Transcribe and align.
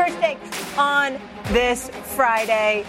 Everybody? 0.00 0.34
Welcome 0.34 0.38
to 0.40 0.60
First 0.60 0.68
Take 0.72 0.78
on 0.78 1.20
this 1.52 1.88
Friday 2.14 2.84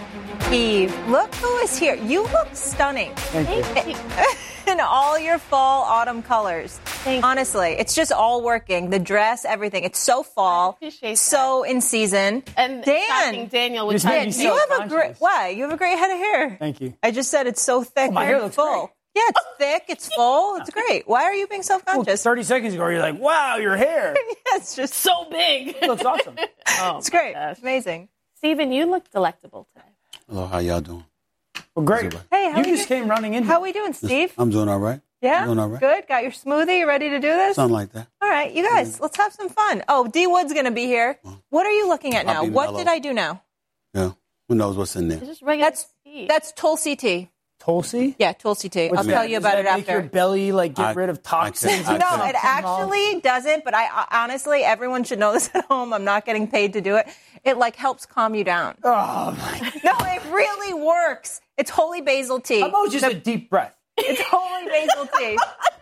Eve. 0.52 1.08
Look 1.08 1.34
who 1.36 1.58
is 1.58 1.78
here. 1.78 1.96
You 1.96 2.24
look 2.24 2.50
stunning. 2.54 3.14
Thank 3.16 3.88
you. 3.88 3.96
In 4.72 4.80
all 4.80 5.20
your 5.20 5.38
fall 5.38 5.84
autumn 5.84 6.22
colors. 6.22 6.80
Thank 7.04 7.24
you. 7.24 7.28
Honestly, 7.28 7.72
it's 7.72 7.96
just 7.96 8.12
all 8.12 8.42
working. 8.42 8.90
The 8.90 9.00
dress, 9.00 9.44
everything. 9.44 9.84
It's 9.84 10.00
so 10.00 10.24
fall. 10.24 10.72
appreciate 10.72 11.18
So 11.18 11.64
in 11.64 11.82
season. 11.82 12.44
And 12.56 12.84
Dan. 12.84 13.48
Daniel 13.48 13.88
would 13.88 13.94
Just 13.94 14.06
tell 14.06 14.14
made 14.14 14.34
you 14.34 14.38
me 14.38 14.44
you 14.44 14.60
so 14.60 14.76
have 14.78 14.86
a 14.86 14.90
great 14.90 15.16
why? 15.18 15.50
You 15.50 15.64
have 15.64 15.74
a 15.74 15.78
great 15.78 15.98
head 15.98 16.12
of 16.12 16.18
hair. 16.18 16.58
Thank 16.58 16.80
you. 16.80 16.94
I 17.02 17.12
just 17.12 17.32
said 17.32 17.48
it's 17.48 17.62
so 17.62 17.84
thick. 17.84 18.10
Oh, 18.10 18.14
my 18.14 18.24
hair 18.24 18.40
looks 18.40 18.56
full. 18.56 18.86
great. 18.88 18.90
Yeah, 19.16 19.24
it's 19.28 19.40
thick. 19.58 19.84
It's 19.90 20.14
full. 20.14 20.56
It's 20.58 20.70
great. 20.80 21.08
Why 21.08 21.24
are 21.24 21.34
you 21.34 21.48
being 21.48 21.64
self-conscious? 21.64 22.24
30 22.24 22.44
seconds 22.44 22.74
ago, 22.74 22.88
you're 22.88 23.00
like, 23.02 23.20
wow, 23.20 23.58
your 23.58 23.76
hair 23.76 24.16
yeah, 24.30 24.34
it's 24.58 24.76
just 24.76 24.94
so 24.94 25.26
big. 25.30 25.70
It 25.70 25.82
looks 25.88 26.06
awesome. 26.06 26.36
oh, 26.80 26.98
it's 26.98 27.10
great. 27.10 27.34
my 27.36 27.50
It's 27.52 27.60
gosh. 27.60 27.64
amazing. 27.64 28.10
Steven, 28.38 28.72
you 28.72 28.86
look 28.86 29.10
delectable 29.12 29.68
today. 29.76 29.88
Hello, 30.30 30.48
how 30.48 30.60
y'all 30.60 30.82
doing? 30.82 31.04
Well, 31.76 31.86
great. 31.86 32.14
Hey, 32.32 32.52
how 32.52 32.60
you 32.60 32.64
just 32.76 32.88
doing? 32.88 33.02
came 33.04 33.10
running 33.10 33.34
in. 33.34 33.44
How 33.44 33.56
are 33.56 33.62
we 33.62 33.72
doing, 33.74 33.94
Steve? 33.94 34.34
I'm 34.38 34.50
doing 34.50 34.68
all 34.70 34.80
right. 34.80 35.02
Yeah, 35.22 35.46
doing 35.46 35.60
all 35.60 35.68
right. 35.70 35.80
Good. 35.80 36.08
Got 36.08 36.24
your 36.24 36.32
smoothie. 36.32 36.80
You 36.80 36.88
ready 36.88 37.10
to 37.10 37.18
do 37.20 37.28
this? 37.30 37.56
Something 37.58 37.74
like 37.74 37.92
that. 37.92 38.08
All 38.22 38.30
right, 38.30 38.52
you 38.52 38.64
guys, 38.68 39.00
let's 39.00 39.18
have 39.18 39.32
some 39.34 39.50
fun. 39.50 39.84
Oh, 39.88 40.08
D 40.08 40.26
Wood's 40.26 40.52
going 40.54 40.66
to 40.66 40.72
be 40.72 40.86
here. 40.86 41.20
What 41.50 41.66
are 41.68 41.72
you 41.72 41.88
looking 41.88 42.16
at 42.16 42.26
now? 42.26 42.44
be 42.44 42.50
What 42.50 42.68
mellow. 42.68 42.78
did 42.80 42.88
I 42.88 42.98
do 43.00 43.14
now? 43.14 43.44
Yeah. 43.94 44.12
Who 44.50 44.56
knows 44.56 44.76
what's 44.78 44.96
in 44.96 45.10
there? 45.10 45.20
It's 45.20 45.28
just 45.28 45.42
regular 45.44 45.70
That's 45.70 45.86
tea. 46.04 46.26
that's 46.28 46.52
Tulsi 46.54 46.96
tea. 46.96 47.30
Tulsi? 47.66 48.16
Yeah, 48.18 48.34
Tulsi 48.34 48.70
tea. 48.70 48.88
What's 48.88 48.98
I'll 49.02 49.04
that? 49.06 49.12
tell 49.14 49.24
you 49.26 49.36
Does 49.38 49.44
about 49.46 49.64
that 49.64 49.66
it 49.68 49.78
make 49.78 49.88
your 49.88 50.02
belly 50.02 50.52
like 50.52 50.74
get 50.74 50.88
I- 50.88 50.94
rid 50.94 51.10
of 51.10 51.20
I 51.20 51.22
toxins? 51.22 51.84
can- 51.86 51.96
I 51.96 51.98
No, 51.98 52.10
can- 52.24 52.30
it 52.30 52.36
actually 52.44 53.22
doesn't. 53.22 53.64
But 53.64 53.76
I 53.76 53.86
uh, 53.86 54.06
honestly, 54.12 54.64
everyone 54.64 55.04
should 55.04 55.20
know 55.20 55.32
this 55.32 55.50
at 55.54 55.66
home. 55.66 55.94
I'm 55.94 56.04
not 56.04 56.26
getting 56.26 56.48
paid 56.48 56.74
to 56.74 56.82
do 56.82 56.96
it. 56.96 57.08
It 57.44 57.58
like 57.58 57.76
helps 57.76 58.08
calm 58.08 58.34
you 58.34 58.44
down. 58.44 58.78
Oh 58.84 59.32
my! 59.38 59.72
No, 59.84 59.94
it 60.02 60.24
really 60.34 60.74
works. 60.74 61.40
It's 61.56 61.70
holy 61.70 62.02
basil 62.02 62.40
tea. 62.40 62.62
How 62.62 62.70
about 62.70 62.90
just 62.92 63.06
a 63.06 63.14
deep 63.14 63.52
breath? 63.52 63.76
It's 63.98 64.22
holy 64.26 64.66
basil 64.66 65.08
tea. 65.20 65.38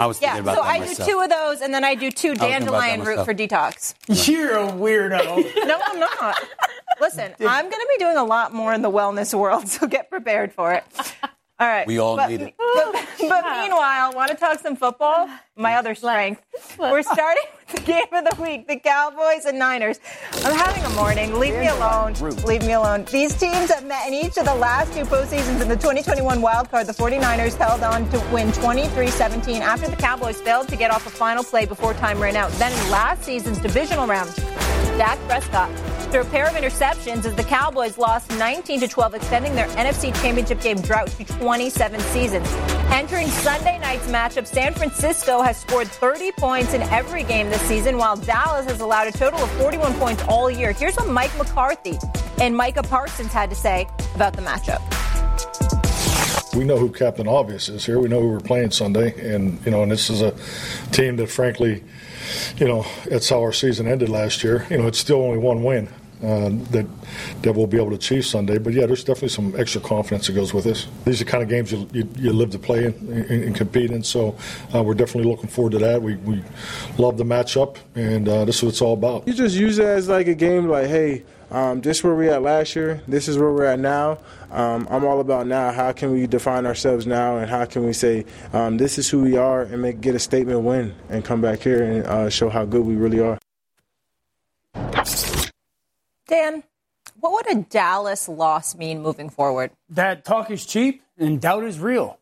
I 0.00 0.06
was 0.06 0.18
thinking 0.18 0.36
Yeah, 0.36 0.42
about 0.42 0.56
so 0.56 0.62
that 0.62 0.68
I 0.68 0.86
do 0.86 0.94
two 0.94 1.20
of 1.20 1.30
those, 1.30 1.60
and 1.60 1.74
then 1.74 1.84
I 1.84 1.94
do 1.94 2.10
two 2.10 2.34
thinking 2.34 2.68
about 2.68 2.80
that 2.80 2.96
dandelion 2.96 3.02
root 3.04 3.24
for 3.24 3.34
detox. 3.34 3.94
You're 4.28 4.56
a 4.56 4.72
weirdo. 4.72 5.44
No, 5.66 5.80
I'm 5.84 6.00
not. 6.00 6.36
Listen, 7.00 7.34
I'm 7.40 7.64
going 7.64 7.70
to 7.70 7.88
be 7.98 8.04
doing 8.04 8.16
a 8.16 8.24
lot 8.24 8.54
more 8.54 8.72
in 8.72 8.82
the 8.82 8.90
wellness 8.90 9.36
world, 9.36 9.68
so 9.68 9.86
get 9.86 10.08
prepared 10.10 10.52
for 10.52 10.72
it. 10.74 10.84
All 11.58 11.66
right. 11.66 11.86
We 11.86 11.98
all 11.98 12.16
but, 12.16 12.30
need 12.30 12.42
it. 12.42 12.54
But, 12.56 13.06
but 13.18 13.44
meanwhile, 13.62 14.12
want 14.12 14.30
to 14.30 14.36
talk 14.36 14.60
some 14.60 14.76
football? 14.76 15.28
My 15.58 15.76
other 15.76 15.94
strength. 15.94 16.42
We're 16.78 17.02
starting 17.02 17.44
with 17.66 17.76
the 17.76 17.80
game 17.80 18.12
of 18.12 18.26
the 18.26 18.42
week, 18.42 18.68
the 18.68 18.78
Cowboys 18.78 19.46
and 19.46 19.58
Niners. 19.58 19.98
I'm 20.44 20.54
having 20.54 20.84
a 20.84 20.90
morning. 20.90 21.38
Leave 21.38 21.54
me 21.54 21.68
alone. 21.68 22.12
Leave 22.44 22.60
me 22.60 22.72
alone. 22.72 23.06
These 23.10 23.34
teams 23.40 23.70
have 23.72 23.86
met 23.86 24.06
in 24.06 24.12
each 24.12 24.36
of 24.36 24.44
the 24.44 24.54
last 24.54 24.92
two 24.92 25.04
postseasons 25.04 25.62
in 25.62 25.68
the 25.68 25.76
2021 25.76 26.42
wild 26.42 26.70
card. 26.70 26.86
The 26.86 26.92
49ers 26.92 27.56
held 27.56 27.82
on 27.82 28.06
to 28.10 28.18
win 28.30 28.48
23-17 28.48 29.60
after 29.60 29.88
the 29.88 29.96
Cowboys 29.96 30.42
failed 30.42 30.68
to 30.68 30.76
get 30.76 30.90
off 30.90 31.06
a 31.06 31.10
final 31.10 31.42
play 31.42 31.64
before 31.64 31.94
time 31.94 32.20
ran 32.20 32.36
out. 32.36 32.50
Then 32.52 32.72
in 32.72 32.90
last 32.90 33.22
season's 33.22 33.58
divisional 33.58 34.06
round, 34.06 34.34
Dak 34.98 35.18
Prescott 35.26 35.70
threw 36.10 36.20
a 36.20 36.24
pair 36.26 36.46
of 36.46 36.54
interceptions 36.54 37.24
as 37.24 37.34
the 37.34 37.44
Cowboys 37.44 37.98
lost 37.98 38.30
19 38.38 38.80
to 38.80 38.88
12, 38.88 39.14
extending 39.14 39.54
their 39.54 39.66
NFC 39.68 40.14
Championship 40.22 40.60
game 40.60 40.80
drought 40.80 41.08
to 41.08 41.24
27 41.24 42.00
seasons. 42.00 42.48
Entering 42.90 43.26
Sunday 43.28 43.78
night's 43.78 44.06
matchup, 44.06 44.46
San 44.46 44.72
Francisco 44.72 45.42
has 45.46 45.56
scored 45.58 45.86
30 45.86 46.32
points 46.32 46.74
in 46.74 46.82
every 46.82 47.22
game 47.22 47.48
this 47.50 47.60
season, 47.62 47.96
while 47.96 48.16
Dallas 48.16 48.66
has 48.66 48.80
allowed 48.80 49.06
a 49.06 49.12
total 49.12 49.38
of 49.38 49.48
41 49.52 49.94
points 49.94 50.24
all 50.24 50.50
year. 50.50 50.72
Here's 50.72 50.96
what 50.96 51.08
Mike 51.08 51.30
McCarthy 51.38 51.96
and 52.40 52.56
Micah 52.56 52.82
Parsons 52.82 53.32
had 53.32 53.48
to 53.50 53.54
say 53.54 53.86
about 54.16 54.32
the 54.32 54.42
matchup. 54.42 54.82
We 56.52 56.64
know 56.64 56.76
who 56.76 56.90
Captain 56.90 57.28
Obvious 57.28 57.68
is 57.68 57.86
here. 57.86 58.00
We 58.00 58.08
know 58.08 58.20
who 58.20 58.28
we're 58.28 58.40
playing 58.40 58.72
Sunday, 58.72 59.14
and 59.34 59.64
you 59.64 59.70
know, 59.70 59.84
and 59.84 59.92
this 59.92 60.10
is 60.10 60.20
a 60.20 60.34
team 60.90 61.14
that, 61.16 61.28
frankly, 61.28 61.84
you 62.56 62.66
know, 62.66 62.84
it's 63.04 63.28
how 63.28 63.40
our 63.40 63.52
season 63.52 63.86
ended 63.86 64.08
last 64.08 64.42
year. 64.42 64.66
You 64.68 64.78
know, 64.78 64.88
it's 64.88 64.98
still 64.98 65.22
only 65.22 65.38
one 65.38 65.62
win 65.62 65.88
uh, 66.22 66.50
that 66.70 66.86
that 67.42 67.52
we'll 67.52 67.66
be 67.66 67.76
able 67.76 67.90
to 67.90 67.96
achieve 67.96 68.24
Sunday. 68.24 68.58
But 68.58 68.72
yeah, 68.72 68.86
there's 68.86 69.04
definitely 69.04 69.28
some 69.28 69.54
extra 69.58 69.80
confidence 69.80 70.26
that 70.26 70.32
goes 70.32 70.54
with 70.54 70.64
this. 70.64 70.86
These 71.04 71.20
are 71.20 71.24
the 71.24 71.30
kind 71.30 71.42
of 71.42 71.48
games 71.48 71.72
you 71.72 71.88
you, 71.92 72.08
you 72.16 72.32
live 72.32 72.50
to 72.50 72.58
play 72.58 72.86
and, 72.86 73.08
and 73.10 73.54
compete 73.54 73.90
in. 73.90 74.02
So 74.02 74.36
uh, 74.74 74.82
we're 74.82 74.94
definitely 74.94 75.30
looking 75.30 75.48
forward 75.48 75.72
to 75.72 75.78
that. 75.78 76.02
We 76.02 76.16
we 76.16 76.42
love 76.98 77.16
the 77.16 77.24
matchup, 77.24 77.76
and 77.94 78.28
uh, 78.28 78.44
this 78.44 78.56
is 78.56 78.62
what 78.62 78.68
it's 78.70 78.82
all 78.82 78.94
about. 78.94 79.26
You 79.26 79.34
just 79.34 79.56
use 79.56 79.78
it 79.78 79.86
as 79.86 80.08
like 80.08 80.26
a 80.28 80.34
game, 80.34 80.68
like, 80.68 80.86
hey, 80.86 81.24
um, 81.50 81.80
this 81.80 81.98
is 81.98 82.04
where 82.04 82.14
we 82.14 82.28
at 82.28 82.42
last 82.42 82.74
year. 82.74 83.02
This 83.06 83.28
is 83.28 83.38
where 83.38 83.52
we're 83.52 83.66
at 83.66 83.78
now. 83.78 84.18
Um, 84.50 84.86
I'm 84.90 85.04
all 85.04 85.20
about 85.20 85.46
now. 85.46 85.70
How 85.70 85.92
can 85.92 86.12
we 86.12 86.26
define 86.26 86.66
ourselves 86.66 87.06
now, 87.06 87.38
and 87.38 87.48
how 87.48 87.64
can 87.66 87.84
we 87.84 87.92
say 87.92 88.24
um, 88.52 88.78
this 88.78 88.98
is 88.98 89.08
who 89.08 89.22
we 89.22 89.36
are, 89.36 89.62
and 89.62 89.82
make 89.82 90.00
get 90.00 90.14
a 90.14 90.18
statement 90.18 90.62
win, 90.62 90.94
and 91.08 91.24
come 91.24 91.40
back 91.40 91.60
here 91.60 91.82
and 91.82 92.06
uh, 92.06 92.30
show 92.30 92.48
how 92.48 92.64
good 92.64 92.84
we 92.84 92.96
really 92.96 93.20
are. 93.20 93.38
Dan, 96.28 96.62
what 97.20 97.32
would 97.32 97.56
a 97.56 97.62
Dallas 97.62 98.28
loss 98.28 98.74
mean 98.74 99.00
moving 99.00 99.30
forward? 99.30 99.70
that 99.90 100.24
talk 100.24 100.50
is 100.50 100.66
cheap 100.66 101.02
and 101.18 101.40
doubt 101.40 101.64
is 101.64 101.78
real. 101.78 102.18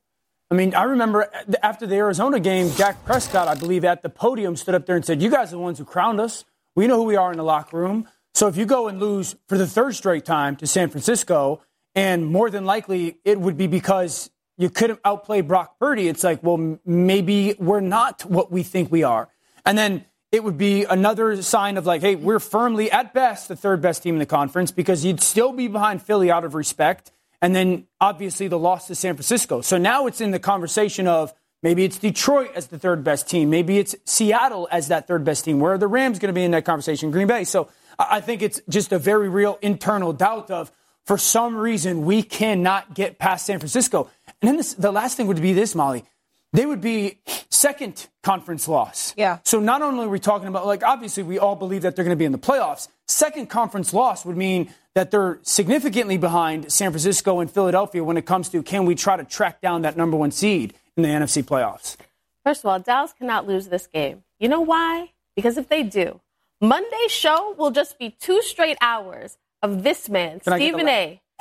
I 0.51 0.55
mean, 0.55 0.75
I 0.75 0.85
remember 0.85 1.29
after 1.63 1.87
the 1.87 1.97
Arizona 1.97 2.39
game, 2.39 2.71
Dak 2.77 3.05
Prescott, 3.05 3.49
I 3.49 3.55
believe, 3.55 3.85
at 3.85 4.03
the 4.03 4.11
podium 4.11 4.57
stood 4.57 4.75
up 4.75 4.87
there 4.87 4.95
and 4.95 5.05
said, 5.05 5.23
You 5.23 5.31
guys 5.31 5.49
are 5.49 5.57
the 5.57 5.63
ones 5.63 5.79
who 5.79 5.85
crowned 5.85 6.21
us. 6.21 6.45
We 6.77 6.87
know 6.87 6.97
who 6.97 7.05
we 7.05 7.17
are 7.17 7.33
in 7.33 7.39
the 7.39 7.45
locker 7.45 7.79
room. 7.79 8.09
So 8.35 8.47
if 8.49 8.57
you 8.57 8.67
go 8.67 8.89
and 8.89 9.01
lose 9.01 9.37
for 9.49 9.57
the 9.57 9.67
third 9.67 9.95
straight 9.95 10.25
time 10.25 10.57
to 10.57 10.67
San 10.67 10.91
Francisco, 10.91 11.63
and 11.95 12.27
more 12.27 12.51
than 12.51 12.65
likely 12.65 13.19
it 13.25 13.41
would 13.41 13.57
be 13.57 13.67
because 13.67 14.31
you 14.59 14.71
couldn't 14.71 15.01
outplay 15.05 15.41
Brock 15.41 15.79
Purdy, 15.79 16.09
it's 16.09 16.23
like, 16.23 16.43
well, 16.43 16.79
maybe 16.85 17.55
we're 17.59 17.81
not 17.81 18.25
what 18.25 18.53
we 18.53 18.63
think 18.63 18.93
we 18.93 19.03
are. 19.03 19.29
And 19.65 19.79
then 19.79 20.05
it 20.35 20.43
would 20.43 20.59
be 20.59 20.83
another 20.83 21.41
sign 21.43 21.77
of 21.77 21.87
like, 21.87 22.01
hey, 22.01 22.17
we're 22.17 22.41
firmly 22.41 22.91
at 22.91 23.15
best 23.15 23.47
the 23.47 23.55
third 23.55 23.81
best 23.81 24.03
team 24.03 24.17
in 24.17 24.19
the 24.19 24.27
conference 24.27 24.73
because 24.73 25.05
you'd 25.05 25.21
still 25.21 25.53
be 25.53 25.69
behind 25.69 26.03
Philly 26.03 26.29
out 26.29 26.45
of 26.45 26.57
respect. 26.57 27.13
And 27.41 27.55
then 27.55 27.87
obviously 28.01 28.49
the 28.49 28.59
loss 28.59 28.89
to 28.89 28.97
San 28.97 29.15
Francisco. 29.15 29.61
So 29.61 29.79
now 29.79 30.09
it's 30.09 30.21
in 30.21 30.33
the 30.33 30.41
conversation 30.41 31.07
of 31.07 31.33
maybe 31.63 31.85
it's 31.85 31.99
Detroit 31.99 32.51
as 32.57 32.67
the 32.67 32.81
third 32.81 33.05
best 33.05 33.31
team. 33.31 33.49
Maybe 33.49 33.79
it's 33.79 33.95
Seattle 34.07 34.67
as 34.73 34.89
that 34.89 35.07
third 35.07 35.25
best 35.25 35.45
team. 35.45 35.61
Where 35.61 35.75
are 35.75 35.79
the 35.79 35.87
Rams 35.87 36.19
going 36.19 36.31
to 36.31 36.37
be 36.37 36.43
in 36.43 36.51
that 36.51 36.65
conversation? 36.65 37.13
Green 37.13 37.29
Bay. 37.29 37.45
So 37.45 37.69
I 37.97 38.21
think 38.21 38.43
it's 38.43 38.61
just 38.69 38.91
a 38.91 38.99
very 38.99 39.29
real 39.29 39.57
internal 39.63 40.13
doubt 40.13 40.51
of 40.51 40.73
for 41.05 41.17
some 41.17 41.55
reason 41.57 42.05
we 42.05 42.25
cannot 42.25 42.93
get 42.93 43.21
past 43.21 43.47
San 43.47 43.61
Francisco. 43.61 44.11
And 44.43 44.49
then 44.49 44.57
this, 44.57 44.75
the 44.75 44.91
last 44.91 45.17
thing 45.17 45.29
would 45.29 45.41
be 45.41 45.53
this, 45.53 45.77
Molly. 45.77 46.05
They 46.55 46.67
would 46.67 46.81
be 46.81 47.19
second 47.51 48.07
conference 48.23 48.69
loss. 48.69 49.13
Yeah. 49.17 49.39
So 49.43 49.59
not 49.59 49.83
only 49.83 50.07
are 50.07 50.09
we 50.09 50.21
talking 50.21 50.47
about, 50.47 50.67
like, 50.67 50.85
obviously 50.85 51.25
we 51.25 51.37
all 51.37 51.57
believe 51.57 51.83
that 51.83 51.97
they're 51.97 52.05
going 52.05 52.17
to 52.17 52.19
be 52.19 52.25
in 52.25 52.31
the 52.31 52.39
playoffs. 52.39 52.87
Second 53.09 53.51
conference 53.51 53.93
loss 53.93 54.25
would 54.25 54.37
mean 54.37 54.73
that 54.95 55.11
they're 55.11 55.41
significantly 55.43 56.17
behind 56.17 56.73
San 56.73 56.93
Francisco 56.93 57.41
and 57.41 57.51
Philadelphia 57.51 58.05
when 58.05 58.17
it 58.17 58.25
comes 58.25 58.49
to 58.51 58.63
can 58.63 58.87
we 58.87 58.95
try 58.95 59.17
to 59.17 59.25
track 59.25 59.61
down 59.61 59.83
that 59.83 59.97
number 59.97 60.17
one 60.17 60.31
seed 60.31 60.75
in 60.97 61.03
the 61.03 61.09
NFC 61.09 61.43
playoffs? 61.43 61.97
First 62.45 62.63
of 62.63 62.71
all, 62.71 62.79
Dallas 62.79 63.13
cannot 63.13 63.49
lose 63.49 63.67
this 63.67 63.89
game. 63.89 64.23
You 64.39 64.49
know 64.49 64.61
why? 64.61 65.11
Because 65.35 65.59
if 65.59 65.69
they 65.69 65.83
do, 65.83 66.21
Monday's 66.61 67.11
show 67.11 67.57
will 67.59 67.73
just 67.73 67.99
be 67.99 68.11
two 68.11 68.41
straight 68.43 68.79
hours 68.81 69.39
of 69.61 69.83
this 69.83 70.09
man, 70.09 70.39
Can 70.39 70.53
I 70.53 70.59
get 70.61 70.67
the 70.67 70.79
Stephen 70.79 70.89
A. 70.89 71.21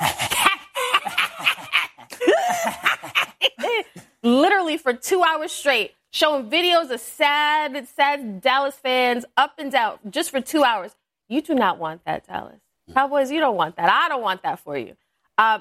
Literally 4.24 4.78
for 4.78 4.94
two 4.94 5.22
hours 5.22 5.52
straight, 5.52 5.92
showing 6.10 6.48
videos 6.48 6.90
of 6.90 6.98
sad, 6.98 7.86
sad 7.86 8.40
Dallas 8.40 8.74
fans 8.74 9.26
up 9.36 9.52
and 9.58 9.70
down 9.70 9.98
just 10.08 10.30
for 10.30 10.40
two 10.40 10.64
hours. 10.64 10.96
You 11.28 11.42
do 11.42 11.54
not 11.54 11.78
want 11.78 12.04
that, 12.06 12.26
Dallas. 12.26 12.60
Cowboys, 12.94 13.30
you 13.30 13.38
don't 13.38 13.56
want 13.56 13.76
that. 13.76 13.90
I 13.90 14.08
don't 14.08 14.22
want 14.22 14.42
that 14.42 14.58
for 14.60 14.78
you. 14.78 14.96
Uh, 15.36 15.58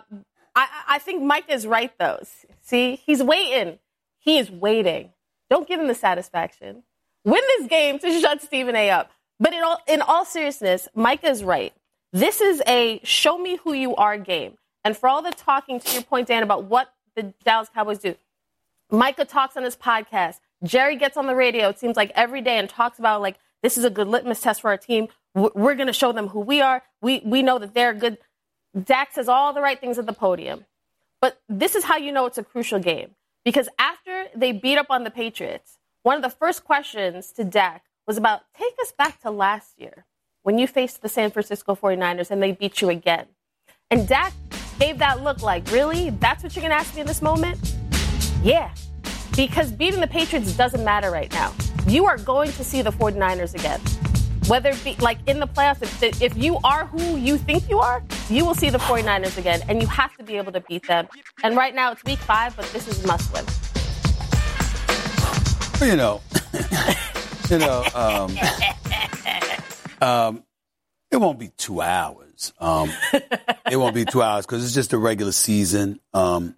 I, 0.56 0.68
I 0.88 1.00
think 1.00 1.22
Mike 1.22 1.50
is 1.50 1.68
right, 1.68 1.92
though. 2.00 2.22
See, 2.62 3.02
he's 3.06 3.22
waiting. 3.22 3.80
He 4.20 4.38
is 4.38 4.50
waiting. 4.50 5.12
Don't 5.50 5.68
give 5.68 5.80
him 5.80 5.88
the 5.88 5.96
satisfaction. 5.96 6.84
win 7.26 7.42
this 7.58 7.68
game 7.68 8.00
to 8.00 8.20
shut 8.22 8.42
Stephen 8.42 8.76
A. 8.76 8.90
up. 8.92 9.12
But 9.40 9.54
in 9.54 9.64
all, 9.64 9.80
in 9.88 10.02
all 10.02 10.24
seriousness, 10.24 10.88
Mike 10.96 11.26
is 11.26 11.44
right. 11.44 11.74
This 12.14 12.40
is 12.40 12.62
a 12.66 13.02
show 13.04 13.38
me 13.38 13.58
who 13.58 13.74
you 13.74 13.94
are 13.96 14.18
game. 14.18 14.58
And 14.86 14.96
for 14.96 15.10
all 15.10 15.22
the 15.22 15.32
talking, 15.32 15.82
to 15.82 15.94
your 15.94 16.04
point, 16.04 16.28
Dan, 16.30 16.44
about 16.44 16.64
what 16.66 16.94
the 17.16 17.34
Dallas 17.44 17.70
Cowboys 17.74 18.00
do, 18.00 18.16
Micah 18.94 19.26
talks 19.26 19.58
on 19.58 19.64
his 19.64 19.76
podcast. 19.76 20.40
Jerry 20.64 20.96
gets 20.96 21.18
on 21.18 21.26
the 21.26 21.36
radio, 21.36 21.70
it 21.70 21.80
seems 21.80 21.98
like 21.98 22.12
every 22.14 22.42
day, 22.42 22.60
and 22.60 22.70
talks 22.70 23.00
about, 23.00 23.22
like, 23.22 23.40
this 23.64 23.78
is 23.78 23.84
a 23.84 23.90
good 23.90 24.08
litmus 24.08 24.40
test 24.40 24.62
for 24.62 24.70
our 24.70 24.78
team. 24.78 25.08
We're 25.34 25.74
going 25.74 25.88
to 25.88 25.94
show 25.94 26.12
them 26.12 26.28
who 26.28 26.40
we 26.42 26.62
are. 26.62 26.84
We, 27.02 27.22
we 27.26 27.42
know 27.42 27.58
that 27.58 27.74
they're 27.74 27.94
good. 27.94 28.20
Dak 28.82 29.12
says 29.12 29.28
all 29.28 29.52
the 29.52 29.62
right 29.62 29.80
things 29.80 29.98
at 29.98 30.06
the 30.06 30.14
podium. 30.14 30.66
But 31.20 31.42
this 31.50 31.74
is 31.74 31.86
how 31.86 31.98
you 31.98 32.12
know 32.12 32.28
it's 32.28 32.38
a 32.38 32.44
crucial 32.44 32.80
game. 32.80 33.16
Because 33.44 33.68
after 33.80 34.28
they 34.36 34.52
beat 34.52 34.78
up 34.78 34.88
on 34.92 35.04
the 35.04 35.12
Patriots, 35.12 35.80
one 36.04 36.16
of 36.16 36.22
the 36.22 36.30
first 36.30 36.64
questions 36.64 37.32
to 37.32 37.44
Dak 37.44 37.86
was 38.06 38.18
about 38.18 38.42
take 38.56 38.76
us 38.82 38.92
back 38.92 39.22
to 39.22 39.32
last 39.32 39.80
year 39.80 40.06
when 40.44 40.60
you 40.60 40.68
faced 40.68 41.02
the 41.02 41.10
San 41.10 41.32
Francisco 41.32 41.76
49ers 41.76 42.30
and 42.30 42.44
they 42.44 42.52
beat 42.52 42.80
you 42.80 42.90
again. 42.90 43.26
And 43.90 44.08
Dak 44.08 44.34
gave 44.80 45.00
that 45.00 45.24
look 45.24 45.42
like, 45.42 45.70
really? 45.72 46.12
That's 46.12 46.44
what 46.44 46.56
you're 46.56 46.62
going 46.62 46.72
to 46.72 46.78
ask 46.78 46.94
me 46.94 47.02
in 47.02 47.08
this 47.08 47.22
moment? 47.22 47.76
Yeah. 48.44 48.74
Because 49.36 49.72
beating 49.72 50.02
the 50.02 50.08
Patriots 50.08 50.56
doesn't 50.56 50.84
matter 50.84 51.10
right 51.10 51.32
now. 51.32 51.54
You 51.88 52.06
are 52.06 52.18
going 52.18 52.52
to 52.52 52.64
see 52.64 52.82
the 52.82 52.92
49ers 52.92 53.56
again. 53.56 53.80
Whether 54.48 54.72
it 54.72 54.84
be 54.84 54.96
like 54.96 55.20
in 55.28 55.40
the 55.40 55.48
playoffs, 55.48 55.82
if, 55.82 56.22
if 56.22 56.36
you 56.36 56.60
are 56.66 56.86
who 56.86 57.16
you 57.16 57.38
think 57.38 57.70
you 57.70 57.80
are, 57.80 58.04
you 58.30 58.46
will 58.46 58.54
see 58.54 58.70
the 58.70 58.78
49ers 58.80 59.38
again. 59.38 59.62
And 59.70 59.82
you 59.82 59.88
have 59.88 60.16
to 60.18 60.24
be 60.24 60.36
able 60.36 60.52
to 60.52 60.60
beat 60.60 60.86
them. 60.88 61.08
And 61.42 61.56
right 61.56 61.74
now 61.74 61.94
it's 61.94 62.04
week 62.04 62.20
five, 62.20 62.56
but 62.58 62.66
this 62.74 62.88
is 62.88 63.06
must 63.08 63.32
win. 63.34 63.46
You 65.90 65.96
know, 65.96 66.22
you 67.50 67.58
know, 67.58 67.84
um, 67.96 68.38
um, 70.02 70.44
it 71.12 71.18
won't 71.18 71.40
be 71.40 71.50
two 71.58 71.82
hours. 71.82 72.54
Um, 72.60 72.92
it 73.72 73.78
won't 73.78 73.96
be 73.96 74.04
two 74.04 74.22
hours 74.22 74.46
because 74.46 74.66
it's 74.66 74.74
just 74.74 74.92
a 74.92 74.98
regular 74.98 75.32
season. 75.32 76.00
Um, 76.14 76.56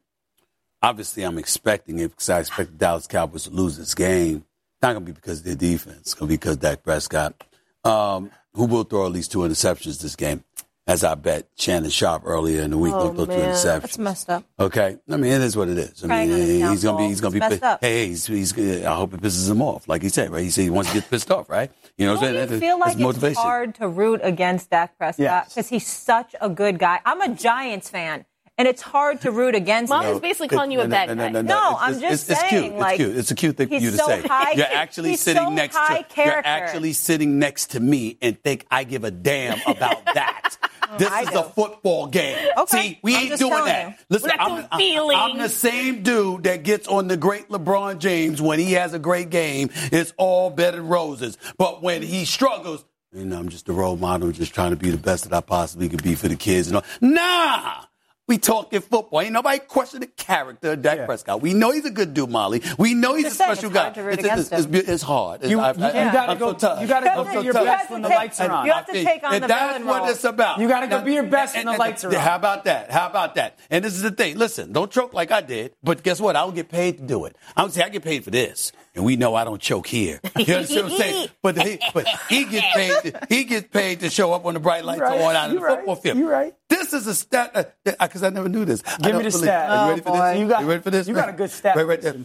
obviously, 0.86 1.24
I'm 1.24 1.38
expecting 1.38 2.00
it 2.00 2.10
because 2.12 2.30
I 2.30 2.40
expect 2.40 2.72
the 2.72 2.78
Dallas 2.78 3.08
Cowboys 3.08 3.44
to 3.46 3.50
lose 3.50 3.78
this 3.78 3.96
game. 3.96 4.46
Not 4.82 4.94
going 4.94 5.06
to 5.06 5.12
be 5.12 5.16
because 5.16 5.40
of 5.40 5.46
their 5.46 5.56
defense. 5.56 5.98
It's 6.02 6.14
going 6.14 6.28
to 6.30 6.34
be 6.34 6.38
because 6.38 6.58
Dak 6.58 6.84
Prescott, 6.84 7.44
um, 7.84 8.30
who 8.54 8.66
will 8.66 8.84
throw 8.84 9.06
at 9.06 9.12
least 9.12 9.32
two 9.32 9.40
interceptions 9.40 10.02
this 10.02 10.16
game 10.16 10.44
as 10.88 11.04
I 11.04 11.16
bet 11.16 11.48
Shannon 11.58 11.90
Sharpe 11.90 12.22
earlier 12.26 12.62
in 12.62 12.70
the 12.72 12.78
week. 12.78 12.94
Oh, 12.94 13.06
don't 13.12 13.16
throw 13.16 13.26
two 13.26 13.32
interceptions. 13.32 13.82
That's 13.82 13.98
messed 13.98 14.30
up. 14.30 14.44
Okay, 14.60 14.98
I 15.10 15.18
mean 15.18 15.32
it 15.32 15.42
is 15.42 15.58
what 15.58 15.68
it 15.68 15.78
is. 15.80 16.04
I 16.04 16.08
mean 16.26 16.70
he's 16.70 16.84
gonna 16.84 16.98
be 17.00 17.08
he's 17.08 17.22
gonna 17.22 17.32
be 17.34 17.40
It's 17.40 17.48
pissed. 17.50 17.64
up. 17.64 17.80
Hey, 17.82 18.08
he's, 18.08 18.28
he's 18.28 18.56
I 18.86 18.94
hope 18.96 19.16
it 19.16 19.22
pisses 19.22 19.50
him 19.50 19.64
off, 19.64 19.88
like 19.88 20.04
he 20.04 20.10
said, 20.10 20.30
right? 20.30 20.44
He 20.44 20.52
said 20.52 20.62
he 20.62 20.70
wants 20.70 20.92
to 20.92 21.00
get 21.00 21.10
pissed 21.10 21.32
off, 21.32 21.50
right? 21.50 21.72
You 21.98 22.06
know 22.06 22.14
what 22.16 22.24
I'm 22.26 22.48
saying? 22.48 22.60
feel 22.60 22.78
like 22.80 22.98
it's 23.00 23.38
hard 23.40 23.74
to 23.76 23.88
root 23.88 24.20
against 24.24 24.70
Dak 24.70 24.96
Prescott 25.00 25.24
Yes. 25.24 25.50
because 25.56 25.70
he's 25.70 25.88
such 25.88 26.36
a 26.40 26.50
good 26.50 26.78
guy. 26.78 27.00
I'm 27.04 27.20
a 27.22 27.30
Giants 27.34 27.90
fan, 27.90 28.26
and 28.58 28.68
it's 28.68 28.82
hard 28.82 29.22
to 29.22 29.32
root 29.32 29.56
against 29.56 29.90
Mom 29.90 30.06
him. 30.06 30.14
is 30.16 30.20
basically 30.20 30.48
calling 30.50 30.72
you 30.72 30.82
a 30.82 30.88
bad 30.88 31.16
guy. 31.18 31.30
No, 31.30 31.40
it's- 31.42 31.78
I'm 31.82 32.00
just 32.00 32.30
it's, 32.30 32.40
it's 32.42 32.50
saying, 32.50 32.64
cute. 32.72 32.76
like, 32.80 33.00
it's 33.00 33.06
cute. 33.06 33.18
It's 33.18 33.32
a 33.32 33.36
cute 33.36 33.58
thing 33.58 33.68
for 33.68 33.76
you 33.76 33.92
to 33.92 33.98
so 33.98 34.08
say. 34.08 34.22
high- 34.22 34.52
you're 34.54 34.66
actually 34.66 35.16
sitting 35.18 35.44
so 35.44 35.50
next 35.52 35.76
high 35.76 36.02
to. 36.04 36.22
You're 36.24 36.42
actually 36.46 36.94
sitting 36.94 37.38
next 37.40 37.72
to 37.72 37.80
me 37.80 38.18
and 38.22 38.42
think 38.42 38.66
I 38.72 38.84
give 38.86 39.04
a 39.04 39.12
damn 39.12 39.60
about 39.68 40.06
that. 40.14 40.58
This 41.00 41.10
I 41.10 41.24
is 41.24 41.30
do. 41.30 41.40
a 41.40 41.44
football 41.44 42.08
game. 42.08 42.38
Okay. 42.58 42.78
See, 42.82 43.00
we 43.02 43.16
I'm 43.16 43.22
ain't 43.32 43.40
doing 43.40 43.66
that. 43.66 43.88
you. 43.90 43.96
Listen, 44.10 44.32
I'm, 44.40 44.66
I'm- 44.72 45.10
I'm 45.32 45.38
the 45.40 45.50
same 45.50 46.04
dude 46.04 46.44
that 46.44 46.64
gets 46.64 46.88
on 46.88 47.08
the 47.08 47.18
great 47.18 47.50
LeBron 47.50 47.98
James 47.98 48.42
when 48.42 48.60
he 48.60 48.74
has 48.74 48.94
a 48.94 49.00
great 49.00 49.30
game. 49.32 49.70
It's 49.92 50.14
all 50.18 50.50
bed 50.52 50.76
and 50.76 50.90
roses. 50.90 51.38
But 51.58 51.82
when 51.82 52.04
he 52.04 52.24
struggles, 52.26 52.86
you 53.12 53.26
know, 53.26 53.38
I'm 53.40 53.50
just 53.50 53.68
a 53.68 53.74
role 53.74 53.98
model, 53.98 54.32
just 54.32 54.54
trying 54.54 54.70
to 54.72 54.76
be 54.76 54.92
the 54.92 54.98
best 54.98 55.24
that 55.28 55.34
I 55.36 55.42
possibly 55.42 55.90
could 55.90 56.04
be 56.04 56.14
for 56.16 56.28
the 56.28 56.36
kids. 56.36 56.68
And 56.68 56.78
all. 56.78 56.84
Nah. 57.02 57.85
We 58.28 58.40
talking 58.40 58.82
football. 58.82 59.22
Ain't 59.22 59.34
nobody 59.34 59.60
question 59.60 60.00
the 60.00 60.08
character 60.08 60.72
of 60.72 60.82
Dak 60.82 61.06
Prescott. 61.06 61.42
We 61.44 61.54
know 61.54 61.70
he's 61.70 61.86
a 61.86 61.92
good 61.92 62.16
dude, 62.16 62.32
Molly. 62.32 62.64
We 62.80 62.96
know 62.96 63.14
he's 63.14 63.26
Just 63.26 63.40
a 63.40 63.44
special 63.44 63.66
it's 63.66 63.74
guy. 63.76 63.82
hard 63.84 63.94
to 63.94 64.02
root 64.04 64.14
it's, 64.14 64.24
against 64.24 64.52
it's, 64.52 64.66
it's, 64.66 64.90
it's 64.90 65.04
hard. 65.04 65.44
You, 65.46 65.60
I- 65.60 65.74
you, 65.74 65.84
I- 65.84 66.06
you 66.08 66.12
gotta 66.12 66.32
I'm 66.32 66.38
go. 66.40 66.52
so 66.54 66.58
tough. 66.58 66.82
You 66.82 66.88
gotta 66.88 67.06
go 67.14 67.24
be 67.24 67.34
so 67.34 67.42
your 67.42 67.54
tough. 67.54 67.66
best 67.66 67.92
when 67.92 68.02
the 68.02 68.08
take- 68.10 68.18
lights 68.18 68.42
are 68.42 68.50
on. 68.50 68.66
you 68.66 68.72
have 68.72 68.86
to 68.88 68.94
take 68.94 69.24
on 69.24 69.34
and 69.36 69.44
the 69.44 69.48
that's 69.48 69.84
what 69.86 70.02
role. 70.02 70.10
it's 70.10 70.24
about. 70.24 70.60
You 70.60 70.68
gotta 70.68 70.88
go 70.88 71.02
be 71.02 71.14
your 71.14 71.24
best 71.24 71.56
when 71.56 71.66
the 71.68 71.74
lights 71.74 72.04
are 72.04 72.08
on. 72.08 72.16
How 72.16 72.36
about 72.36 72.64
that? 72.64 72.90
How 72.90 73.06
about 73.08 73.36
that? 73.36 73.60
And 73.70 73.86
this 73.86 73.94
is 73.94 74.02
the 74.02 74.10
thing. 74.12 74.38
Listen, 74.40 74.72
don't 74.74 74.90
choke 74.90 75.14
like 75.14 75.30
I 75.32 75.42
did. 75.42 75.74
But 75.84 76.02
guess 76.02 76.20
what? 76.20 76.36
I 76.36 76.40
don't 76.42 76.56
get 76.56 76.70
paid 76.70 76.98
to 76.98 77.04
do 77.04 77.26
it. 77.26 77.36
I 77.56 77.62
don't 77.62 77.72
say 77.72 77.84
I 77.84 77.90
get 77.90 78.04
paid 78.04 78.24
for 78.24 78.32
this. 78.32 78.72
And 78.96 79.04
we 79.04 79.18
know 79.18 79.36
I 79.36 79.44
don't 79.44 79.62
choke 79.62 79.88
here. 79.88 80.20
You 80.38 80.54
understand 80.56 80.84
what 80.86 80.92
I'm 80.94 80.98
saying? 80.98 81.28
But 81.44 81.58
he, 81.62 81.80
but 81.94 82.08
he 82.30 82.46
gets 82.46 82.66
paid. 82.74 83.14
To, 83.14 83.20
he 83.30 83.44
gets 83.44 83.68
paid 83.68 84.00
to 84.02 84.10
show 84.10 84.32
up 84.34 84.44
when 84.44 84.54
the 84.54 84.60
bright 84.60 84.86
lights 84.86 85.02
Right. 85.02 85.20
are 85.20 85.30
on 85.30 85.36
out 85.36 85.50
in 85.50 85.56
the 85.58 85.62
right. 85.62 85.78
football 85.78 85.96
field. 85.96 86.18
You're 86.18 86.30
right. 86.30 86.56
This 86.70 86.94
is 86.94 87.06
a 87.08 87.14
stat 87.16 87.52
uh, 87.54 87.64
because 88.00 88.24
uh, 88.24 88.28
I 88.28 88.30
never 88.30 88.48
knew 88.50 88.64
this. 88.66 88.82
Give 89.02 89.16
me 89.18 89.24
the 89.24 89.32
stat. 89.32 89.70
Are 89.70 89.76
you 89.76 89.82
Oh, 89.82 89.90
ready 89.90 90.02
for 90.02 90.10
boy. 90.12 90.18
this? 90.18 90.40
You 90.40 90.48
got- 90.48 90.62
you 90.62 90.68
ready 90.70 90.82
for 90.82 90.90
this? 90.92 91.08
you 91.08 91.14
got 91.14 91.30
a 91.30 91.34
good 91.34 91.52
stat. 91.52 91.76
Right, 91.76 91.86
right 91.88 92.02
there. 92.02 92.16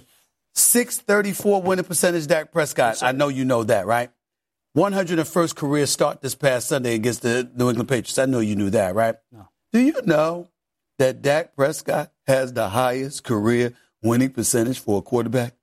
634 0.54 1.62
winning 1.62 1.84
percentage, 1.84 2.26
Dak 2.26 2.52
Prescott. 2.52 3.02
I 3.02 3.12
know 3.12 3.28
you 3.28 3.44
know 3.44 3.64
that, 3.64 3.86
right? 3.86 4.10
101st 4.76 5.56
career 5.56 5.86
start 5.86 6.20
this 6.20 6.34
past 6.34 6.68
Sunday 6.68 6.94
against 6.94 7.22
the 7.22 7.50
New 7.56 7.68
England 7.68 7.88
Patriots. 7.88 8.18
I 8.18 8.26
know 8.26 8.40
you 8.40 8.54
knew 8.56 8.70
that, 8.70 8.94
right? 8.94 9.16
No. 9.32 9.48
Do 9.72 9.80
you 9.80 9.94
know 10.04 10.48
that 10.98 11.22
Dak 11.22 11.56
Prescott 11.56 12.12
has 12.26 12.52
the 12.52 12.68
highest 12.68 13.24
career 13.24 13.72
winning 14.02 14.30
percentage 14.30 14.78
for 14.78 14.98
a 14.98 15.02
quarterback 15.02 15.54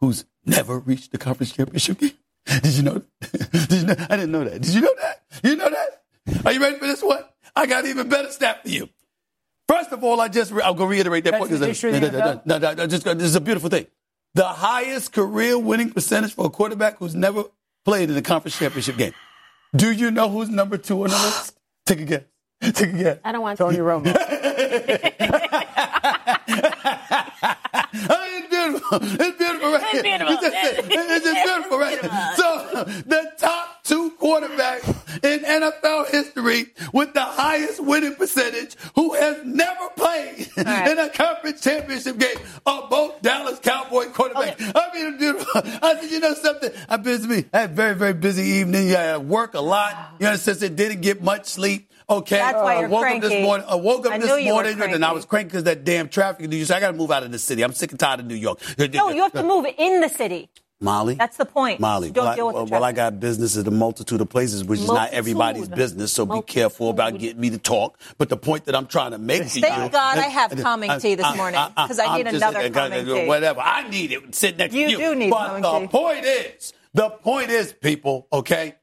who's 0.00 0.24
never 0.44 0.78
reached 0.78 1.12
the 1.12 1.18
conference 1.18 1.52
championship 1.52 1.98
game? 1.98 2.12
Did 2.62 2.74
you 2.74 2.82
know? 2.82 3.02
Did 3.52 3.72
you 3.72 3.86
know? 3.86 3.96
I 4.08 4.16
didn't 4.16 4.32
know 4.32 4.44
that. 4.44 4.62
Did 4.62 4.74
you 4.74 4.80
know 4.80 4.94
that? 5.00 5.22
You 5.42 5.56
know 5.56 5.70
that? 5.70 6.44
Are 6.44 6.52
you 6.52 6.60
ready 6.60 6.78
for 6.78 6.86
this 6.86 7.02
one? 7.02 7.24
I 7.54 7.66
got 7.66 7.86
even 7.86 8.08
better 8.08 8.30
stat 8.30 8.62
for 8.62 8.68
you. 8.68 8.88
First 9.68 9.92
of 9.92 10.04
all, 10.04 10.20
I 10.20 10.28
just 10.28 10.52
I'll 10.52 10.74
go 10.74 10.84
reiterate 10.84 11.24
that 11.24 11.32
That's 11.32 11.48
point. 11.48 11.58
the 11.58 11.66
history 11.66 11.92
no, 11.92 11.98
no, 11.98 12.10
no, 12.10 12.42
no, 12.44 12.58
no, 12.58 12.74
no, 12.74 12.86
just 12.86 13.04
this 13.04 13.22
is 13.22 13.34
a 13.34 13.40
beautiful 13.40 13.68
thing. 13.68 13.86
The 14.34 14.44
highest 14.44 15.12
career 15.12 15.58
winning 15.58 15.90
percentage 15.90 16.34
for 16.34 16.46
a 16.46 16.50
quarterback 16.50 16.98
who's 16.98 17.14
never 17.14 17.44
played 17.84 18.10
in 18.10 18.16
a 18.16 18.22
conference 18.22 18.58
championship 18.58 18.96
game. 18.96 19.14
Do 19.74 19.90
you 19.90 20.10
know 20.10 20.28
who's 20.28 20.48
number 20.48 20.76
two 20.76 21.02
on 21.04 21.10
the 21.10 21.16
list? 21.16 21.58
Take 21.86 22.00
a 22.00 22.04
guess. 22.04 22.22
Take 22.62 22.90
a 22.90 22.96
guess. 22.96 23.18
I 23.24 23.32
don't 23.32 23.42
want 23.42 23.58
to 23.58 23.64
Tony 23.64 23.76
to. 23.76 23.82
Romo. 23.82 24.12
It's 27.92 28.48
beautiful. 28.48 28.98
It's 29.02 29.38
beautiful, 29.38 29.72
right? 29.72 29.94
It's 29.94 30.02
beautiful. 30.02 30.34
It's 30.34 30.42
just, 30.42 30.88
it's 30.90 31.24
just 31.24 31.44
beautiful, 31.44 31.78
right? 31.78 32.00
So, 32.36 32.84
the 33.06 33.32
top 33.38 33.84
two 33.84 34.12
quarterbacks 34.20 35.24
in 35.24 35.40
NFL 35.40 36.10
history 36.10 36.66
with 36.92 37.14
the 37.14 37.22
highest 37.22 37.82
winning 37.82 38.14
percentage 38.16 38.76
who 38.94 39.14
has 39.14 39.44
never 39.44 39.88
played 39.96 40.48
right. 40.56 40.90
in 40.90 40.98
a 40.98 41.08
conference 41.08 41.60
championship 41.60 42.18
game 42.18 42.36
are 42.66 42.88
both 42.88 43.22
Dallas 43.22 43.58
Cowboy 43.60 44.06
quarterbacks. 44.06 44.72
I 44.74 44.90
mean, 44.94 45.14
it's 45.14 45.18
beautiful. 45.18 45.62
I 45.82 45.98
said, 46.00 46.10
you 46.10 46.20
know 46.20 46.34
something? 46.34 46.70
I 46.88 46.96
busy. 46.96 47.46
I 47.52 47.60
had 47.60 47.70
a 47.70 47.74
very, 47.74 47.94
very 47.94 48.14
busy 48.14 48.42
evening. 48.42 48.88
Yeah, 48.88 49.14
I 49.14 49.16
work 49.18 49.54
a 49.54 49.60
lot. 49.60 50.16
You 50.18 50.26
know, 50.26 50.36
since 50.36 50.62
it 50.62 50.76
didn't 50.76 51.00
get 51.02 51.22
much 51.22 51.46
sleep. 51.46 51.90
Okay. 52.08 52.36
That's 52.36 52.56
why 52.56 52.76
I 52.76 52.80
you're 52.80 52.88
woke 52.88 53.04
up 53.06 53.20
this 53.20 53.42
morning. 53.42 53.66
I 53.68 53.74
woke 53.74 54.06
up 54.06 54.12
I 54.12 54.18
this 54.18 54.44
you 54.44 54.52
morning 54.52 54.80
and 54.80 55.04
I 55.04 55.12
was 55.12 55.24
cranky 55.24 55.48
because 55.48 55.64
that 55.64 55.84
damn 55.84 56.08
traffic 56.08 56.44
in 56.44 56.50
New 56.50 56.56
York. 56.56 56.68
So 56.68 56.76
I 56.76 56.80
got 56.80 56.92
to 56.92 56.96
move 56.96 57.10
out 57.10 57.24
of 57.24 57.32
the 57.32 57.38
city. 57.38 57.62
I'm 57.62 57.72
sick 57.72 57.90
and 57.90 57.98
tired 57.98 58.20
of 58.20 58.26
New 58.26 58.34
York. 58.36 58.60
No, 58.92 59.10
you 59.10 59.22
have 59.22 59.32
to 59.32 59.42
move 59.42 59.66
in 59.76 60.00
the 60.00 60.08
city. 60.08 60.48
Molly. 60.80 61.14
That's 61.14 61.38
the 61.38 61.46
point. 61.46 61.80
Molly. 61.80 62.10
Don't 62.10 62.24
well, 62.24 62.32
I, 62.32 62.36
deal 62.36 62.46
with 62.48 62.54
well, 62.54 62.66
well, 62.66 62.84
I 62.84 62.92
got 62.92 63.18
business 63.18 63.56
at 63.56 63.66
a 63.66 63.70
multitude 63.70 64.20
of 64.20 64.28
places, 64.28 64.62
which 64.62 64.80
is 64.80 64.86
not 64.86 65.10
everybody's 65.10 65.68
business. 65.68 66.12
So 66.12 66.26
be 66.26 66.42
careful 66.42 66.90
about 66.90 67.18
getting 67.18 67.40
me 67.40 67.50
to 67.50 67.58
talk. 67.58 67.98
But 68.18 68.28
the 68.28 68.36
point 68.36 68.66
that 68.66 68.74
I'm 68.74 68.86
trying 68.86 69.12
to 69.12 69.18
make 69.18 69.48
to 69.48 69.58
you. 69.58 69.66
Thank 69.66 69.92
God 69.92 70.18
I 70.18 70.26
have 70.26 70.50
calming 70.62 70.90
tea 71.00 71.14
this 71.14 71.36
morning, 71.36 71.58
'cause 71.76 71.98
I 71.98 72.06
I'm 72.06 72.16
need 72.18 72.24
just- 72.30 72.36
another 72.36 72.58
uh, 72.60 72.70
calming 72.70 73.06
tea. 73.06 73.26
Whatever. 73.26 73.60
I 73.60 73.88
need 73.88 74.12
it. 74.12 74.34
Sit 74.34 74.58
next 74.58 74.74
You 74.74 74.84
to 74.86 74.90
you. 74.92 74.98
You 74.98 75.04
do 75.14 75.14
need 75.18 75.30
but 75.30 75.60
the 75.60 75.80
tea. 75.80 75.86
point 75.88 76.24
is, 76.24 76.72
the 76.92 77.08
point 77.08 77.50
is, 77.50 77.72
people. 77.72 78.28
Okay. 78.32 78.74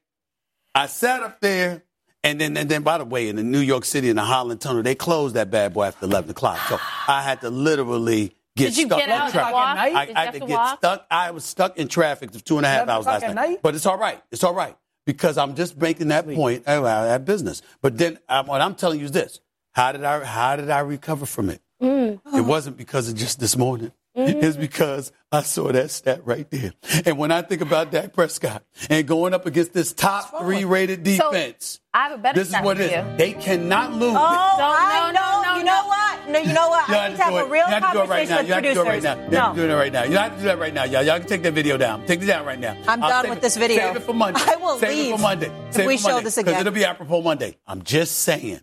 I 0.74 0.86
sat 0.86 1.22
up 1.22 1.40
there. 1.40 1.83
And 2.24 2.40
then, 2.40 2.56
and 2.56 2.68
then, 2.68 2.82
by 2.82 2.98
the 2.98 3.04
way, 3.04 3.28
in 3.28 3.36
the 3.36 3.42
New 3.42 3.60
York 3.60 3.84
City 3.84 4.08
in 4.08 4.16
the 4.16 4.22
Holland 4.22 4.60
Tunnel, 4.60 4.82
they 4.82 4.94
closed 4.94 5.34
that 5.36 5.50
bad 5.50 5.74
boy 5.74 5.84
after 5.84 6.06
11 6.06 6.30
o'clock. 6.30 6.58
So 6.68 6.78
I 7.06 7.22
had 7.22 7.42
to 7.42 7.50
literally 7.50 8.34
get 8.56 8.70
Did 8.70 8.76
you 8.78 8.86
stuck 8.86 8.98
get 8.98 9.08
in 9.10 9.14
out 9.14 9.24
and 9.24 9.32
traffic. 9.34 9.54
walk? 9.54 9.76
night? 9.76 9.94
I, 9.94 10.06
Did 10.06 10.16
I 10.16 10.24
had 10.24 10.32
to 10.34 10.40
to 10.40 10.46
get 10.46 10.54
walk? 10.56 10.78
stuck. 10.78 11.06
I 11.10 11.30
was 11.32 11.44
stuck 11.44 11.76
in 11.76 11.86
traffic 11.88 12.32
for 12.32 12.40
two 12.40 12.56
and 12.56 12.64
a 12.64 12.68
half 12.70 12.88
hours 12.88 13.04
last 13.06 13.22
night. 13.22 13.34
night? 13.34 13.58
But 13.62 13.74
it's 13.74 13.84
all 13.86 13.98
right. 13.98 14.20
It's 14.32 14.42
all 14.42 14.54
right 14.54 14.74
because 15.04 15.36
I'm 15.36 15.54
just 15.54 15.76
making 15.76 16.08
that 16.08 16.26
point 16.26 16.64
uh, 16.66 16.84
at 16.86 17.26
business. 17.26 17.60
But 17.82 17.98
then 17.98 18.18
um, 18.28 18.46
what 18.46 18.62
I'm 18.62 18.74
telling 18.74 18.98
you 19.00 19.04
is 19.04 19.12
this: 19.12 19.40
How 19.72 19.92
did 19.92 20.02
I? 20.02 20.24
How 20.24 20.56
did 20.56 20.70
I 20.70 20.80
recover 20.80 21.26
from 21.26 21.50
it? 21.50 21.60
Mm. 21.82 22.20
It 22.34 22.40
wasn't 22.40 22.78
because 22.78 23.08
of 23.10 23.16
just 23.16 23.38
this 23.38 23.54
morning. 23.56 23.92
Mm-hmm. 24.16 24.44
It's 24.44 24.56
because 24.56 25.10
I 25.32 25.42
saw 25.42 25.72
that 25.72 25.90
stat 25.90 26.20
right 26.24 26.48
there. 26.48 26.72
And 27.04 27.18
when 27.18 27.32
I 27.32 27.42
think 27.42 27.60
about 27.62 27.90
Dak 27.90 28.12
Prescott 28.12 28.62
and 28.88 29.06
going 29.08 29.34
up 29.34 29.44
against 29.46 29.72
this 29.72 29.92
top 29.92 30.38
three 30.40 30.64
rated 30.64 31.04
So, 31.04 31.32
defense, 31.32 31.80
I 31.92 32.04
have 32.08 32.12
a 32.12 32.18
better 32.22 32.38
this 32.38 32.46
is 32.46 32.52
stat 32.52 32.64
what 32.64 32.76
for 32.76 32.84
it 32.84 32.92
you. 32.92 33.16
They 33.16 33.32
cannot 33.32 33.92
lose. 33.94 34.14
Oh, 34.16 34.54
No, 34.58 34.66
I 34.70 35.10
no, 35.12 35.20
know. 35.20 35.42
no, 35.42 35.52
no, 35.52 35.58
you 35.58 35.64
know 35.64 35.86
what? 35.86 36.28
no, 36.28 36.38
you 36.38 36.52
know 36.52 36.68
what? 36.68 36.88
I 36.90 37.08
need 37.08 37.16
to 37.16 37.22
have 37.24 37.34
a 37.34 37.50
real 37.50 37.64
conversation 37.66 38.36
with 38.36 38.46
You 38.46 38.54
have 38.54 38.62
to 38.62 38.74
do 38.74 38.80
it 38.80 38.84
right 38.84 39.02
producers. 39.02 39.02
now. 39.02 39.30
You 39.30 39.36
have 39.38 39.54
to 39.56 39.62
do 39.62 39.68
it 39.68 39.74
right 39.74 39.92
now. 39.92 40.04
You 40.04 40.16
have 40.16 40.32
to 40.32 40.38
do 40.38 40.44
that 40.44 40.58
right 40.60 40.74
now. 40.74 40.84
Y'all, 40.84 41.02
y'all 41.02 41.18
can 41.18 41.26
take 41.28 41.42
that 41.42 41.52
video 41.54 41.76
down. 41.76 42.06
Take 42.06 42.22
it 42.22 42.26
down 42.26 42.46
right 42.46 42.58
now. 42.60 42.76
I'm 42.86 43.02
I'll 43.02 43.08
done 43.10 43.30
with 43.30 43.38
it- 43.38 43.42
this 43.42 43.56
video. 43.56 43.78
Save 43.78 43.96
it 43.96 44.02
for 44.04 44.12
Monday. 44.14 44.40
I 44.46 44.54
will 44.56 44.78
Save 44.78 44.90
it 44.90 44.94
leave 44.94 45.14
for 45.16 45.20
Monday. 45.22 45.50
if 45.70 45.76
we 45.78 45.94
it 45.94 45.96
for 45.98 46.02
show 46.02 46.08
Monday, 46.12 46.24
this 46.24 46.36
Because 46.36 46.52
again. 46.52 46.60
it'll 46.60 46.72
be 46.72 46.84
apropos 46.84 47.20
Monday. 47.20 47.56
I'm 47.66 47.82
just 47.82 48.18
saying. 48.20 48.60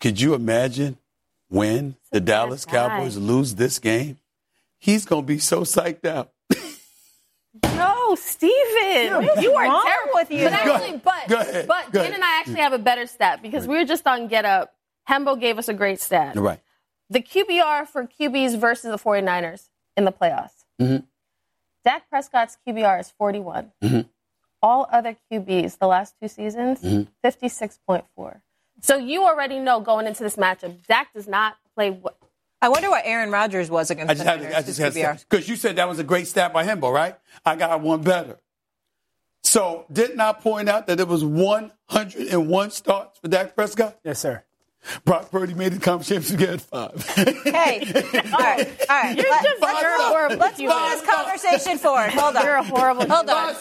Could 0.00 0.20
you 0.20 0.34
imagine 0.34 0.98
when 1.48 1.96
the 2.10 2.20
Dallas. 2.20 2.66
Cowboys 2.66 3.16
lose 3.16 3.54
this 3.54 3.78
game? 3.78 4.18
He's 4.84 5.06
going 5.06 5.22
to 5.22 5.26
be 5.26 5.38
so 5.38 5.62
psyched 5.62 6.04
out. 6.04 6.30
No, 7.74 8.14
Steven. 8.16 9.28
you 9.40 9.54
are 9.54 9.64
wrong 9.64 9.82
terrible 9.86 10.10
with 10.14 10.30
you? 10.30 10.44
But 10.44 10.64
Go 10.64 10.74
actually, 10.74 10.98
but 10.98 11.28
Go 11.28 11.40
ahead. 11.40 11.66
but 11.66 11.90
Go 11.92 12.02
Dan 12.02 12.12
and 12.12 12.22
I 12.22 12.38
actually 12.40 12.60
have 12.60 12.74
a 12.74 12.78
better 12.78 13.06
stat 13.06 13.40
because 13.42 13.66
we 13.66 13.76
were 13.78 13.84
just 13.86 14.06
on 14.06 14.28
Get 14.28 14.44
Up. 14.44 14.74
Hembo 15.08 15.40
gave 15.40 15.56
us 15.58 15.68
a 15.68 15.74
great 15.74 16.00
stat. 16.00 16.36
Right. 16.36 16.60
The 17.08 17.20
QBR 17.20 17.86
for 17.88 18.06
QBs 18.06 18.58
versus 18.58 18.90
the 18.90 18.98
49ers 18.98 19.68
in 19.96 20.04
the 20.04 20.12
playoffs. 20.12 20.64
Mhm. 20.80 21.04
Dak 21.84 22.10
Prescott's 22.10 22.58
QBR 22.66 23.00
is 23.00 23.10
41. 23.10 23.72
Mhm. 23.82 24.08
All 24.62 24.86
other 24.92 25.16
QBs 25.30 25.78
the 25.78 25.86
last 25.86 26.14
two 26.20 26.28
seasons, 26.28 26.80
Mm-hmm. 26.82 27.10
56.4. 27.22 28.42
So 28.82 28.96
you 28.96 29.24
already 29.24 29.58
know 29.60 29.80
going 29.80 30.06
into 30.06 30.22
this 30.22 30.36
matchup, 30.36 30.86
Dak 30.86 31.12
does 31.14 31.26
not 31.28 31.56
play. 31.74 31.98
What, 32.60 32.66
I 32.66 32.68
wonder 32.70 32.90
what 32.90 33.02
Aaron 33.04 33.30
Rodgers 33.30 33.70
was 33.70 33.90
against 33.90 34.10
I 34.10 34.14
just 34.14 34.24
the 34.24 34.30
had 34.30 34.36
to, 34.38 34.44
Niners, 34.44 34.56
I 34.56 34.62
just 34.62 34.96
had 34.98 35.18
because 35.28 35.48
you 35.48 35.56
said 35.56 35.76
that 35.76 35.88
was 35.88 35.98
a 35.98 36.04
great 36.04 36.26
stat 36.26 36.52
by 36.52 36.64
Hembo, 36.64 36.92
right? 36.92 37.16
I 37.44 37.56
got 37.56 37.80
one 37.80 38.02
better. 38.02 38.38
So 39.42 39.84
didn't 39.92 40.20
I 40.20 40.32
point 40.32 40.68
out 40.68 40.86
that 40.86 40.98
it 40.98 41.06
was 41.06 41.24
101 41.24 42.70
starts 42.70 43.18
for 43.18 43.28
Dak 43.28 43.54
Prescott? 43.54 43.98
Yes, 44.02 44.18
sir. 44.18 44.42
Brock 45.04 45.30
Purdy 45.30 45.54
made 45.54 45.72
the 45.72 45.80
conference 45.80 46.28
championship 46.28 46.38
get 46.38 46.60
five. 46.60 47.02
Hey, 47.44 47.80
all 48.32 48.38
right, 48.38 48.68
all 48.88 49.02
right. 49.02 49.16
You're 49.16 49.30
Let- 49.30 49.42
just- 49.44 49.62
let's 49.62 49.80
you're 49.82 49.98
horrible 50.02 50.36
Let's 50.36 50.58
move 50.58 50.68
this 50.70 51.02
conversation 51.02 51.78
forward. 51.78 52.10
Hold 52.10 52.36
on. 52.36 52.44
You're 52.44 52.56
a 52.56 52.62
horrible 52.64 53.06
Hold 53.06 53.30
on. 53.30 53.54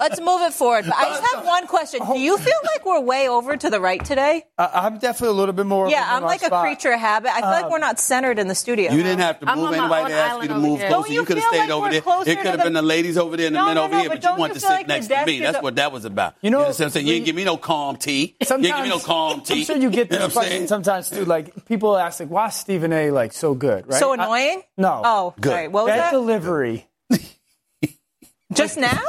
Let's 0.00 0.20
move 0.20 0.40
it 0.42 0.52
forward. 0.52 0.84
But 0.86 0.96
I 0.96 1.04
just 1.04 1.34
have 1.34 1.44
one 1.46 1.66
question. 1.66 2.00
Do 2.04 2.18
you 2.18 2.36
feel 2.38 2.54
like 2.64 2.84
we're 2.84 3.00
way 3.00 3.28
over 3.28 3.56
to 3.56 3.70
the 3.70 3.80
right 3.80 4.04
today? 4.04 4.44
Uh, 4.58 4.68
I'm 4.72 4.98
definitely 4.98 5.28
a 5.28 5.38
little 5.38 5.52
bit 5.52 5.66
more. 5.66 5.88
Yeah, 5.88 6.04
I'm 6.06 6.22
like 6.24 6.42
a 6.42 6.46
spot. 6.46 6.64
creature 6.64 6.92
of 6.92 7.00
habit. 7.00 7.30
I 7.32 7.40
feel 7.40 7.50
like 7.50 7.70
we're 7.70 7.78
not 7.78 7.98
centered 8.00 8.38
in 8.38 8.48
the 8.48 8.54
studio. 8.54 8.92
You 8.92 9.02
didn't 9.02 9.20
have 9.20 9.38
to 9.40 9.46
move. 9.54 9.72
Anybody 9.72 10.04
own 10.04 10.10
that 10.10 10.30
asked 10.32 10.42
you 10.42 10.48
to 10.48 10.54
move 10.58 10.80
here. 10.80 10.88
closer, 10.88 11.02
Don't 11.02 11.08
you 11.10 11.20
you 11.20 11.24
could 11.26 11.36
have 11.38 11.44
feel 11.44 11.50
stayed 11.52 11.60
like 11.60 11.70
over 11.70 11.86
we're 11.86 11.90
there. 11.92 12.00
closer 12.00 12.30
It 12.30 12.36
could 12.38 12.46
have 12.46 12.58
the- 12.58 12.64
been 12.64 12.72
the 12.72 12.82
ladies 12.82 13.18
over 13.18 13.36
there 13.36 13.46
and 13.46 13.54
the 13.56 13.60
No, 13.60 13.66
men 13.66 13.74
no, 13.76 13.84
over 13.84 13.92
no, 13.94 13.98
here, 14.00 14.08
but 14.08 14.14
but 14.16 14.22
you 14.24 14.28
don't 14.30 14.38
wanted 14.40 14.54
you 14.54 14.60
to 14.60 14.66
feel 14.66 14.70
sit 14.70 14.76
like 14.78 14.86
next 14.88 15.06
to 15.08 15.26
me. 15.26 15.38
That's 15.40 15.62
what 15.62 15.76
that 15.76 15.92
was 15.92 16.04
about. 16.04 16.34
You 16.42 16.50
know, 16.50 16.58
what 16.60 16.80
I'm 16.80 16.90
saying? 16.90 17.06
You 17.06 17.14
didn't 17.14 17.26
give 17.26 17.36
me 17.36 17.44
no 17.44 17.56
calm 17.56 17.96
tea. 17.96 18.36
You 18.40 18.46
didn't 18.46 18.62
give 18.62 18.80
me 18.82 18.88
no 18.88 18.98
calm 18.98 19.40
tea. 19.42 19.60
I'm 19.60 19.64
sure 19.64 19.76
you 19.76 19.90
get 19.90 20.10
know 20.10 20.18
this 20.26 20.32
question 20.32 20.66
saying? 20.68 20.84
sometimes 20.84 21.10
too. 21.10 21.24
Like 21.24 21.64
people 21.66 21.96
ask, 21.96 22.20
like, 22.20 22.30
"Why 22.30 22.48
is 22.48 22.54
Stephen 22.54 22.92
A. 22.92 23.10
like 23.10 23.32
so 23.32 23.54
good?" 23.54 23.86
Right? 23.88 23.98
So 23.98 24.10
I- 24.12 24.14
annoying? 24.14 24.62
no. 24.76 25.02
Oh, 25.04 25.34
Good. 25.40 25.50
sorry. 25.50 25.68
What 25.68 25.84
was 25.86 25.92
that 25.94 25.96
that? 25.96 26.10
delivery 26.12 26.86
Just 28.52 28.76
now? 28.78 29.00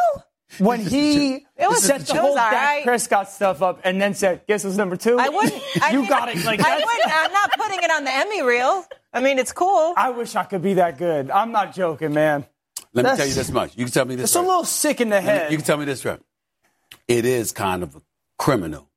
when 0.58 0.80
he 0.82 1.36
it 1.58 1.70
was- 1.70 1.84
set 1.84 2.02
the 2.08 2.16
whole 2.16 2.32
all 2.32 2.36
Dak 2.36 2.52
right. 2.52 2.84
Prescott 2.84 3.30
stuff 3.30 3.62
up 3.62 3.80
and 3.84 4.02
then 4.02 4.14
said, 4.14 4.42
"Guess 4.48 4.64
who's 4.64 4.78
number 4.78 4.98
two? 4.98 5.18
I 5.20 5.30
wouldn't. 5.30 5.62
I 5.82 5.92
you 5.92 6.00
mean, 6.02 6.10
got 6.10 6.28
it. 6.30 6.44
Like 6.44 6.60
I 6.60 6.76
wouldn't. 6.76 7.14
I'm 7.16 7.32
not 7.32 7.52
putting 7.54 7.80
it 7.84 7.92
on 7.92 8.04
the 8.04 8.12
Emmy 8.14 8.42
reel. 8.42 8.86
I 9.14 9.22
mean, 9.22 9.40
it's 9.40 9.52
cool. 9.52 9.94
I 9.96 10.10
wish 10.10 10.36
I 10.36 10.44
could 10.44 10.62
be 10.62 10.76
that 10.76 10.98
good. 10.98 11.32
I'm 11.32 11.52
not 11.52 11.74
joking, 11.74 12.14
man. 12.14 12.46
Let 12.94 13.06
me 13.06 13.16
tell 13.18 13.28
you 13.28 13.34
this 13.34 13.52
much. 13.52 13.78
You 13.78 13.86
can 13.86 13.94
tell 13.94 14.06
me 14.06 14.16
this. 14.16 14.26
It's 14.32 14.36
a 14.36 14.42
little 14.42 14.66
sick 14.66 15.00
in 15.00 15.10
the 15.10 15.22
head. 15.22 15.52
You 15.52 15.58
can 15.58 15.66
tell 15.66 15.78
me 15.78 15.86
this, 15.86 16.04
right? 16.04 16.20
It 17.08 17.26
is 17.26 17.52
kind 17.52 17.84
of 17.84 17.96
a 17.96 18.02
criminal 18.38 18.90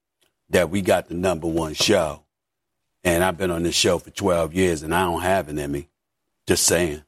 that 0.50 0.70
we 0.70 0.80
got 0.82 1.08
the 1.08 1.14
number 1.14 1.46
one 1.46 1.74
show, 1.74 2.24
and 3.04 3.22
I've 3.24 3.36
been 3.36 3.50
on 3.50 3.62
this 3.62 3.74
show 3.74 3.98
for 3.98 4.10
12 4.10 4.54
years, 4.54 4.82
and 4.82 4.94
I 4.94 5.04
don't 5.04 5.22
have 5.22 5.48
an 5.48 5.58
Emmy. 5.58 5.88
Just 6.46 6.64
saying. 6.64 7.02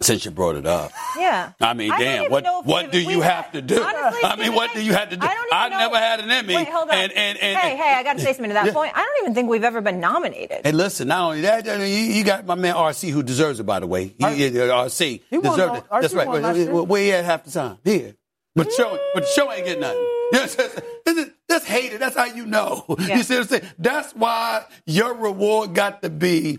Since 0.00 0.24
you 0.24 0.32
brought 0.32 0.56
it 0.56 0.66
up. 0.66 0.90
Yeah. 1.16 1.52
I 1.60 1.74
mean, 1.74 1.92
I 1.92 1.98
damn, 1.98 2.30
what 2.30 2.44
what 2.66 2.90
do 2.90 3.00
you 3.00 3.20
have 3.20 3.52
to 3.52 3.62
do? 3.62 3.80
Honestly, 3.80 4.20
I 4.24 4.34
mean, 4.34 4.52
what 4.52 4.74
do 4.74 4.82
you 4.82 4.94
have 4.94 5.10
to 5.10 5.16
do? 5.16 5.24
I, 5.24 5.46
I 5.52 5.68
never 5.68 5.96
had 5.96 6.18
an 6.18 6.28
Emmy. 6.28 6.56
Wait, 6.56 6.66
hold 6.68 6.88
on. 6.88 6.94
And, 6.96 7.12
and, 7.12 7.38
and, 7.38 7.56
hey, 7.58 7.76
hey, 7.76 7.94
I 7.94 8.02
got 8.02 8.14
to 8.14 8.20
say 8.20 8.32
something 8.32 8.50
to 8.50 8.54
that 8.54 8.66
Yeah. 8.66 8.72
point. 8.72 8.92
I 8.96 8.98
don't 9.04 9.22
even 9.22 9.34
think 9.34 9.48
we've 9.48 9.62
ever 9.62 9.80
been 9.80 10.00
nominated. 10.00 10.62
And 10.64 10.76
listen, 10.76 11.06
not 11.06 11.22
only 11.22 11.42
that, 11.42 11.64
you, 11.66 11.84
you 11.84 12.24
got 12.24 12.44
my 12.46 12.56
man 12.56 12.74
RC 12.74 13.10
who 13.10 13.22
deserves 13.22 13.60
it, 13.60 13.62
by 13.64 13.78
the 13.78 13.86
way. 13.86 14.06
He, 14.18 14.24
RC 14.24 15.20
He 15.30 15.36
uh, 15.36 15.40
won 15.40 15.52
deserved 15.52 15.76
it. 15.76 15.84
That's 15.88 16.14
right. 16.14 16.26
Where, 16.26 16.40
last 16.40 16.56
year. 16.56 16.72
where, 16.72 16.82
where 16.82 17.02
he 17.02 17.12
at 17.12 17.24
half 17.24 17.44
the 17.44 17.52
time? 17.52 17.78
Here. 17.84 18.16
But 18.56 18.66
the 18.66 18.72
show, 18.72 18.98
but 19.14 19.20
the 19.22 19.28
show 19.28 19.52
ain't 19.52 19.64
getting 19.66 19.82
nothing. 19.82 20.08
Yes, 20.32 20.56
that's, 21.52 21.64
that's 21.66 21.80
hated. 21.80 22.00
That's 22.00 22.16
how 22.16 22.24
you 22.26 22.46
know. 22.46 22.84
Yeah. 22.98 23.16
You 23.18 23.22
see 23.22 23.34
what 23.34 23.40
I'm 23.42 23.48
saying? 23.48 23.62
That's 23.78 24.12
why 24.14 24.64
your 24.86 25.14
reward 25.14 25.74
got 25.74 26.02
to 26.02 26.10
be, 26.10 26.58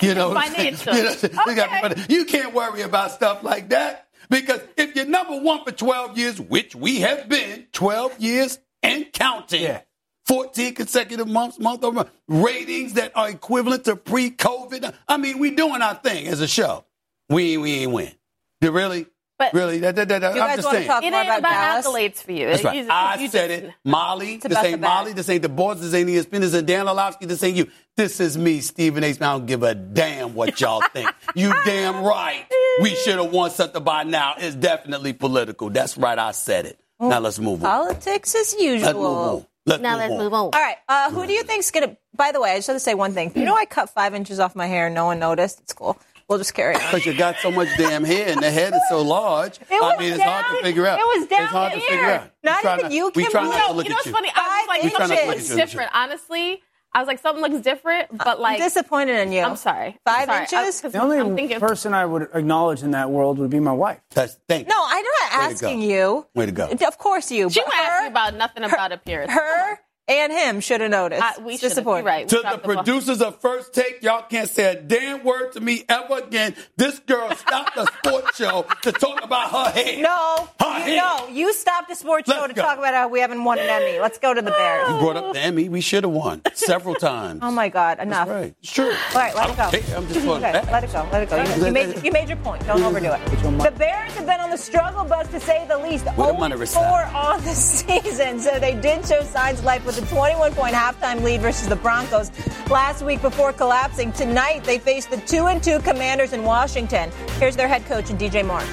you 0.00 0.14
know? 0.14 0.32
Financial. 0.34 0.94
You, 0.94 1.02
know, 1.02 1.08
what 1.10 1.12
I'm 1.12 1.18
saying? 1.18 1.34
You 1.46 1.56
got- 1.56 1.92
Okay. 1.92 2.06
you 2.08 2.24
can't 2.24 2.54
worry 2.54 2.82
about 2.82 3.10
stuff 3.12 3.42
like 3.42 3.70
that 3.70 4.08
because 4.28 4.60
if 4.76 4.94
you're 4.96 5.06
number 5.06 5.40
one 5.40 5.64
for 5.64 5.72
12 5.72 6.16
years, 6.18 6.40
which 6.40 6.74
we 6.74 7.00
have 7.00 7.28
been 7.28 7.66
12 7.72 8.18
years 8.20 8.58
and 8.82 9.12
counting. 9.12 9.62
Yeah. 9.62 9.80
14 10.26 10.74
consecutive 10.74 11.26
months, 11.26 11.58
month 11.58 11.82
over 11.82 11.92
month, 11.96 12.10
ratings 12.28 12.92
that 12.92 13.10
are 13.16 13.28
equivalent 13.28 13.84
to 13.86 13.96
pre-COVID. 13.96 14.94
I 15.08 15.16
mean, 15.16 15.38
we 15.40 15.50
doing 15.50 15.82
our 15.82 15.96
thing 15.96 16.28
as 16.28 16.40
a 16.40 16.46
show. 16.46 16.84
We 17.28 17.56
we 17.56 17.80
ain't 17.80 17.90
win. 17.92 18.12
You 18.60 18.70
really, 18.70 19.06
But- 19.40 19.52
really? 19.54 19.78
That, 19.80 19.96
that, 19.96 20.06
that, 20.08 20.22
you 20.22 20.28
I'm 20.28 20.34
guys 20.36 20.56
just 20.58 20.66
want 20.66 20.74
saying. 20.76 20.86
to 20.86 20.92
talk 20.92 21.02
it 21.02 21.10
more 21.10 21.20
ain't 21.20 21.28
about, 21.30 21.38
about 21.40 21.50
Dallas? 21.50 21.86
accolades 21.88 22.22
for 22.22 22.32
you. 22.32 22.46
That's 22.46 22.62
right. 22.64 22.76
you- 22.76 22.86
I 22.90 23.14
you 23.16 23.28
said 23.28 23.48
just- 23.50 23.62
it. 23.64 23.74
Molly, 23.84 24.36
this 24.36 24.58
ain't. 24.64 24.80
Molly, 24.80 25.12
this 25.14 25.28
ain't 25.28 25.42
the 25.42 25.48
boys, 25.48 25.80
this 25.80 25.92
ain't 25.94 26.08
E 26.08 26.14
ESPN, 26.16 26.40
this 26.40 26.54
ain't 26.54 26.66
Dan 26.66 26.88
Orlovsky, 26.88 27.26
this 27.26 27.42
ain't 27.42 27.56
you. 27.56 27.66
This 27.96 28.20
is 28.20 28.38
me, 28.38 28.60
Stephen 28.60 29.02
A. 29.02 29.12
Smith. 29.12 29.22
I 29.28 29.32
don't 29.32 29.46
give 29.46 29.62
a 29.64 29.74
damn 29.74 30.34
what 30.34 30.60
y'all 30.60 30.82
think. 30.92 31.10
You 31.34 31.52
damn 31.64 32.04
right. 32.04 32.44
We 32.82 32.94
should 32.94 33.16
have 33.18 33.32
won 33.32 33.50
something 33.50 33.82
by 33.82 34.04
now. 34.04 34.34
It's 34.38 34.54
definitely 34.54 35.12
political. 35.14 35.70
That's 35.70 35.96
right. 35.98 36.18
I 36.18 36.30
said 36.30 36.66
it. 36.66 36.78
Now 37.00 37.18
let's 37.18 37.38
move 37.38 37.64
on. 37.64 37.70
Politics 37.70 38.34
as 38.34 38.52
Let's 38.52 38.62
move 38.62 38.82
usual. 38.82 39.06
on. 39.06 39.46
Let's 39.66 39.82
Now 39.82 39.90
move 39.92 39.98
let's 40.00 40.12
on. 40.12 40.18
move 40.18 40.32
on. 40.34 40.40
All 40.44 40.50
right. 40.52 40.76
Uh, 40.88 41.10
who 41.10 41.26
do 41.26 41.32
you 41.32 41.42
think's 41.44 41.70
gonna? 41.70 41.96
By 42.14 42.32
the 42.32 42.40
way, 42.40 42.52
I 42.52 42.56
just 42.56 42.66
have 42.68 42.76
to 42.76 42.80
say 42.80 42.94
one 42.94 43.12
thing. 43.14 43.32
You 43.34 43.44
know, 43.44 43.54
I 43.54 43.64
cut 43.64 43.88
five 43.90 44.14
inches 44.14 44.38
off 44.40 44.54
my 44.54 44.66
hair. 44.66 44.86
and 44.86 44.94
No 44.94 45.06
one 45.06 45.18
noticed. 45.18 45.60
It's 45.60 45.72
cool. 45.72 45.98
We'll 46.30 46.38
just 46.38 46.54
carry 46.54 46.76
on. 46.76 46.80
Because 46.80 47.04
you 47.04 47.12
got 47.12 47.36
so 47.42 47.50
much 47.50 47.66
damn 47.76 48.04
hair 48.04 48.28
and 48.28 48.40
the 48.40 48.50
head 48.52 48.72
is 48.72 48.80
so 48.88 49.02
large. 49.02 49.58
It 49.60 49.66
was 49.72 49.94
I 49.98 50.00
mean, 50.00 50.12
it's 50.12 50.22
hard 50.22 50.44
down- 50.46 50.56
to 50.58 50.62
figure 50.62 50.86
out. 50.86 50.98
it 51.00 51.18
was 51.18 51.26
down 51.26 51.42
It's 51.42 51.50
hard 51.52 51.72
to 51.72 51.78
here. 51.80 51.88
figure 51.90 52.04
out. 52.06 52.30
Not 52.44 52.56
We 52.58 52.62
try 52.62 52.78
even 52.78 52.92
you 52.92 53.12
We 53.16 53.22
can 53.24 53.32
try 53.32 53.42
move. 53.42 53.50
not 53.52 53.66
to 53.66 53.72
look 53.72 53.84
you 53.84 53.90
know 53.90 53.94
at 53.94 53.96
what's 53.98 54.06
you. 54.06 54.12
funny? 54.12 54.32
I 54.32 54.38
was 54.40 54.68
like, 54.68 54.92
Five 54.92 55.08
something 55.08 55.28
looks 55.28 55.48
different. 55.56 55.90
Honestly, 55.92 56.62
I 56.94 56.98
was 57.00 57.08
like, 57.08 57.18
something 57.18 57.42
looks 57.42 57.64
different, 57.64 58.16
but 58.16 58.28
I'm 58.36 58.38
like, 58.40 58.58
disappointed 58.58 59.18
in 59.18 59.32
you. 59.32 59.42
I'm 59.42 59.56
sorry. 59.56 59.98
Five 60.04 60.28
I'm 60.28 60.46
sorry. 60.46 60.62
inches? 60.62 60.78
I, 60.78 60.82
'cause 60.82 60.92
the 60.92 61.00
only 61.02 61.18
I'm 61.18 61.34
thinking, 61.34 61.58
person 61.58 61.94
I 61.94 62.06
would 62.06 62.28
acknowledge 62.32 62.82
in 62.84 62.92
that 62.92 63.10
world 63.10 63.38
would 63.38 63.50
be 63.50 63.58
my 63.60 63.72
wife. 63.72 63.98
That's, 64.10 64.36
thank 64.48 64.68
you. 64.68 64.72
No, 64.74 64.80
I'm 64.86 65.04
not 65.04 65.40
Way 65.48 65.52
asking 65.52 65.82
you. 65.82 66.26
Way 66.36 66.46
to 66.46 66.52
go. 66.52 66.66
Of 66.68 66.96
course 66.98 67.32
you. 67.32 67.50
she 67.50 67.58
but 67.60 67.66
won't 67.72 67.80
ask 67.80 67.92
her- 67.92 68.02
me 68.02 68.06
about 68.08 68.34
nothing 68.36 68.62
about 68.64 68.92
appearance. 68.92 69.32
Her 69.32 69.80
and 70.10 70.32
him 70.32 70.60
should 70.60 70.80
have 70.80 70.90
noticed. 70.90 71.22
I, 71.22 71.40
we 71.42 71.52
It's 71.54 71.60
should 71.62 71.68
disappointing. 71.70 72.04
Right. 72.04 72.28
To 72.28 72.36
the 72.36 72.42
dropped 72.42 72.64
ball. 72.64 72.74
producers 72.76 73.22
of 73.22 73.40
First 73.40 73.72
Take, 73.72 74.02
y'all 74.02 74.22
can't 74.22 74.48
say 74.48 74.72
a 74.72 74.80
damn 74.80 75.22
word 75.24 75.52
to 75.52 75.60
me 75.60 75.84
ever 75.88 76.18
again. 76.18 76.56
This 76.76 76.98
girl 77.00 77.30
stopped 77.36 77.74
the 77.76 77.86
sports 77.86 78.36
show 78.36 78.66
to 78.82 78.92
talk 78.92 79.22
about 79.24 79.50
her 79.50 79.70
hair. 79.80 80.02
No, 80.02 80.48
Her 80.60 80.78
you, 80.78 80.84
hair. 80.84 80.96
no, 80.96 81.28
you 81.28 81.52
stopped 81.52 81.88
the 81.88 81.94
sports 81.94 82.26
Let's 82.28 82.40
show 82.40 82.46
to 82.48 82.54
go. 82.54 82.62
talk 82.62 82.78
about 82.78 82.92
how 82.94 83.08
we 83.08 83.20
haven't 83.20 83.42
won 83.44 83.58
an 83.58 83.68
Emmy. 83.68 83.98
Let's 84.00 84.18
go 84.18 84.34
to 84.34 84.42
the 84.42 84.50
Bears. 84.50 84.88
You 84.90 84.98
brought 84.98 85.16
up 85.16 85.32
the 85.32 85.40
Emmy. 85.40 85.68
We 85.68 85.80
should 85.80 86.04
have 86.04 86.12
won 86.12 86.42
several 86.54 86.94
times. 86.96 87.40
Oh 87.42 87.50
my 87.52 87.68
God, 87.68 88.00
enough. 88.00 88.26
That's 88.28 88.42
right. 88.42 88.54
It's 88.62 88.72
true. 88.72 88.86
All 88.90 89.14
right, 89.14 89.34
let 89.34 89.48
I 89.48 89.52
it 89.52 89.56
go. 89.56 89.78
care. 89.78 89.96
I'm 89.96 90.08
just 90.08 90.26
Okay, 90.26 90.40
back. 90.52 90.70
let 90.70 90.84
it 90.84 90.92
go. 90.92 91.08
Let 91.12 91.22
it 91.22 91.30
go. 91.30 91.42
You, 91.60 91.66
you 91.66 91.72
made, 91.72 92.04
you 92.04 92.12
made 92.12 92.28
your 92.28 92.38
point. 92.38 92.66
Don't 92.66 92.82
overdo 92.82 93.12
it. 93.12 93.20
The 93.62 93.72
Bears 93.76 94.12
have 94.14 94.26
been 94.26 94.40
on 94.40 94.50
the 94.50 94.56
struggle 94.58 95.04
bus 95.04 95.28
to 95.28 95.40
say 95.40 95.64
the 95.68 95.78
least. 95.78 96.04
Where 96.06 96.32
the 96.32 96.38
oh 96.38 96.42
Only 96.44 96.66
four 96.66 97.04
on 97.14 97.40
the 97.42 97.50
season, 97.54 98.40
so 98.40 98.58
they 98.58 98.74
did 98.74 99.06
show 99.06 99.22
signs 99.22 99.58
of 99.60 99.64
life 99.64 99.84
with 99.86 99.98
a 100.00 100.06
21-point 100.06 100.74
halftime 100.74 101.22
lead 101.22 101.40
versus 101.40 101.68
the 101.68 101.76
Broncos 101.76 102.30
last 102.70 103.02
week 103.02 103.20
before 103.20 103.52
collapsing. 103.52 104.12
Tonight 104.12 104.64
they 104.64 104.78
face 104.78 105.06
the 105.06 105.18
two 105.18 105.46
and 105.46 105.62
two 105.62 105.78
Commanders 105.80 106.32
in 106.32 106.42
Washington. 106.42 107.10
Here's 107.38 107.56
their 107.56 107.68
head 107.68 107.84
coach 107.84 108.06
DJ 108.06 108.46
Moore. 108.46 108.64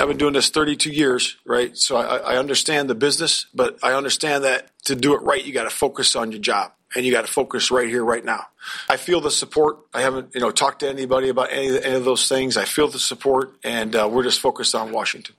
I've 0.00 0.08
been 0.08 0.16
doing 0.16 0.32
this 0.32 0.50
32 0.50 0.90
years, 0.90 1.36
right? 1.46 1.76
So 1.76 1.96
I, 1.96 2.34
I 2.34 2.36
understand 2.36 2.90
the 2.90 2.94
business, 2.94 3.46
but 3.54 3.78
I 3.82 3.92
understand 3.92 4.44
that 4.44 4.70
to 4.84 4.94
do 4.94 5.14
it 5.14 5.22
right, 5.22 5.44
you 5.44 5.52
got 5.52 5.64
to 5.64 5.70
focus 5.70 6.16
on 6.16 6.32
your 6.32 6.40
job 6.40 6.72
and 6.94 7.04
you 7.04 7.12
got 7.12 7.26
to 7.26 7.32
focus 7.32 7.70
right 7.70 7.88
here, 7.88 8.04
right 8.04 8.24
now. 8.24 8.46
I 8.88 8.96
feel 8.96 9.20
the 9.20 9.30
support. 9.30 9.78
I 9.92 10.02
haven't, 10.02 10.34
you 10.34 10.40
know, 10.40 10.50
talked 10.50 10.80
to 10.80 10.88
anybody 10.88 11.28
about 11.28 11.50
any, 11.50 11.80
any 11.82 11.94
of 11.94 12.04
those 12.04 12.28
things. 12.28 12.56
I 12.56 12.64
feel 12.64 12.88
the 12.88 12.98
support, 12.98 13.54
and 13.62 13.94
uh, 13.94 14.08
we're 14.10 14.22
just 14.22 14.40
focused 14.40 14.74
on 14.74 14.92
Washington. 14.92 15.34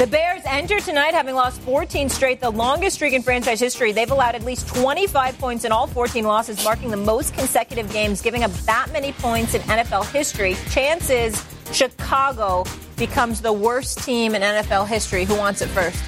The 0.00 0.06
Bears 0.06 0.40
enter 0.46 0.80
tonight 0.80 1.12
having 1.12 1.34
lost 1.34 1.60
14 1.60 2.08
straight, 2.08 2.40
the 2.40 2.48
longest 2.48 2.96
streak 2.96 3.12
in 3.12 3.20
franchise 3.20 3.60
history. 3.60 3.92
They've 3.92 4.10
allowed 4.10 4.34
at 4.34 4.42
least 4.42 4.66
25 4.68 5.36
points 5.36 5.66
in 5.66 5.72
all 5.72 5.86
14 5.86 6.24
losses, 6.24 6.64
marking 6.64 6.90
the 6.90 6.96
most 6.96 7.34
consecutive 7.34 7.92
games, 7.92 8.22
giving 8.22 8.42
up 8.42 8.50
that 8.64 8.88
many 8.94 9.12
points 9.12 9.52
in 9.52 9.60
NFL 9.60 10.10
history. 10.10 10.56
Chances 10.70 11.44
Chicago 11.74 12.64
becomes 12.96 13.42
the 13.42 13.52
worst 13.52 13.98
team 13.98 14.34
in 14.34 14.40
NFL 14.40 14.88
history. 14.88 15.26
Who 15.26 15.36
wants 15.36 15.60
it 15.60 15.66
first? 15.66 16.02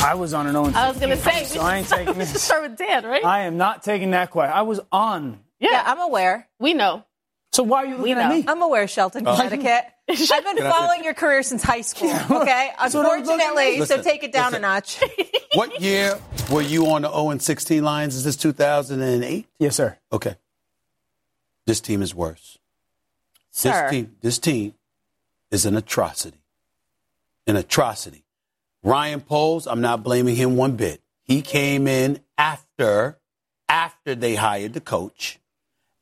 I 0.00 0.16
was 0.16 0.34
on 0.34 0.48
an 0.48 0.56
own. 0.56 0.74
I 0.74 0.88
was 0.88 0.98
going 0.98 1.10
to 1.10 1.16
say, 1.16 1.44
so 1.44 1.60
I 1.60 1.76
ain't 1.76 1.88
taking 1.88 2.18
this. 2.18 2.42
start 2.42 2.62
with 2.62 2.76
Dan, 2.76 3.04
right? 3.04 3.24
I 3.24 3.42
am 3.42 3.56
not 3.56 3.84
taking 3.84 4.10
that 4.10 4.32
question. 4.32 4.52
I 4.52 4.62
was 4.62 4.80
on. 4.90 5.38
Yeah, 5.60 5.80
I'm 5.86 6.00
aware. 6.00 6.48
we 6.58 6.74
know. 6.74 7.04
So 7.52 7.62
why 7.62 7.78
are 7.84 7.86
you 7.86 7.96
looking 7.96 8.12
at 8.12 8.28
know. 8.28 8.36
me? 8.36 8.44
I'm 8.46 8.62
aware, 8.62 8.86
Shelton, 8.86 9.26
uh, 9.26 9.34
Connecticut. 9.36 9.84
I've 10.08 10.44
been 10.44 10.58
following 10.58 11.02
your 11.04 11.14
career 11.14 11.42
since 11.42 11.62
high 11.62 11.80
school. 11.92 12.10
Okay, 12.30 12.70
So 12.88 13.02
don't 13.02 13.26
look 13.26 13.40
at 13.40 13.54
me. 13.54 13.76
unfortunately, 13.76 13.86
so 13.86 14.02
take 14.02 14.22
it 14.22 14.32
down 14.32 14.52
listen. 14.52 14.64
a 14.64 14.68
notch. 14.68 15.00
What 15.54 15.80
year 15.80 16.18
were 16.52 16.60
you 16.62 16.86
on 16.88 17.02
the 17.02 17.10
0 17.10 17.30
and 17.30 17.42
16 17.42 17.82
lines? 17.82 18.14
Is 18.14 18.24
this 18.24 18.36
2008? 18.36 19.46
Yes, 19.58 19.76
sir. 19.76 19.96
Okay. 20.12 20.36
This 21.66 21.80
team 21.80 22.02
is 22.02 22.14
worse. 22.14 22.58
Sir. 23.50 23.70
This 23.72 23.90
team, 23.90 24.16
this 24.20 24.38
team 24.38 24.74
is 25.50 25.64
an 25.64 25.74
atrocity. 25.76 26.42
An 27.46 27.56
atrocity. 27.56 28.24
Ryan 28.82 29.20
Poles, 29.22 29.66
I'm 29.66 29.80
not 29.80 30.02
blaming 30.02 30.36
him 30.36 30.54
one 30.56 30.76
bit. 30.76 31.00
He 31.24 31.40
came 31.42 31.86
in 31.88 32.20
after 32.36 33.18
after 33.68 34.14
they 34.14 34.34
hired 34.34 34.74
the 34.74 34.80
coach. 34.80 35.38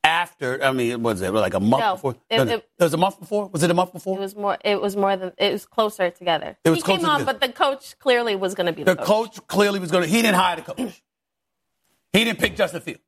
After 0.06 0.62
I 0.62 0.70
mean, 0.72 1.02
what 1.02 1.14
was 1.14 1.22
it 1.22 1.32
like 1.32 1.54
a 1.54 1.60
month 1.60 1.82
No, 1.82 1.94
before? 1.94 2.14
it- 2.30 2.36
No, 2.38 2.44
no. 2.44 2.52
it- 2.54 2.68
it 2.78 2.84
was 2.84 2.94
a 2.94 2.96
month 2.96 3.18
before. 3.18 3.48
Was 3.48 3.62
it 3.64 3.70
a 3.70 3.74
month 3.74 3.92
before? 3.92 4.16
It 4.16 4.20
was 4.20 4.36
more. 4.36 4.56
It 4.64 4.80
was 4.80 4.94
more 4.96 5.16
than. 5.16 5.32
It 5.36 5.52
was 5.52 5.66
closer 5.66 6.10
together. 6.10 6.56
It 6.64 6.70
was 6.70 6.78
he 6.78 6.82
came 6.82 7.04
on, 7.04 7.20
together. 7.20 7.24
but 7.24 7.40
the 7.40 7.52
coach 7.52 7.98
clearly 7.98 8.36
was 8.36 8.54
going 8.54 8.66
to 8.68 8.72
be 8.72 8.84
the, 8.84 8.94
the 8.94 9.02
coach 9.02 9.44
clearly 9.48 9.80
was 9.80 9.90
going 9.90 10.04
to. 10.04 10.08
He 10.08 10.22
didn't 10.22 10.36
hire 10.36 10.56
the 10.56 10.62
coach. 10.62 11.02
He 12.12 12.24
didn't 12.24 12.38
pick 12.38 12.56
Justin 12.56 12.80
Fields. 12.80 13.00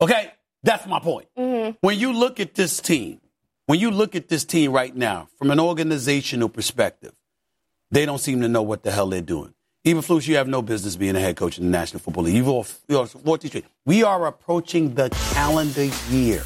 Okay, 0.00 0.32
that's 0.62 0.86
my 0.86 1.00
point. 1.00 1.26
Mm-hmm. 1.36 1.72
When 1.80 1.98
you 1.98 2.12
look 2.12 2.38
at 2.40 2.54
this 2.54 2.80
team, 2.80 3.20
when 3.66 3.80
you 3.80 3.90
look 3.90 4.14
at 4.14 4.28
this 4.28 4.44
team 4.44 4.72
right 4.72 4.94
now, 4.94 5.28
from 5.38 5.50
an 5.50 5.58
organizational 5.60 6.48
perspective, 6.48 7.12
they 7.90 8.06
don't 8.06 8.18
seem 8.18 8.40
to 8.42 8.48
know 8.48 8.62
what 8.62 8.84
the 8.84 8.90
hell 8.92 9.08
they're 9.08 9.20
doing. 9.22 9.54
Eberflus, 9.84 10.28
you 10.28 10.36
have 10.36 10.46
no 10.46 10.62
business 10.62 10.94
being 10.94 11.16
a 11.16 11.20
head 11.20 11.34
coach 11.36 11.58
in 11.58 11.64
the 11.64 11.70
National 11.70 11.98
Football 11.98 12.24
League. 12.24 12.36
You've 12.36 12.46
all, 12.48 12.64
you 12.86 12.94
know, 12.94 13.04
14. 13.06 13.64
We 13.84 14.04
are 14.04 14.26
approaching 14.28 14.94
the 14.94 15.08
calendar 15.34 15.86
year 16.08 16.40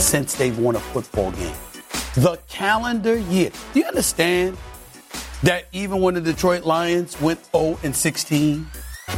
since 0.00 0.34
they've 0.36 0.58
won 0.58 0.74
a 0.74 0.80
football 0.80 1.30
game. 1.32 1.54
The 2.14 2.38
calendar 2.48 3.18
year. 3.18 3.50
Do 3.74 3.80
you 3.80 3.84
understand 3.86 4.56
that 5.42 5.66
even 5.72 6.00
when 6.00 6.14
the 6.14 6.22
Detroit 6.22 6.64
Lions 6.64 7.20
went 7.20 7.44
0 7.54 7.78
and 7.82 7.94
16, 7.94 8.66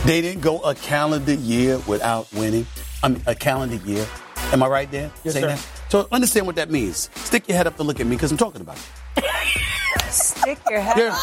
they 0.05 0.21
didn't 0.21 0.41
go 0.43 0.59
a 0.63 0.75
calendar 0.75 1.35
year 1.35 1.79
without 1.87 2.33
winning? 2.33 2.67
I 3.05 3.09
mean, 3.09 3.23
a 3.29 3.35
calendar 3.37 3.77
year. 3.89 4.09
Am 4.53 4.61
I 4.61 4.67
right 4.67 4.91
there? 4.91 5.13
Yes, 5.23 5.35
saying 5.35 5.45
sir. 5.45 5.49
that? 5.51 5.69
So 5.89 6.09
understand 6.11 6.47
what 6.49 6.57
that 6.57 6.69
means. 6.69 7.11
Stick 7.15 7.47
your 7.47 7.57
head 7.57 7.69
up 7.69 7.77
to 7.77 7.85
look 7.85 8.01
at 8.01 8.07
me 8.09 8.17
because 8.17 8.33
I'm 8.33 8.39
talking 8.39 8.61
about 8.61 8.77
it. 9.17 9.25
Stick 10.11 10.59
your 10.69 10.81
head. 10.81 10.97
There- 10.97 11.17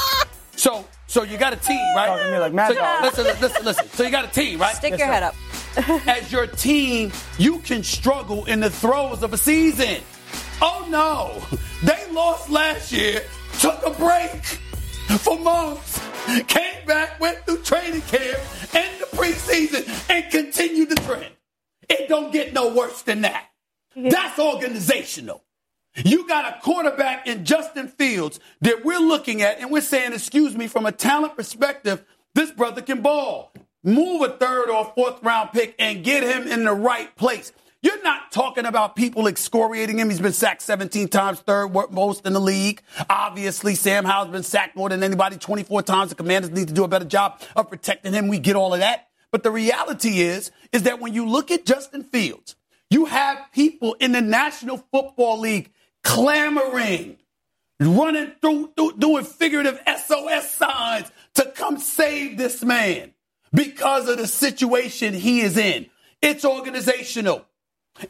So, 0.56 0.86
so 1.14 1.22
you 1.22 1.38
got 1.38 1.54
a 1.54 1.58
team, 1.58 1.78
right? 1.96 2.08
Talking 2.08 2.26
to 2.26 2.32
me 2.32 2.38
like 2.40 2.54
Mad 2.54 2.70
so, 2.70 2.74
Dog. 2.74 3.04
listen, 3.04 3.26
listen, 3.40 3.66
listen. 3.66 3.88
So 3.90 4.04
you 4.04 4.10
got 4.10 4.26
a 4.26 4.32
team, 4.32 4.60
right? 4.60 4.76
Stick 4.76 4.92
Yes, 4.98 5.00
your 5.00 5.08
sir. 5.10 5.14
head 5.14 5.24
up. 5.24 5.36
As 6.08 6.32
your 6.32 6.48
team, 6.48 7.12
you 7.38 7.60
can 7.60 7.84
struggle 7.84 8.46
in 8.46 8.60
the 8.60 8.70
throes 8.72 9.22
of 9.22 9.32
a 9.32 9.38
season. 9.38 10.02
Oh 10.60 10.88
no, 10.90 11.40
they 11.84 12.12
lost 12.12 12.50
last 12.50 12.92
year, 12.92 13.22
took 13.60 13.86
a 13.86 13.92
break 13.92 14.44
for 15.20 15.38
months, 15.40 16.02
came 16.48 16.86
back, 16.88 17.20
went 17.20 17.46
through 17.46 17.62
training 17.62 18.02
camp 18.02 18.40
and 18.74 19.00
the 19.00 19.06
preseason, 19.16 20.10
and 20.10 20.32
continued 20.32 20.90
the 20.90 20.96
trend. 20.96 21.32
It 21.90 22.10
don't 22.10 22.32
get 22.34 22.54
no 22.54 22.74
worse 22.74 23.04
than 23.04 23.22
that. 23.22 23.50
That's 23.96 24.40
organizational. 24.40 25.44
You 25.96 26.28
got 26.28 26.46
a 26.46 26.60
quarterback 26.62 27.28
in 27.28 27.46
Justin 27.46 27.88
Fields 27.88 28.40
that 28.62 28.84
we're 28.84 29.00
looking 29.00 29.42
at, 29.42 29.60
and 29.60 29.70
we're 29.70 29.82
saying, 29.82 30.14
excuse 30.14 30.58
me, 30.58 30.68
from 30.68 30.86
a 30.86 30.92
talent 30.92 31.36
perspective, 31.36 32.04
this 32.34 32.52
brother 32.52 32.82
can 32.82 33.02
ball. 33.02 33.54
Move 33.84 34.22
a 34.22 34.38
third 34.38 34.70
or 34.70 34.92
fourth 34.96 35.22
round 35.22 35.52
pick 35.52 35.76
and 35.78 36.04
get 36.04 36.24
him 36.24 36.48
in 36.48 36.64
the 36.64 36.74
right 36.74 37.16
place. 37.16 37.52
You're 37.84 38.02
not 38.02 38.32
talking 38.32 38.66
about 38.66 38.96
people 38.96 39.28
excoriating 39.28 40.00
him. 40.00 40.10
He's 40.10 40.22
been 40.22 40.32
sacked 40.32 40.62
17 40.62 41.10
times, 41.10 41.42
third 41.42 41.68
most 41.92 42.26
in 42.26 42.32
the 42.32 42.40
league. 42.40 42.82
Obviously, 43.10 43.76
Sam 43.76 44.06
Howell's 44.06 44.30
been 44.30 44.42
sacked 44.42 44.78
more 44.78 44.88
than 44.88 45.04
anybody 45.04 45.36
24 45.36 45.84
times. 45.84 46.10
The 46.10 46.16
commanders 46.16 46.52
need 46.52 46.70
to 46.70 46.74
do 46.74 46.86
a 46.86 46.88
better 46.88 47.06
job 47.06 47.42
of 47.58 47.70
protecting 47.70 48.14
him. 48.14 48.30
We 48.30 48.40
get 48.40 48.56
all 48.56 48.74
of 48.74 48.80
that. 48.80 49.10
But 49.32 49.44
the 49.44 49.52
reality 49.52 50.22
is, 50.22 50.52
is 50.72 50.84
that 50.84 51.02
when 51.02 51.14
you 51.14 51.28
look 51.28 51.52
at 51.52 51.66
Justin 51.66 52.04
Fields, 52.04 52.56
you 52.90 53.06
have 53.06 53.38
people 53.52 53.96
in 54.00 54.14
the 54.14 54.22
National 54.22 54.78
Football 54.78 55.42
League 55.42 55.72
clamoring, 56.04 57.18
running 57.80 58.32
through, 58.42 58.74
through 58.76 58.94
doing 58.98 59.24
figurative 59.24 59.80
SOS 60.06 60.50
signs 60.52 61.12
to 61.36 61.46
come 61.56 61.78
save 61.78 62.38
this 62.38 62.64
man 62.64 63.14
because 63.54 64.08
of 64.10 64.18
the 64.18 64.28
situation 64.28 65.14
he 65.14 65.42
is 65.42 65.58
in. 65.58 65.88
It's 66.22 66.46
organizational. 66.46 67.46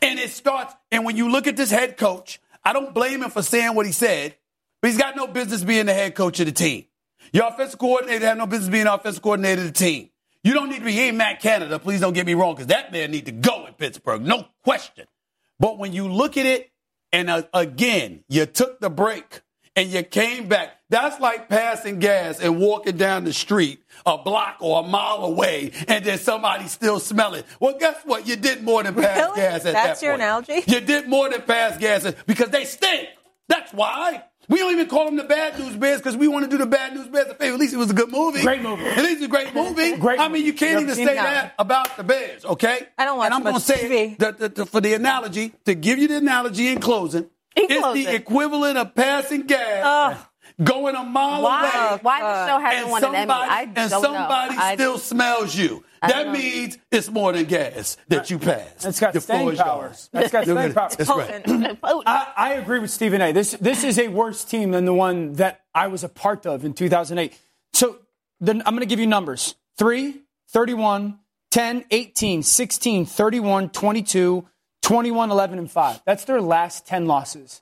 And 0.01 0.19
it 0.19 0.29
starts, 0.29 0.73
and 0.91 1.03
when 1.03 1.17
you 1.17 1.29
look 1.29 1.47
at 1.47 1.57
this 1.57 1.69
head 1.69 1.97
coach, 1.97 2.39
I 2.63 2.71
don't 2.71 2.93
blame 2.93 3.21
him 3.21 3.29
for 3.29 3.41
saying 3.41 3.75
what 3.75 3.85
he 3.85 3.91
said, 3.91 4.35
but 4.81 4.89
he's 4.91 4.99
got 4.99 5.15
no 5.15 5.27
business 5.27 5.63
being 5.63 5.87
the 5.87 5.93
head 5.93 6.15
coach 6.15 6.39
of 6.39 6.45
the 6.45 6.51
team. 6.51 6.85
Your 7.33 7.47
offensive 7.47 7.79
coordinator 7.79 8.25
have 8.25 8.37
no 8.37 8.45
business 8.45 8.69
being 8.69 8.85
the 8.85 8.93
offensive 8.93 9.21
coordinator 9.21 9.61
of 9.61 9.67
the 9.67 9.73
team. 9.73 10.09
You 10.43 10.53
don't 10.53 10.69
need 10.69 10.79
to 10.79 10.85
be, 10.85 10.99
ain't 10.99 11.17
Matt 11.17 11.41
Canada, 11.41 11.79
please 11.79 12.01
don't 12.01 12.13
get 12.13 12.25
me 12.25 12.33
wrong, 12.33 12.53
because 12.53 12.67
that 12.67 12.91
man 12.91 13.11
need 13.11 13.25
to 13.25 13.31
go 13.31 13.65
in 13.65 13.73
Pittsburgh, 13.73 14.21
no 14.21 14.45
question. 14.63 15.05
But 15.59 15.77
when 15.77 15.93
you 15.93 16.07
look 16.07 16.37
at 16.37 16.45
it, 16.45 16.71
and 17.13 17.29
uh, 17.29 17.43
again, 17.53 18.25
you 18.27 18.45
took 18.45 18.81
the 18.81 18.89
break 18.89 19.39
and 19.75 19.89
you 19.89 20.03
came 20.03 20.47
back. 20.49 20.71
That's 20.89 21.19
like 21.19 21.47
passing 21.49 21.99
gas 21.99 22.39
and 22.39 22.59
walking 22.59 22.97
down 22.97 23.23
the 23.23 23.33
street 23.33 23.81
a 24.05 24.17
block 24.17 24.57
or 24.59 24.83
a 24.83 24.87
mile 24.87 25.23
away, 25.23 25.71
and 25.87 26.03
then 26.03 26.17
somebody 26.17 26.67
still 26.67 26.99
smell 26.99 27.33
it. 27.35 27.45
Well, 27.59 27.77
guess 27.79 28.01
what? 28.05 28.27
You 28.27 28.35
did 28.35 28.63
more 28.63 28.83
than 28.83 28.93
pass 28.95 29.17
Really? 29.17 29.35
gas 29.37 29.65
at. 29.65 29.73
That's 29.73 30.01
that 30.01 30.05
your 30.05 30.13
point. 30.13 30.21
analogy? 30.23 30.63
You 30.67 30.81
did 30.81 31.07
more 31.07 31.29
than 31.29 31.41
pass 31.43 31.77
gas 31.77 32.11
because 32.27 32.49
they 32.49 32.65
stink. 32.65 33.07
That's 33.47 33.73
why. 33.73 34.23
We 34.49 34.57
don't 34.59 34.71
even 34.73 34.87
call 34.87 35.05
them 35.05 35.15
the 35.15 35.23
Bad 35.23 35.57
News 35.57 35.75
Bears 35.75 35.99
because 35.99 36.17
we 36.17 36.27
want 36.27 36.43
to 36.45 36.51
do 36.51 36.57
the 36.57 36.65
Bad 36.65 36.93
News 36.95 37.07
Bears 37.07 37.27
a 37.29 37.35
favor. 37.35 37.53
At 37.53 37.59
least 37.59 37.73
it 37.73 37.77
was 37.77 37.91
a 37.91 37.93
good 37.93 38.11
movie. 38.11 38.41
Great 38.41 38.61
movie. 38.61 38.83
At 38.85 38.97
least 38.97 39.15
it's 39.17 39.23
a 39.23 39.27
great 39.27 39.53
movie. 39.55 39.95
Great 39.97 40.19
I 40.19 40.27
mean, 40.27 40.45
you 40.45 40.53
can't 40.53 40.81
movie. 40.81 40.91
even 40.91 41.07
say 41.07 41.15
No. 41.15 41.23
that 41.23 41.53
about 41.57 41.95
the 41.97 42.03
Bears, 42.03 42.43
okay? 42.45 42.87
I 42.97 43.05
don't 43.05 43.17
watch 43.17 43.25
And 43.27 43.33
I'm 43.35 43.43
gonna 43.43 43.59
say 43.59 43.75
TV. 43.87 44.15
the- 44.19 44.31
the- 44.33 44.49
the- 44.49 44.65
for 44.65 44.81
the 44.81 44.93
analogy 44.93 45.53
to 45.65 45.75
give 45.75 45.97
you 45.99 46.07
the 46.09 46.17
analogy 46.17 46.67
in 46.67 46.79
closing. 46.79 47.27
In 47.55 47.65
it's 47.69 47.79
closing. 47.79 48.03
the 48.05 48.15
equivalent 48.15 48.77
of 48.77 48.93
passing 48.95 49.43
gas, 49.43 49.83
Ugh. 49.85 50.17
Going 50.61 50.95
a 50.95 51.03
mile 51.03 51.41
Why? 51.43 51.89
away, 51.91 51.99
Why 52.01 52.21
the 52.21 52.47
show 52.47 52.59
hasn't 52.59 52.81
and 52.83 52.91
won 52.91 53.03
an 53.03 53.09
Emmy? 53.15 53.19
somebody, 53.21 53.49
I 53.51 53.61
and 53.63 53.75
don't 53.75 53.89
somebody 54.01 54.55
know. 54.55 54.61
I- 54.61 54.73
still 54.75 54.97
smells 54.97 55.55
you. 55.55 55.83
I 56.01 56.07
That 56.07 56.13
don't 56.25 56.33
know. 56.33 56.39
means 56.39 56.77
it's 56.91 57.09
more 57.09 57.31
than 57.31 57.45
gas 57.45 57.95
that 58.09 58.29
you 58.29 58.37
pass. 58.37 58.85
It's 58.85 58.99
got 58.99 59.13
The 59.13 59.21
staying 59.21 59.47
is 59.53 59.59
power. 59.59 59.83
yours. 59.85 60.09
That's 60.11 60.31
got 60.31 60.43
staying 60.43 60.57
at 60.57 60.75
power. 60.75 60.89
it. 60.91 60.97
That's 60.97 61.09
right. 61.09 61.77
I, 62.05 62.33
I 62.35 62.53
agree 62.55 62.79
with 62.79 62.91
Stephen 62.91 63.21
A. 63.21 63.31
This 63.31 63.51
this 63.61 63.85
is 63.85 63.97
a 63.97 64.09
worse 64.09 64.43
team 64.43 64.71
than 64.71 64.83
the 64.83 64.93
one 64.93 65.33
that 65.33 65.61
I 65.73 65.87
was 65.87 66.03
a 66.03 66.09
part 66.09 66.45
of 66.45 66.65
in 66.65 66.73
2008. 66.73 67.39
So 67.71 67.99
then 68.41 68.61
I'm 68.65 68.73
going 68.75 68.81
to 68.81 68.85
give 68.85 68.99
you 68.99 69.07
numbers 69.07 69.55
3, 69.77 70.19
31, 70.49 71.19
10, 71.51 71.85
18, 71.89 72.43
16, 72.43 73.05
31, 73.05 73.69
22, 73.69 74.45
21, 74.81 75.31
11, 75.31 75.57
and 75.59 75.71
5. 75.71 76.01
That's 76.05 76.25
their 76.25 76.41
last 76.41 76.85
10 76.85 77.05
losses. 77.05 77.61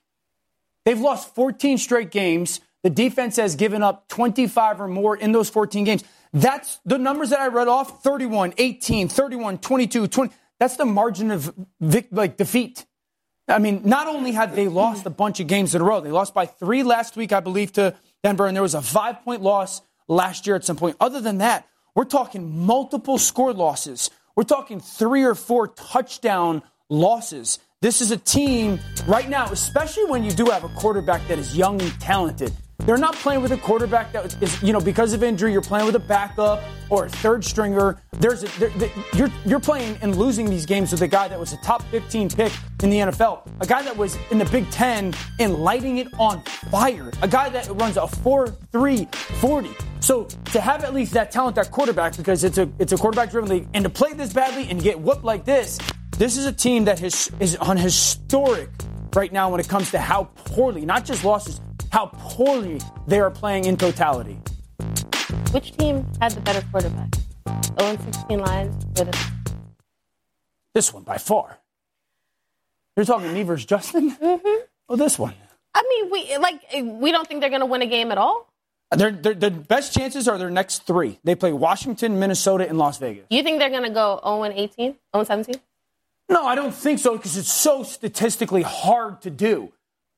They've 0.84 0.99
lost 0.99 1.36
14 1.36 1.77
straight 1.77 2.10
games. 2.10 2.60
The 2.84 2.89
defense 2.89 3.36
has 3.36 3.56
given 3.56 3.84
up 3.84 4.08
25 4.08 4.82
or 4.82 4.88
more 4.88 5.15
in 5.15 5.32
those 5.32 5.50
14 5.50 5.84
games. 5.84 6.04
That's 6.34 6.80
the 6.86 6.98
numbers 6.98 7.30
that 7.30 7.39
I 7.39 7.48
read 7.48 7.67
off 7.67 8.04
31, 8.04 8.54
18, 8.58 9.08
31, 9.08 9.58
22, 9.60 10.08
20. 10.08 10.34
That's 10.60 10.78
the 10.78 10.86
margin 10.86 11.32
of 11.32 11.54
like 12.12 12.38
defeat. 12.38 12.86
I 13.48 13.60
mean, 13.60 13.82
not 13.84 14.08
only 14.08 14.32
have 14.32 14.56
they 14.56 14.67
lost 14.67 15.06
a 15.06 15.10
bunch 15.10 15.39
of 15.39 15.48
games 15.48 15.76
in 15.76 15.82
a 15.82 15.84
row, 15.84 16.00
they 16.00 16.12
lost 16.12 16.34
by 16.34 16.46
three 16.46 16.84
last 16.84 17.15
week, 17.17 17.34
I 17.34 17.39
believe, 17.39 17.74
to 17.74 17.96
Denver, 18.24 18.48
and 18.48 18.56
there 18.56 18.62
was 18.62 18.76
a 18.76 18.82
five 18.82 19.24
point 19.24 19.41
loss 19.41 19.82
last 20.08 20.48
year 20.48 20.56
at 20.56 20.63
some 20.63 20.78
point. 20.78 20.96
Other 21.00 21.20
than 21.20 21.39
that, 21.39 21.67
we're 21.96 22.06
talking 22.06 22.65
multiple 22.65 23.17
score 23.17 23.54
losses. 23.54 24.10
We're 24.36 24.44
talking 24.44 24.80
three 24.80 25.24
or 25.24 25.36
four 25.36 25.67
touchdown 25.67 26.63
losses. 26.89 27.60
This 27.82 28.02
is 28.02 28.12
a 28.12 28.17
team 28.17 28.80
right 29.08 29.28
now, 29.28 29.46
especially 29.46 30.06
when 30.06 30.24
you 30.24 30.32
do 30.32 30.46
have 30.46 30.63
a 30.63 30.70
quarterback 30.70 31.28
that 31.28 31.39
is 31.39 31.58
young 31.58 31.82
and 31.82 32.00
talented. 32.00 32.54
They're 32.86 32.98
not 32.98 33.15
playing 33.15 33.41
with 33.41 33.52
a 33.52 33.58
quarterback 33.58 34.12
that 34.13 34.41
is, 34.41 34.62
you 34.63 34.74
know, 34.74 34.80
because 34.80 35.13
of 35.13 35.22
injury, 35.24 35.52
you're 35.52 35.62
playing 35.62 35.86
with 35.86 35.96
a 35.96 36.00
backup 36.00 36.63
or 36.89 37.06
a 37.06 37.10
third 37.10 37.46
stringer. 37.46 38.02
There's 38.20 38.44
a, 38.44 38.48
there, 38.60 38.70
there- 38.70 38.89
you're, 39.13 39.30
you're 39.46 39.60
playing 39.60 39.98
and 40.02 40.15
losing 40.15 40.50
these 40.50 40.65
games 40.65 40.91
with 40.91 41.02
a 41.02 41.08
guy 41.08 41.28
that 41.28 41.39
was 41.39 41.54
a 41.54 41.58
top 41.58 41.84
15 41.91 42.30
pick 42.30 42.52
in 42.82 42.89
the 42.89 42.98
NFL, 42.98 43.48
a 43.60 43.67
guy 43.67 43.84
that 43.84 43.96
was 43.96 44.17
in 44.32 44.39
the 44.39 44.46
Big 44.46 44.70
Ten 44.72 45.13
and 45.39 45.56
lighting 45.56 46.00
it 46.00 46.08
on 46.20 46.41
fire, 46.72 47.12
a 47.22 47.28
guy 47.28 47.50
that 47.50 47.67
runs 47.80 47.98
a 47.98 48.08
4 48.08 48.48
3 48.48 49.06
40. 49.39 49.70
So 50.00 50.24
to 50.46 50.60
have 50.60 50.84
at 50.84 50.94
least 50.96 51.13
that 51.13 51.30
talent, 51.32 51.56
that 51.58 51.70
quarterback, 51.70 52.17
because 52.17 52.44
it's 52.44 52.58
a, 52.58 52.67
it's 52.80 52.91
a 52.94 52.98
quarterback 52.98 53.30
driven 53.30 53.50
league, 53.50 53.67
and 53.76 53.84
to 53.84 53.89
play 53.89 54.13
this 54.13 54.34
badly 54.34 54.67
and 54.70 54.82
get 54.82 55.00
whooped 55.00 55.24
like 55.24 55.46
this, 55.46 55.78
this 56.17 56.36
is 56.36 56.48
a 56.48 56.52
team 56.52 56.86
that 56.86 57.02
is, 57.04 57.30
is 57.39 57.56
on 57.58 57.78
historic 57.78 58.70
right 59.13 59.32
now 59.32 59.50
when 59.52 59.60
it 59.60 59.67
comes 59.70 59.91
to 59.91 60.00
how 60.00 60.24
poorly, 60.36 60.86
not 60.86 61.06
just 61.06 61.24
losses, 61.24 61.62
how 61.91 62.08
poorly 62.13 62.80
they 63.08 63.19
are 63.19 63.32
playing 63.32 63.65
in 63.65 63.77
totality. 63.77 64.39
which 65.51 65.75
team 65.77 66.06
had 66.19 66.32
the 66.32 66.41
better 66.41 66.63
quarterback? 66.71 67.13
0 67.80 67.97
16 67.97 68.39
Lions 68.39 68.86
or 68.99 69.06
the 69.06 69.32
This 70.73 70.93
one 70.93 71.04
by 71.04 71.17
far. 71.17 71.60
You're 72.95 73.06
talking 73.06 73.34
me 73.34 73.43
versus 73.43 73.65
Justin? 73.65 74.12
Mm-hmm. 74.15 74.63
Oh, 74.89 74.95
this 74.95 75.17
one. 75.17 75.34
I 75.73 75.84
mean, 75.88 76.12
we 76.12 76.38
like 76.38 76.62
we 77.01 77.12
don't 77.12 77.27
think 77.27 77.41
they're 77.41 77.49
going 77.49 77.62
to 77.62 77.65
win 77.65 77.82
a 77.82 77.88
game 77.88 78.12
at 78.12 78.17
all. 78.17 78.47
Their, 78.95 79.12
their, 79.12 79.34
their 79.34 79.49
best 79.49 79.93
chances 79.93 80.27
are 80.27 80.38
their 80.38 80.49
next 80.49 80.86
three. 80.86 81.17
They 81.23 81.34
play 81.34 81.54
Washington, 81.54 82.19
Minnesota, 82.19 82.67
and 82.67 82.77
Las 82.77 82.97
Vegas. 82.97 83.25
You 83.30 83.41
think 83.41 83.60
they're 83.60 83.69
going 83.69 83.84
to 83.84 83.89
go 83.89 84.19
0 84.21 84.43
18, 84.54 84.95
0 85.15 85.23
17? 85.23 85.56
No, 86.27 86.45
I 86.45 86.56
don't 86.56 86.73
think 86.73 86.99
so 86.99 87.15
because 87.15 87.38
it's 87.38 87.51
so 87.51 87.84
statistically 87.84 88.63
hard 88.63 89.21
to 89.21 89.30
do. 89.30 89.71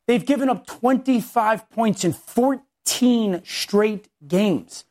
They've 0.08 0.26
given 0.26 0.50
up 0.50 0.66
25 0.66 1.70
points 1.70 2.04
in 2.04 2.14
14 2.14 3.42
straight 3.46 4.10
games. 4.28 4.86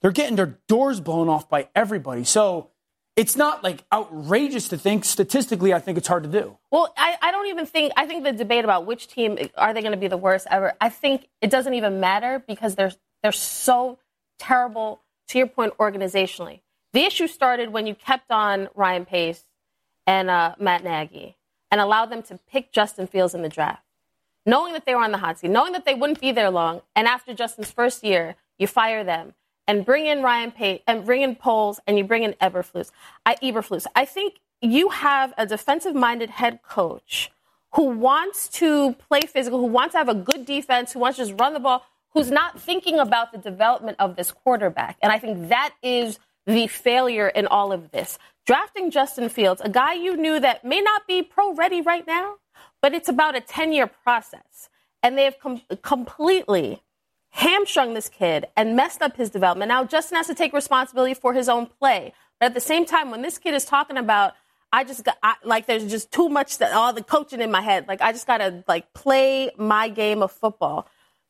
They're 0.00 0.12
getting 0.12 0.36
their 0.36 0.58
doors 0.68 1.00
blown 1.00 1.28
off 1.28 1.48
by 1.48 1.68
everybody. 1.74 2.24
So 2.24 2.70
it's 3.16 3.34
not 3.34 3.64
like 3.64 3.84
outrageous 3.92 4.68
to 4.68 4.78
think. 4.78 5.04
Statistically, 5.04 5.72
I 5.72 5.78
think 5.78 5.98
it's 5.98 6.08
hard 6.08 6.24
to 6.24 6.28
do. 6.28 6.58
Well, 6.70 6.92
I, 6.96 7.16
I 7.22 7.30
don't 7.32 7.46
even 7.48 7.66
think, 7.66 7.92
I 7.96 8.06
think 8.06 8.24
the 8.24 8.32
debate 8.32 8.64
about 8.64 8.86
which 8.86 9.08
team 9.08 9.38
are 9.56 9.72
they 9.72 9.80
going 9.80 9.92
to 9.92 9.98
be 9.98 10.08
the 10.08 10.18
worst 10.18 10.46
ever, 10.50 10.74
I 10.80 10.90
think 10.90 11.28
it 11.40 11.50
doesn't 11.50 11.72
even 11.72 11.98
matter 11.98 12.42
because 12.46 12.74
they're, 12.74 12.92
they're 13.22 13.32
so 13.32 13.98
terrible, 14.38 15.00
to 15.28 15.38
your 15.38 15.46
point, 15.46 15.76
organizationally. 15.78 16.60
The 16.92 17.04
issue 17.04 17.26
started 17.26 17.72
when 17.72 17.86
you 17.86 17.94
kept 17.94 18.30
on 18.30 18.68
Ryan 18.74 19.06
Pace 19.06 19.44
and 20.06 20.30
uh, 20.30 20.54
Matt 20.58 20.84
Nagy 20.84 21.36
and 21.70 21.80
allowed 21.80 22.10
them 22.10 22.22
to 22.24 22.38
pick 22.50 22.70
Justin 22.70 23.06
Fields 23.06 23.34
in 23.34 23.42
the 23.42 23.48
draft, 23.48 23.82
knowing 24.46 24.72
that 24.72 24.86
they 24.86 24.94
were 24.94 25.02
on 25.02 25.12
the 25.12 25.18
hot 25.18 25.38
seat, 25.38 25.50
knowing 25.50 25.72
that 25.72 25.84
they 25.84 25.94
wouldn't 25.94 26.20
be 26.20 26.32
there 26.32 26.50
long. 26.50 26.80
And 26.94 27.06
after 27.06 27.34
Justin's 27.34 27.70
first 27.70 28.02
year, 28.04 28.36
you 28.58 28.66
fire 28.66 29.04
them 29.04 29.34
and 29.66 29.84
bring 29.84 30.06
in 30.06 30.22
Ryan 30.22 30.52
Pace 30.52 30.80
and 30.86 31.04
bring 31.04 31.22
in 31.22 31.34
Poles 31.34 31.80
and 31.86 31.98
you 31.98 32.04
bring 32.04 32.22
in 32.22 32.34
Eberflus. 32.34 32.90
I, 33.26 33.34
Eberflus. 33.36 33.86
I 33.94 34.04
think 34.04 34.36
you 34.62 34.88
have 34.90 35.34
a 35.36 35.44
defensive-minded 35.44 36.30
head 36.30 36.60
coach 36.62 37.30
who 37.74 37.90
wants 37.90 38.48
to 38.48 38.94
play 38.94 39.20
physical, 39.22 39.58
who 39.58 39.66
wants 39.66 39.92
to 39.92 39.98
have 39.98 40.08
a 40.08 40.14
good 40.14 40.46
defense, 40.46 40.92
who 40.92 41.00
wants 41.00 41.18
to 41.18 41.26
just 41.26 41.38
run 41.38 41.52
the 41.52 41.60
ball, 41.60 41.84
who's 42.14 42.30
not 42.30 42.58
thinking 42.58 42.98
about 42.98 43.32
the 43.32 43.38
development 43.38 43.96
of 43.98 44.16
this 44.16 44.32
quarterback. 44.32 44.96
And 45.02 45.12
I 45.12 45.18
think 45.18 45.48
that 45.48 45.74
is 45.82 46.18
the 46.46 46.68
failure 46.68 47.28
in 47.28 47.46
all 47.46 47.72
of 47.72 47.90
this. 47.90 48.18
Drafting 48.46 48.90
Justin 48.90 49.28
Fields, 49.28 49.60
a 49.62 49.68
guy 49.68 49.94
you 49.94 50.16
knew 50.16 50.38
that 50.40 50.64
may 50.64 50.80
not 50.80 51.06
be 51.06 51.22
pro 51.22 51.52
ready 51.54 51.82
right 51.82 52.06
now, 52.06 52.36
but 52.86 52.94
it's 52.94 53.08
about 53.08 53.34
a 53.34 53.40
10 53.40 53.72
year 53.72 53.88
process. 53.88 54.68
And 55.02 55.18
they 55.18 55.24
have 55.24 55.40
com- 55.40 55.60
completely 55.82 56.84
hamstrung 57.30 57.94
this 57.94 58.08
kid 58.08 58.46
and 58.56 58.76
messed 58.76 59.02
up 59.02 59.16
his 59.16 59.28
development. 59.28 59.70
Now, 59.70 59.82
Justin 59.82 60.18
has 60.18 60.28
to 60.28 60.36
take 60.36 60.52
responsibility 60.52 61.14
for 61.14 61.34
his 61.34 61.48
own 61.48 61.66
play. 61.66 62.12
But 62.38 62.46
at 62.46 62.54
the 62.54 62.60
same 62.60 62.86
time, 62.86 63.10
when 63.10 63.22
this 63.22 63.38
kid 63.38 63.54
is 63.54 63.64
talking 63.64 63.96
about, 63.96 64.34
I 64.72 64.84
just 64.84 65.02
got, 65.02 65.18
I, 65.20 65.34
like, 65.42 65.66
there's 65.66 65.90
just 65.90 66.12
too 66.12 66.28
much, 66.28 66.58
that, 66.58 66.74
all 66.74 66.92
the 66.92 67.02
coaching 67.02 67.40
in 67.40 67.50
my 67.50 67.60
head. 67.60 67.88
Like, 67.88 68.02
I 68.02 68.12
just 68.12 68.24
got 68.24 68.38
to, 68.38 68.62
like, 68.68 68.92
play 68.94 69.50
my 69.58 69.88
game 69.88 70.22
of 70.22 70.30
football. 70.30 70.86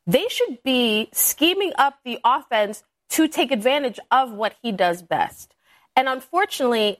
They 0.07 0.29
should 0.29 0.63
be 0.63 1.09
scheming 1.15 1.73
up 1.79 2.01
the 2.05 2.19
offense 2.23 2.85
to 3.13 3.29
take 3.29 3.51
advantage 3.51 3.99
of 4.11 4.31
what 4.31 4.55
he 4.61 4.73
does 4.73 5.01
best. 5.03 5.55
And 5.97 6.07
unfortunately, 6.07 6.99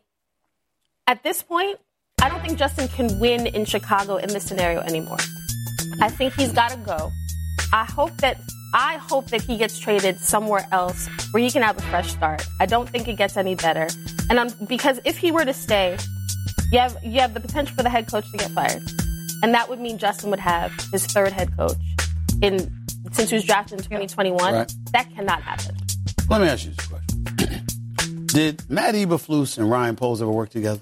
at 1.07 1.23
this 1.23 1.43
point, 1.43 1.79
I 2.23 2.29
don't 2.29 2.41
think 2.41 2.59
Justin 2.59 2.89
can 2.89 3.21
win 3.21 3.47
in 3.47 3.65
Chicago 3.65 4.17
in 4.17 4.29
this 4.31 4.45
scenario 4.45 4.81
anymore. 4.81 5.19
I 6.01 6.09
think 6.09 6.35
he's 6.35 6.51
got 6.51 6.71
to 6.71 6.79
go. 6.79 7.13
I 7.73 7.85
hope 7.85 8.17
that 8.19 8.41
I 8.75 8.97
hope 8.97 9.29
that 9.29 9.43
he 9.43 9.57
gets 9.57 9.79
traded 9.79 10.19
somewhere 10.21 10.67
else 10.73 11.09
where 11.31 11.43
he 11.43 11.51
can 11.51 11.63
have 11.63 11.79
a 11.79 11.83
fresh 11.83 12.11
start. 12.11 12.43
I 12.61 12.67
don't 12.67 12.89
think 12.89 13.07
it 13.07 13.17
gets 13.17 13.37
any 13.37 13.55
better. 13.55 13.87
And 14.29 14.41
I'm, 14.41 14.49
because 14.67 14.99
if 15.05 15.17
he 15.17 15.31
were 15.31 15.45
to 15.45 15.53
stay, 15.53 15.97
you 16.73 16.79
have 16.79 16.97
you 17.03 17.21
have 17.21 17.35
the 17.35 17.41
potential 17.41 17.77
for 17.77 17.83
the 17.83 17.91
head 17.91 18.11
coach 18.11 18.31
to 18.33 18.39
get 18.39 18.51
fired, 18.51 18.83
and 19.43 19.55
that 19.55 19.69
would 19.69 19.79
mean 19.79 19.99
Justin 19.99 20.31
would 20.31 20.41
have 20.41 20.73
his 20.91 21.07
third 21.07 21.33
head 21.33 21.55
coach 21.57 21.77
in 22.43 22.59
since 23.13 23.31
he 23.31 23.37
was 23.37 23.45
drafted 23.45 23.79
in 23.79 23.85
2021. 23.85 24.55
Right. 24.55 24.73
That 24.93 25.09
cannot 25.15 25.43
happen. 25.43 25.77
Let 26.29 26.41
me 26.41 26.49
ask 26.49 26.65
you 26.65 26.73
this 26.73 26.87
question. 26.87 28.27
Did 28.27 28.69
Matt 28.69 28.95
Eberflus 28.95 29.59
and 29.59 29.71
Ryan 29.71 29.97
Poles 29.97 30.21
ever 30.21 30.31
work 30.31 30.51
together? 30.51 30.81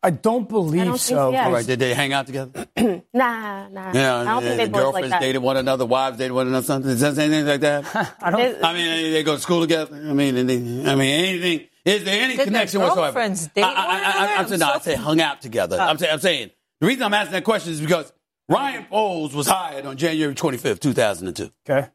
I 0.00 0.10
don't 0.10 0.48
believe 0.48 0.82
I 0.82 0.84
don't 0.84 0.98
so. 0.98 1.14
so, 1.14 1.30
yeah. 1.32 1.46
All 1.46 1.52
right, 1.52 1.66
did 1.66 1.80
they 1.80 1.92
hang 1.92 2.12
out 2.12 2.26
together? 2.26 2.66
Nah, 3.12 3.68
nah. 3.68 3.92
Yeah, 3.92 4.16
I 4.16 4.24
don't 4.24 4.42
think 4.42 4.56
they 4.58 4.66
both 4.66 4.72
like 4.72 4.82
girlfriends 4.82 5.10
that. 5.10 5.20
dated 5.20 5.42
one 5.42 5.56
another, 5.56 5.84
wives 5.86 6.18
dated 6.18 6.32
one 6.32 6.46
another, 6.46 6.64
something. 6.64 6.90
Does 6.90 7.00
that 7.00 7.16
say 7.16 7.24
anything 7.24 7.46
like 7.46 7.60
that? 7.60 8.16
I 8.22 8.30
don't. 8.30 8.64
I 8.64 8.72
mean, 8.74 9.12
they 9.12 9.22
go 9.24 9.34
to 9.34 9.40
school 9.40 9.60
together. 9.60 9.94
I 9.96 10.12
mean, 10.12 10.46
they, 10.46 10.56
I 10.90 10.94
mean, 10.94 11.24
anything. 11.24 11.68
Is 11.84 12.04
there 12.04 12.20
any 12.20 12.32
Did 12.32 12.38
their 12.38 12.46
connection 12.46 12.80
whatsoever? 12.80 13.06
girlfriends 13.06 13.48
date 13.48 13.62
I, 13.64 13.68
I, 13.72 13.72
one 13.72 13.76
I, 13.76 13.88
I, 13.88 14.10
another? 14.10 14.34
I'm 14.34 14.48
saying, 14.48 14.60
no, 14.60 14.66
I 14.66 14.72
I'm 14.74 14.80
so- 14.80 14.84
say 14.90 14.94
hung 14.96 15.20
out 15.20 15.40
together. 15.40 15.80
I'm 15.80 15.98
saying, 15.98 16.12
I'm 16.12 16.20
saying. 16.20 16.50
The 16.80 16.86
reason 16.86 17.02
I'm 17.02 17.14
asking 17.14 17.32
that 17.32 17.44
question 17.44 17.72
is 17.72 17.80
because 17.80 18.12
Ryan 18.48 18.84
Poles 18.84 19.34
was 19.34 19.48
hired 19.48 19.84
on 19.84 19.96
January 19.96 20.34
25th, 20.34 20.80
2002. 20.80 21.50
Okay. 21.68 21.88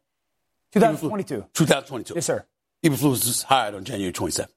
2022. 0.73 1.45
2022. 1.53 2.13
Yes, 2.15 2.25
sir. 2.25 2.45
Eberflus 2.83 3.01
was 3.25 3.43
hired 3.43 3.75
on 3.75 3.85
January 3.85 4.11
27th. 4.11 4.47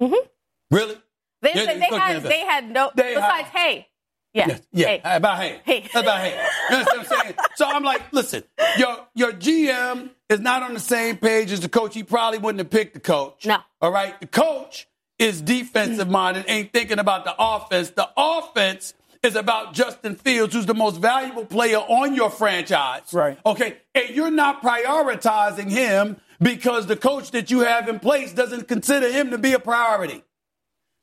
Mm-hmm. 0.00 0.26
Really? 0.70 0.96
They, 1.42 1.50
Yeah, 1.54 1.66
they, 1.66 1.78
they 1.78 1.98
had 1.98 2.22
they 2.22 2.40
had 2.40 2.70
no 2.70 2.90
They 2.94 3.14
besides 3.14 3.48
had- 3.48 3.58
hey. 3.58 3.88
Yeah. 4.34 4.46
Yeah, 4.48 4.58
yeah. 4.72 4.86
Hey. 4.86 5.00
About 5.16 5.38
hey. 5.40 5.60
Hey. 5.64 5.88
About 5.94 6.20
hey. 6.20 6.30
You 6.70 6.76
understand 6.76 6.86
what 6.86 6.98
I'm 7.18 7.22
saying? 7.24 7.34
So 7.56 7.66
I'm 7.66 7.82
like, 7.84 8.00
listen, 8.12 8.42
your 8.78 8.96
your 9.14 9.32
GM 9.32 10.08
is 10.30 10.40
not 10.40 10.62
on 10.62 10.72
the 10.72 10.80
same 10.80 11.18
page 11.18 11.52
as 11.52 11.60
the 11.60 11.68
coach. 11.68 11.92
He 11.94 12.02
probably 12.02 12.38
wouldn't 12.38 12.60
have 12.60 12.70
picked 12.70 12.94
the 12.94 13.00
coach. 13.00 13.44
No. 13.44 13.58
All 13.82 13.90
right. 13.92 14.18
The 14.20 14.26
coach 14.26 14.88
is 15.18 15.42
defensive 15.42 16.08
minded, 16.08 16.46
ain't 16.48 16.72
thinking 16.72 16.98
about 16.98 17.24
the 17.26 17.34
offense. 17.38 17.90
The 17.90 18.08
offense 18.16 18.94
is 19.22 19.36
about 19.36 19.74
Justin 19.74 20.16
Fields, 20.16 20.54
who's 20.54 20.66
the 20.66 20.74
most 20.74 20.96
valuable 20.96 21.44
player 21.44 21.76
on 21.78 22.14
your 22.14 22.30
franchise. 22.30 23.02
Right. 23.12 23.38
Okay. 23.44 23.76
And 23.94 24.08
you're 24.10 24.30
not 24.30 24.62
prioritizing 24.62 25.70
him 25.70 26.16
because 26.40 26.86
the 26.86 26.96
coach 26.96 27.32
that 27.32 27.50
you 27.50 27.60
have 27.60 27.88
in 27.88 28.00
place 28.00 28.32
doesn't 28.32 28.66
consider 28.66 29.12
him 29.12 29.30
to 29.30 29.38
be 29.38 29.52
a 29.52 29.58
priority. 29.58 30.24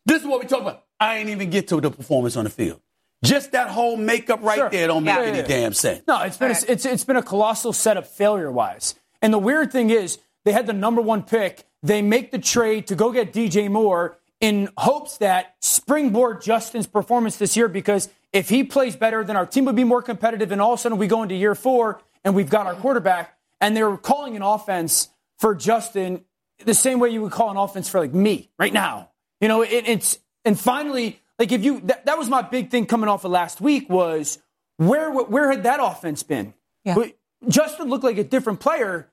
This 0.10 0.22
is 0.24 0.28
what 0.28 0.40
we 0.42 0.48
talk 0.48 0.62
about. 0.62 0.84
I 1.00 1.18
ain't 1.18 1.30
even 1.30 1.50
get 1.50 1.68
to 1.70 1.80
the 1.80 1.92
performance 1.92 2.36
on 2.36 2.44
the 2.44 2.50
field. 2.50 2.82
Just 3.24 3.52
that 3.52 3.70
whole 3.70 3.96
makeup 3.98 4.40
right 4.42 4.58
Sure. 4.58 4.70
there 4.70 4.88
don't 4.88 5.04
make 5.04 5.16
Yeah. 5.16 5.22
any 5.24 5.38
Yeah. 5.40 5.46
damn 5.48 5.74
sense. 5.74 6.02
No, 6.08 6.22
it's 6.24 6.38
been 6.38 6.52
a, 6.52 6.56
it's 6.68 6.86
it's 6.86 7.04
been 7.04 7.16
a 7.18 7.22
colossal 7.24 7.74
setup 7.74 8.08
failure 8.08 8.52
wise. 8.52 8.96
And 9.22 9.34
the 9.34 9.38
weird 9.40 9.72
thing 9.72 9.90
is, 9.90 10.18
they 10.46 10.52
had 10.52 10.68
the 10.68 10.74
number 10.74 11.02
one 11.02 11.24
pick. 11.24 11.66
They 11.84 12.02
make 12.02 12.32
the 12.32 12.40
trade 12.40 12.88
to 12.88 12.96
go 12.96 13.12
get 13.12 13.34
DJ 13.34 13.70
Moore 13.70 14.18
in 14.40 14.70
hopes 14.78 15.18
that 15.18 15.56
springboard 15.60 16.42
Justin's 16.42 16.88
performance 16.88 17.36
this 17.38 17.56
year. 17.58 17.68
Because 17.68 18.10
if 18.34 18.50
he 18.50 18.64
plays 18.64 18.96
better, 18.96 19.24
then 19.24 19.36
our 19.36 19.46
team 19.46 19.66
would 19.66 19.76
be 19.76 19.84
more 19.84 20.02
competitive. 20.02 20.52
And 20.52 20.62
all 20.62 20.74
of 20.74 20.80
a 20.80 20.82
sudden, 20.82 20.98
we 20.98 21.08
go 21.08 21.22
into 21.24 21.36
year 21.36 21.56
four 21.56 22.02
and 22.24 22.34
we've 22.34 22.50
got 22.50 22.66
our 22.68 22.76
quarterback. 22.76 23.38
And 23.62 23.76
they're 23.76 23.98
calling 23.98 24.36
an 24.38 24.42
offense 24.42 25.10
for 25.38 25.54
Justin 25.56 26.24
the 26.66 26.74
same 26.74 27.00
way 27.00 27.10
you 27.10 27.22
would 27.22 27.32
call 27.34 27.52
an 27.52 27.58
offense 27.58 27.90
for 27.90 28.00
like 28.00 28.14
me 28.14 28.50
right 28.58 28.72
now. 28.74 29.10
You 29.42 29.48
know, 29.48 29.62
it, 29.62 29.88
it's 29.88 30.20
and 30.46 30.60
finally, 30.60 31.20
like 31.38 31.52
if 31.52 31.64
you 31.64 31.82
that, 31.82 32.06
that 32.06 32.18
was 32.18 32.30
my 32.30 32.42
big 32.42 32.70
thing 32.70 32.86
coming 32.86 33.10
off 33.10 33.24
of 33.24 33.32
last 33.32 33.62
week 33.62 33.90
was 33.90 34.40
where 34.78 35.12
where 35.12 35.52
had 35.52 35.64
that 35.64 35.80
offense 35.82 36.24
been? 36.24 36.54
Yeah. 36.84 36.96
But 36.96 37.18
Justin 37.48 37.90
looked 37.90 38.04
like 38.04 38.18
a 38.18 38.24
different 38.24 38.60
player, 38.60 39.10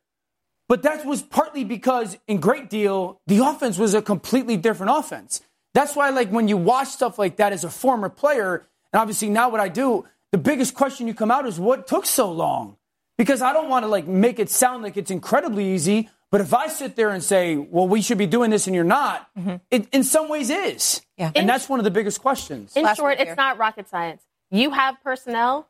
but 0.69 0.83
that 0.83 1.05
was 1.07 1.23
partly 1.23 1.65
because 1.65 2.19
in 2.27 2.41
great 2.41 2.71
deal 2.71 3.21
the 3.27 3.45
offense 3.45 3.79
was 3.79 3.95
a 3.95 4.03
completely 4.03 4.57
different 4.57 4.93
offense. 4.97 5.41
That's 5.75 5.95
why 5.95 6.11
like 6.11 6.31
when 6.31 6.49
you 6.49 6.57
watch 6.57 6.89
stuff 6.89 7.19
like 7.19 7.37
that 7.37 7.53
as 7.53 7.63
a 7.63 7.71
former 7.71 8.09
player, 8.09 8.67
and 8.93 9.01
obviously 9.01 9.29
now 9.29 9.51
what 9.51 9.61
I 9.61 9.69
do, 9.69 10.07
the 10.33 10.39
biggest 10.39 10.75
question 10.75 11.07
you 11.07 11.15
come 11.15 11.31
out 11.31 11.47
is 11.47 11.61
what 11.61 11.87
took 11.87 12.07
so 12.07 12.31
long? 12.33 12.77
Because 13.19 13.43
I 13.43 13.53
don't 13.53 13.69
want 13.69 13.85
to 13.85 13.89
like 13.89 14.07
make 14.07 14.39
it 14.39 14.51
sound 14.51 14.83
like 14.83 14.97
it's 14.97 15.11
incredibly 15.11 15.75
easy, 15.75 16.09
but 16.31 16.41
if 16.41 16.53
I 16.53 16.69
sit 16.69 16.97
there 16.97 17.11
and 17.11 17.23
say, 17.23 17.57
"Well, 17.57 17.89
we 17.89 18.03
should 18.03 18.19
be 18.19 18.27
doing 18.27 18.51
this," 18.51 18.67
and 18.67 18.75
you're 18.75 18.85
not, 18.85 19.29
mm-hmm. 19.39 19.57
it 19.71 19.89
in 19.93 20.05
some 20.05 20.29
ways 20.29 20.51
is. 20.51 21.03
Yeah. 21.17 21.33
And 21.35 21.49
that's 21.49 21.69
one 21.69 21.81
of 21.81 21.85
the 21.85 21.91
biggest 21.91 22.21
questions. 22.21 22.77
In 22.77 22.85
Last 22.85 22.99
short, 22.99 23.21
it's 23.21 23.37
not 23.37 23.59
rocket 23.59 23.89
science. 23.89 24.23
You 24.51 24.71
have 24.71 24.97
personnel, 25.03 25.69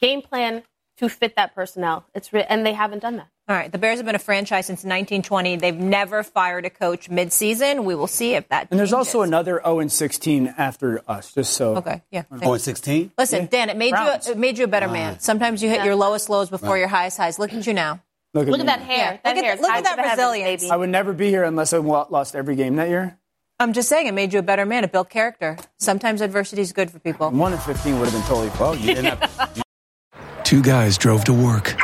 game 0.00 0.22
plan 0.22 0.62
to 0.98 1.08
fit 1.08 1.36
that 1.36 1.54
personnel. 1.54 2.04
It's 2.14 2.32
re- 2.32 2.46
and 2.48 2.64
they 2.64 2.72
haven't 2.72 3.00
done 3.00 3.16
that. 3.16 3.28
All 3.46 3.54
right, 3.54 3.70
the 3.70 3.76
Bears 3.76 3.98
have 3.98 4.06
been 4.06 4.14
a 4.14 4.18
franchise 4.18 4.64
since 4.64 4.84
1920. 4.84 5.56
They've 5.56 5.76
never 5.76 6.22
fired 6.22 6.64
a 6.64 6.70
coach 6.70 7.10
midseason. 7.10 7.84
We 7.84 7.94
will 7.94 8.06
see 8.06 8.34
if 8.34 8.48
that. 8.48 8.68
And 8.70 8.80
there's 8.80 8.94
also 8.94 9.20
another 9.20 9.60
0 9.62 9.80
and 9.80 9.92
16 9.92 10.54
after 10.56 11.02
us, 11.06 11.34
just 11.34 11.52
so. 11.52 11.76
Okay, 11.76 12.00
yeah. 12.10 12.22
Oh, 12.42 12.54
and 12.54 12.62
16? 12.62 13.12
Listen, 13.18 13.46
Dan, 13.46 13.68
it 13.68 13.76
made 13.76 13.90
Browns. 13.90 14.26
you 14.26 14.32
it 14.32 14.38
made 14.38 14.56
you 14.56 14.64
a 14.64 14.68
better 14.68 14.88
man. 14.88 15.16
Ah. 15.16 15.20
Sometimes 15.20 15.62
you 15.62 15.68
hit 15.68 15.84
your 15.84 15.94
lowest 15.94 16.30
lows 16.30 16.48
before 16.48 16.78
your 16.78 16.88
highest 16.88 17.18
highs. 17.18 17.38
Look 17.38 17.52
at 17.52 17.66
you 17.66 17.74
now. 17.74 18.00
Look 18.34 18.48
at, 18.48 18.50
Look 18.50 18.60
at 18.60 18.66
that 18.66 18.80
hair. 18.80 18.96
Yeah. 18.96 19.18
That 19.22 19.36
Look 19.36 19.36
at- 19.38 19.44
hair 19.44 19.54
is 19.54 19.60
look 19.60 19.70
at 19.70 19.84
that 19.84 19.96
to 19.96 20.02
heavens, 20.02 20.18
resilience. 20.18 20.70
I 20.70 20.76
would 20.76 20.90
never 20.90 21.12
be 21.12 21.28
here 21.30 21.44
unless 21.44 21.72
I 21.72 21.78
lost 21.78 22.34
every 22.34 22.56
game 22.56 22.76
that 22.76 22.88
year. 22.88 23.16
I'm 23.60 23.72
just 23.72 23.88
saying, 23.88 24.08
it 24.08 24.12
made 24.12 24.32
you 24.32 24.40
a 24.40 24.42
better 24.42 24.66
man. 24.66 24.82
It 24.82 24.90
built 24.90 25.08
character. 25.08 25.56
Sometimes 25.78 26.20
adversity 26.20 26.60
is 26.60 26.72
good 26.72 26.90
for 26.90 26.98
people. 26.98 27.30
1 27.30 27.52
in 27.52 27.58
15 27.60 28.00
would 28.00 28.06
have 28.08 28.12
been 28.12 28.22
totally 28.28 28.48
fine. 28.50 28.58
Well, 28.60 28.76
you 28.76 28.94
didn't 28.94 29.18
have 29.18 29.62
Two 30.44 30.60
guys 30.60 30.98
drove 30.98 31.22
to 31.24 31.32
work. 31.32 31.74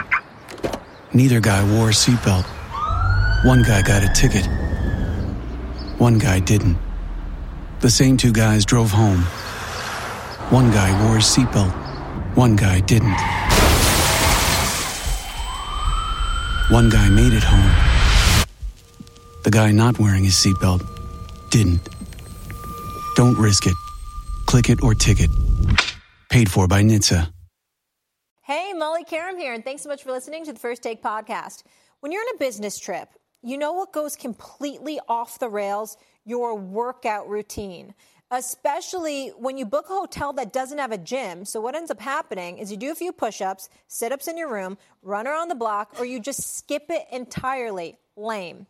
Neither 1.14 1.38
guy 1.40 1.62
wore 1.76 1.88
a 1.90 1.92
seatbelt. 1.92 2.44
One 3.46 3.62
guy 3.62 3.82
got 3.82 4.02
a 4.02 4.12
ticket. 4.12 4.46
One 5.98 6.18
guy 6.18 6.40
didn't. 6.40 6.76
The 7.80 7.90
same 7.90 8.16
two 8.16 8.32
guys 8.32 8.64
drove 8.64 8.90
home. 8.90 9.20
One 10.50 10.70
guy 10.72 10.90
wore 11.06 11.16
a 11.16 11.20
seatbelt. 11.20 11.70
One 12.36 12.56
guy 12.56 12.80
didn't. 12.80 13.16
One 16.70 16.88
guy 16.88 17.08
made 17.08 17.32
it 17.32 17.42
home. 17.42 18.46
The 19.42 19.50
guy 19.50 19.72
not 19.72 19.98
wearing 19.98 20.22
his 20.22 20.34
seatbelt 20.34 20.86
didn't. 21.50 21.88
Don't 23.16 23.36
risk 23.36 23.66
it. 23.66 23.74
Click 24.46 24.70
it 24.70 24.80
or 24.80 24.94
ticket. 24.94 25.30
Paid 26.28 26.48
for 26.48 26.68
by 26.68 26.84
NHTSA. 26.84 27.32
Hey, 28.42 28.72
Molly 28.72 29.02
Qerim 29.02 29.36
here, 29.36 29.52
and 29.52 29.64
thanks 29.64 29.82
so 29.82 29.88
much 29.88 30.04
for 30.04 30.12
listening 30.12 30.44
to 30.44 30.52
the 30.52 30.60
First 30.60 30.84
Take 30.84 31.02
podcast. 31.02 31.64
When 31.98 32.12
you're 32.12 32.22
on 32.22 32.36
a 32.36 32.38
business 32.38 32.78
trip, 32.78 33.08
you 33.42 33.58
know 33.58 33.72
what 33.72 33.92
goes 33.92 34.14
completely 34.14 35.00
off 35.08 35.40
the 35.40 35.48
rails? 35.48 35.96
Your 36.24 36.54
workout 36.54 37.28
routine. 37.28 37.94
Especially 38.30 39.30
when 39.30 39.58
you 39.58 39.66
book 39.66 39.86
a 39.90 39.94
hotel 39.94 40.32
that 40.34 40.52
doesn't 40.52 40.78
have 40.78 40.92
a 40.92 40.98
gym. 40.98 41.44
So, 41.44 41.60
what 41.60 41.74
ends 41.74 41.90
up 41.90 42.00
happening 42.00 42.58
is 42.58 42.70
you 42.70 42.76
do 42.76 42.92
a 42.92 42.94
few 42.94 43.12
push 43.12 43.40
ups, 43.40 43.68
sit 43.88 44.12
ups 44.12 44.28
in 44.28 44.38
your 44.38 44.52
room, 44.52 44.78
run 45.02 45.26
around 45.26 45.48
the 45.48 45.56
block, 45.56 45.94
or 45.98 46.04
you 46.04 46.20
just 46.20 46.56
skip 46.56 46.86
it 46.90 47.06
entirely. 47.10 47.96
Lame. 48.16 48.66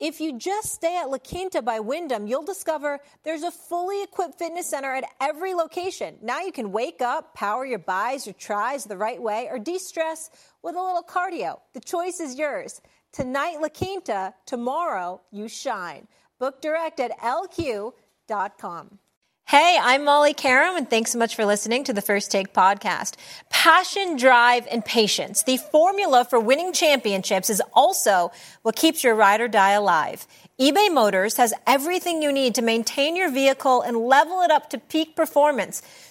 If 0.00 0.20
you 0.20 0.38
just 0.38 0.72
stay 0.72 0.96
at 0.96 1.10
La 1.10 1.18
Quinta 1.18 1.60
by 1.60 1.80
Wyndham, 1.80 2.28
you'll 2.28 2.44
discover 2.44 3.00
there's 3.24 3.42
a 3.42 3.50
fully 3.50 4.04
equipped 4.04 4.38
fitness 4.38 4.68
center 4.68 4.94
at 4.94 5.04
every 5.20 5.54
location. 5.54 6.16
Now 6.22 6.40
you 6.40 6.52
can 6.52 6.70
wake 6.70 7.02
up, 7.02 7.34
power 7.34 7.66
your 7.66 7.80
buys, 7.80 8.24
your 8.24 8.34
tries 8.34 8.84
the 8.84 8.96
right 8.96 9.20
way, 9.20 9.48
or 9.50 9.58
de 9.58 9.76
stress 9.76 10.30
with 10.62 10.76
a 10.76 10.80
little 10.80 11.02
cardio. 11.02 11.58
The 11.74 11.80
choice 11.80 12.20
is 12.20 12.38
yours. 12.38 12.80
Tonight, 13.10 13.60
La 13.60 13.68
Quinta, 13.68 14.34
tomorrow, 14.46 15.20
you 15.32 15.48
shine. 15.48 16.06
Book 16.38 16.62
direct 16.62 17.00
at 17.00 17.10
Hey, 19.46 19.78
I'm 19.80 20.04
Molly 20.04 20.34
Qerim, 20.34 20.76
and 20.76 20.90
thanks 20.90 21.12
so 21.12 21.18
much 21.18 21.34
for 21.34 21.46
listening 21.46 21.84
to 21.84 21.94
the 21.94 22.02
First 22.02 22.30
Take 22.30 22.52
podcast. 22.52 23.14
Passion, 23.48 24.18
drive, 24.18 24.66
and 24.70 24.84
patience. 24.84 25.44
The 25.44 25.56
formula 25.56 26.26
for 26.28 26.38
winning 26.38 26.74
championships 26.74 27.48
is 27.48 27.62
also 27.72 28.30
what 28.60 28.76
keeps 28.76 29.02
your 29.02 29.14
ride 29.14 29.40
or 29.40 29.48
die 29.48 29.70
alive. 29.70 30.26
eBay 30.60 30.92
Motors 30.92 31.38
has 31.38 31.54
everything 31.66 32.20
you 32.20 32.30
need 32.30 32.54
to 32.56 32.60
maintain 32.60 33.16
your 33.16 33.30
vehicle 33.30 33.80
and 33.80 33.96
level 33.96 34.42
it 34.42 34.50
up 34.50 34.68
to 34.68 34.78
peak 34.78 35.16
performance 35.16 35.80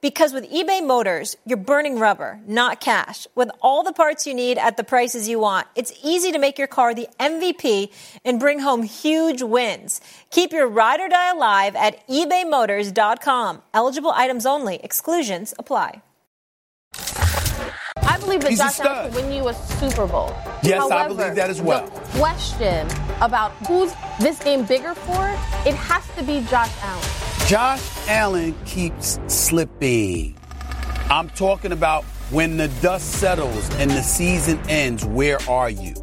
Because 0.00 0.32
with 0.32 0.50
eBay 0.50 0.84
Motors, 0.86 1.36
you're 1.44 1.58
burning 1.58 1.98
rubber, 1.98 2.40
not 2.46 2.80
cash. 2.80 3.26
With 3.34 3.50
all 3.60 3.82
the 3.82 3.92
parts 3.92 4.26
you 4.26 4.32
need 4.32 4.56
at 4.56 4.78
the 4.78 4.84
prices 4.84 5.28
you 5.28 5.38
want, 5.38 5.66
it's 5.76 5.92
easy 6.02 6.32
to 6.32 6.38
make 6.38 6.58
your 6.58 6.68
car 6.68 6.94
the 6.94 7.06
MVP 7.18 7.92
and 8.24 8.40
bring 8.40 8.60
home 8.60 8.82
huge 8.82 9.42
wins. 9.42 10.00
Keep 10.30 10.52
your 10.52 10.68
ride 10.68 11.00
or 11.00 11.08
die 11.08 11.30
alive 11.32 11.76
at 11.76 12.06
ebaymotors.com. 12.08 13.60
Eligible 13.74 14.12
items 14.12 14.46
only. 14.46 14.76
Exclusions 14.76 15.52
apply. 15.58 16.00
I 18.02 18.18
believe 18.18 18.40
that 18.40 18.50
He's 18.50 18.58
Josh 18.58 18.80
Allen 18.80 19.10
stud. 19.10 19.12
could 19.12 19.22
win 19.22 19.32
you 19.32 19.48
a 19.48 19.54
Super 19.54 20.06
Bowl. 20.06 20.34
Yes, 20.62 20.90
I 20.90 21.08
believe 21.08 21.34
that 21.34 21.50
as 21.50 21.60
well. 21.60 21.86
The 21.86 22.18
question 22.18 22.88
about 23.20 23.52
who's 23.66 23.92
this 24.18 24.38
game 24.42 24.64
bigger 24.64 24.94
for, 24.94 25.26
it 25.68 25.74
has 25.74 26.06
to 26.16 26.22
be 26.22 26.40
Josh 26.48 26.72
Allen. 26.82 27.29
Josh 27.50 27.82
Allen 28.06 28.54
keeps 28.64 29.18
slipping. 29.26 30.36
I'm 31.10 31.28
talking 31.30 31.72
about 31.72 32.04
when 32.30 32.56
the 32.56 32.68
dust 32.80 33.14
settles 33.14 33.68
and 33.74 33.90
the 33.90 34.02
season 34.02 34.56
ends, 34.68 35.04
where 35.04 35.38
are 35.48 35.68
you? 35.68 35.94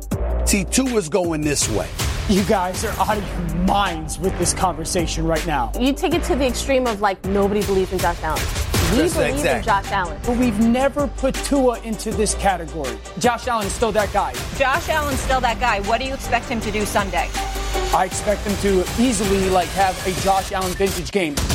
T2 0.44 0.98
is 0.98 1.08
going 1.08 1.40
this 1.40 1.70
way. 1.70 1.88
You 2.28 2.44
guys 2.44 2.84
are 2.84 2.92
out 3.00 3.18
of 3.18 3.26
your 3.30 3.60
minds 3.60 4.20
with 4.20 4.38
this 4.38 4.54
conversation 4.54 5.26
right 5.26 5.48
now. 5.48 5.72
You 5.80 5.94
take 5.94 6.14
it 6.14 6.24
to 6.24 6.36
the 6.36 6.46
extreme 6.46 6.86
of 6.86 7.00
like 7.00 7.24
nobody 7.24 7.64
believes 7.64 7.94
in 7.94 8.00
Josh 8.00 8.22
Allen. 8.24 8.44
We 8.92 8.98
That's 8.98 9.14
believe 9.14 9.46
in. 9.46 9.64
Josh 9.64 9.90
Allen. 9.90 10.20
But 10.26 10.36
we've 10.36 10.60
never 10.60 11.08
put 11.08 11.34
Tua 11.34 11.80
into 11.84 12.12
this 12.12 12.36
category. 12.36 12.98
Josh 13.20 13.48
Allen 13.48 13.68
is 13.68 13.72
still 13.72 13.94
that 13.94 14.12
guy. 14.12 14.34
Josh 14.58 14.90
Allen's 14.90 15.22
still 15.22 15.40
that 15.40 15.62
guy. 15.62 15.80
What 15.88 16.02
do 16.02 16.08
you 16.08 16.14
expect 16.14 16.48
him 16.48 16.60
to 16.60 16.72
do 16.72 16.86
Sunday? 16.86 17.30
I 17.94 18.06
expect 18.06 18.44
them 18.44 18.56
to 18.58 18.86
easily 19.02 19.50
like 19.50 19.70
have 19.70 19.96
a 20.06 20.12
Josh 20.22 20.52
Allen 20.52 20.74
vintage 20.74 21.12
game. 21.12 21.36
Let's 21.36 21.50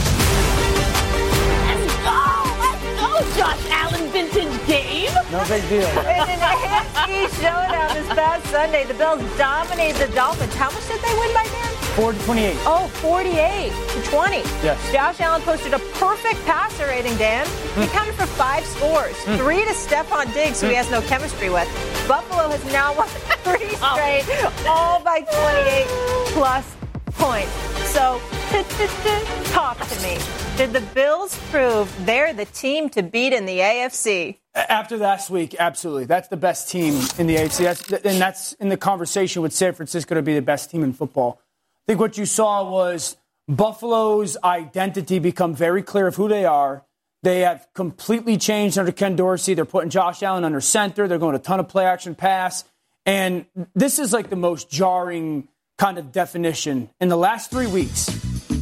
go! 2.03 2.33
Let's 2.59 2.83
go, 3.01 3.21
Josh 3.39 3.67
Allen 3.71 4.11
vintage 4.11 4.67
game. 4.67 5.13
No 5.31 5.45
big 5.47 5.63
deal. 5.69 5.89
In 5.89 6.29
an 6.33 6.41
AFC 6.41 7.29
showdown 7.37 7.95
this 7.95 8.09
past 8.09 8.47
Sunday, 8.47 8.85
the 8.85 8.95
Bills 8.95 9.23
dominated 9.37 10.09
the 10.09 10.15
Dolphins. 10.15 10.55
How 10.55 10.71
much 10.71 10.87
did 10.89 11.01
they 11.01 11.15
win 11.21 11.35
by 11.35 11.45
Dan? 11.45 11.83
4 11.97 12.13
to 12.13 12.19
28. 12.21 12.57
Oh, 12.65 12.89
48 13.03 13.71
to 13.71 14.11
20. 14.11 14.37
Yes. 14.65 14.93
Josh 14.93 15.21
Allen 15.21 15.43
posted 15.43 15.75
a 15.75 15.79
perfect 16.01 16.43
passer 16.47 16.87
rating, 16.87 17.17
Dan. 17.19 17.47
He 17.47 17.85
hmm. 17.85 17.93
counted 17.93 18.15
for 18.15 18.27
five 18.27 18.65
scores, 18.65 19.17
hmm. 19.25 19.37
three 19.37 19.65
to 19.65 19.73
Stefon 19.73 20.33
Diggs, 20.33 20.63
who 20.63 20.69
he 20.69 20.73
hmm. 20.73 20.79
has 20.79 20.91
no 20.91 21.03
chemistry 21.03 21.51
with. 21.51 21.69
Buffalo 22.09 22.49
has 22.49 22.65
now 22.73 22.97
won 22.97 23.09
three 23.45 23.77
oh. 23.83 23.93
straight, 23.95 24.67
all 24.67 25.01
by 25.01 25.21
28 25.21 26.22
plus 26.33 26.75
points. 27.07 27.53
So, 27.91 28.21
talk 29.53 29.79
to 29.79 30.03
me. 30.03 30.19
Did 30.57 30.73
the 30.73 30.83
Bills 30.95 31.39
prove 31.51 31.95
they're 32.05 32.33
the 32.33 32.47
team 32.47 32.89
to 32.91 33.03
beat 33.03 33.33
in 33.33 33.47
the 33.47 33.59
AFC? 33.59 34.39
After 34.55 34.97
last 34.97 35.31
week, 35.31 35.57
absolutely. 35.59 36.05
That's 36.05 36.29
the 36.29 36.37
best 36.37 36.69
team 36.69 36.95
in 37.19 37.27
the 37.27 37.37
AFC. 37.37 37.65
That's, 37.65 37.91
and 38.05 38.21
that's 38.21 38.53
in 38.55 38.69
the 38.69 38.77
conversation 38.77 39.43
with 39.43 39.53
San 39.53 39.73
Francisco 39.73 40.15
to 40.15 40.23
be 40.23 40.35
the 40.35 40.43
best 40.43 40.71
team 40.71 40.83
in 40.83 40.93
football. 40.93 41.41
I 41.41 41.93
think 41.93 42.01
what 42.01 42.19
you 42.19 42.27
saw 42.27 42.69
was 42.69 43.17
Buffalo's 43.49 44.37
identity 44.45 45.19
become 45.19 45.55
very 45.55 45.83
clear 45.83 46.07
of 46.07 46.17
who 46.17 46.29
they 46.29 46.45
are. 46.45 46.85
They 47.23 47.41
have 47.41 47.67
completely 47.75 48.37
changed 48.37 48.79
under 48.79 48.93
Ken 48.93 49.17
Dorsey. 49.17 49.55
They're 49.55 49.65
putting 49.65 49.91
Josh 49.91 50.23
Allen 50.23 50.45
under 50.45 50.61
center. 50.61 51.09
They're 51.09 51.19
going 51.19 51.37
a 51.37 51.39
ton 51.39 51.61
of 51.61 51.69
play 51.69 51.87
action 51.87 52.15
pass. 52.15 52.65
And 53.07 53.47
this 53.75 53.99
is 53.99 54.13
like 54.13 54.29
the 54.29 54.37
most 54.37 54.71
jarring 54.71 55.49
kind 55.79 55.99
of 55.99 56.13
definition. 56.13 56.89
In 57.01 57.09
the 57.09 57.17
last 57.17 57.51
three 57.51 57.67
weeks, 57.67 58.07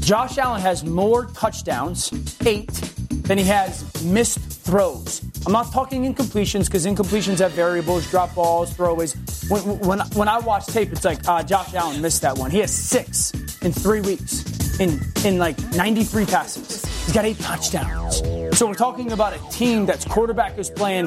Josh 0.00 0.38
Allen 0.38 0.60
has 0.60 0.84
more 0.84 1.26
touchdowns, 1.26 2.12
eight, 2.46 2.72
than 3.10 3.38
he 3.38 3.44
has 3.44 4.02
missed 4.04 4.38
throws. 4.38 5.22
I'm 5.46 5.52
not 5.52 5.72
talking 5.72 6.02
incompletions 6.12 6.66
because 6.66 6.86
incompletions 6.86 7.38
have 7.38 7.52
variables, 7.52 8.10
drop 8.10 8.34
balls, 8.34 8.74
throwaways. 8.74 9.14
When, 9.50 9.78
when, 9.80 10.00
when 10.16 10.28
I 10.28 10.38
watch 10.38 10.66
tape, 10.66 10.92
it's 10.92 11.04
like 11.04 11.26
uh, 11.28 11.42
Josh 11.42 11.74
Allen 11.74 12.00
missed 12.00 12.22
that 12.22 12.36
one. 12.36 12.50
He 12.50 12.58
has 12.58 12.72
six 12.72 13.32
in 13.62 13.72
three 13.72 14.00
weeks 14.00 14.78
in, 14.80 15.00
in 15.24 15.38
like 15.38 15.58
93 15.74 16.26
passes. 16.26 16.89
He's 17.10 17.16
got 17.16 17.24
eight 17.24 17.40
touchdowns. 17.40 18.18
So 18.56 18.68
we're 18.68 18.74
talking 18.74 19.10
about 19.10 19.32
a 19.32 19.50
team 19.50 19.84
that's 19.84 20.04
quarterback 20.04 20.56
is 20.58 20.70
playing 20.70 21.06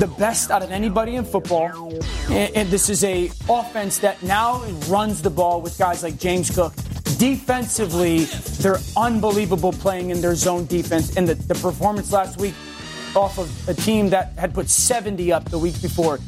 the 0.00 0.12
best 0.18 0.50
out 0.50 0.64
of 0.64 0.72
anybody 0.72 1.14
in 1.14 1.24
football. 1.24 1.92
And, 2.28 2.56
and 2.56 2.68
this 2.70 2.88
is 2.88 3.04
a 3.04 3.30
offense 3.48 3.98
that 3.98 4.20
now 4.24 4.64
runs 4.88 5.22
the 5.22 5.30
ball 5.30 5.62
with 5.62 5.78
guys 5.78 6.02
like 6.02 6.18
James 6.18 6.50
Cook. 6.50 6.74
Defensively, 7.18 8.24
they're 8.64 8.80
unbelievable 8.96 9.70
playing 9.70 10.10
in 10.10 10.20
their 10.20 10.34
zone 10.34 10.66
defense. 10.66 11.16
And 11.16 11.28
the, 11.28 11.36
the 11.36 11.54
performance 11.54 12.10
last 12.10 12.40
week 12.40 12.54
off 13.14 13.38
of 13.38 13.68
a 13.68 13.74
team 13.74 14.10
that 14.10 14.32
had 14.36 14.54
put 14.54 14.68
70 14.68 15.32
up 15.32 15.48
the 15.50 15.58
week 15.60 15.80
before. 15.80 16.18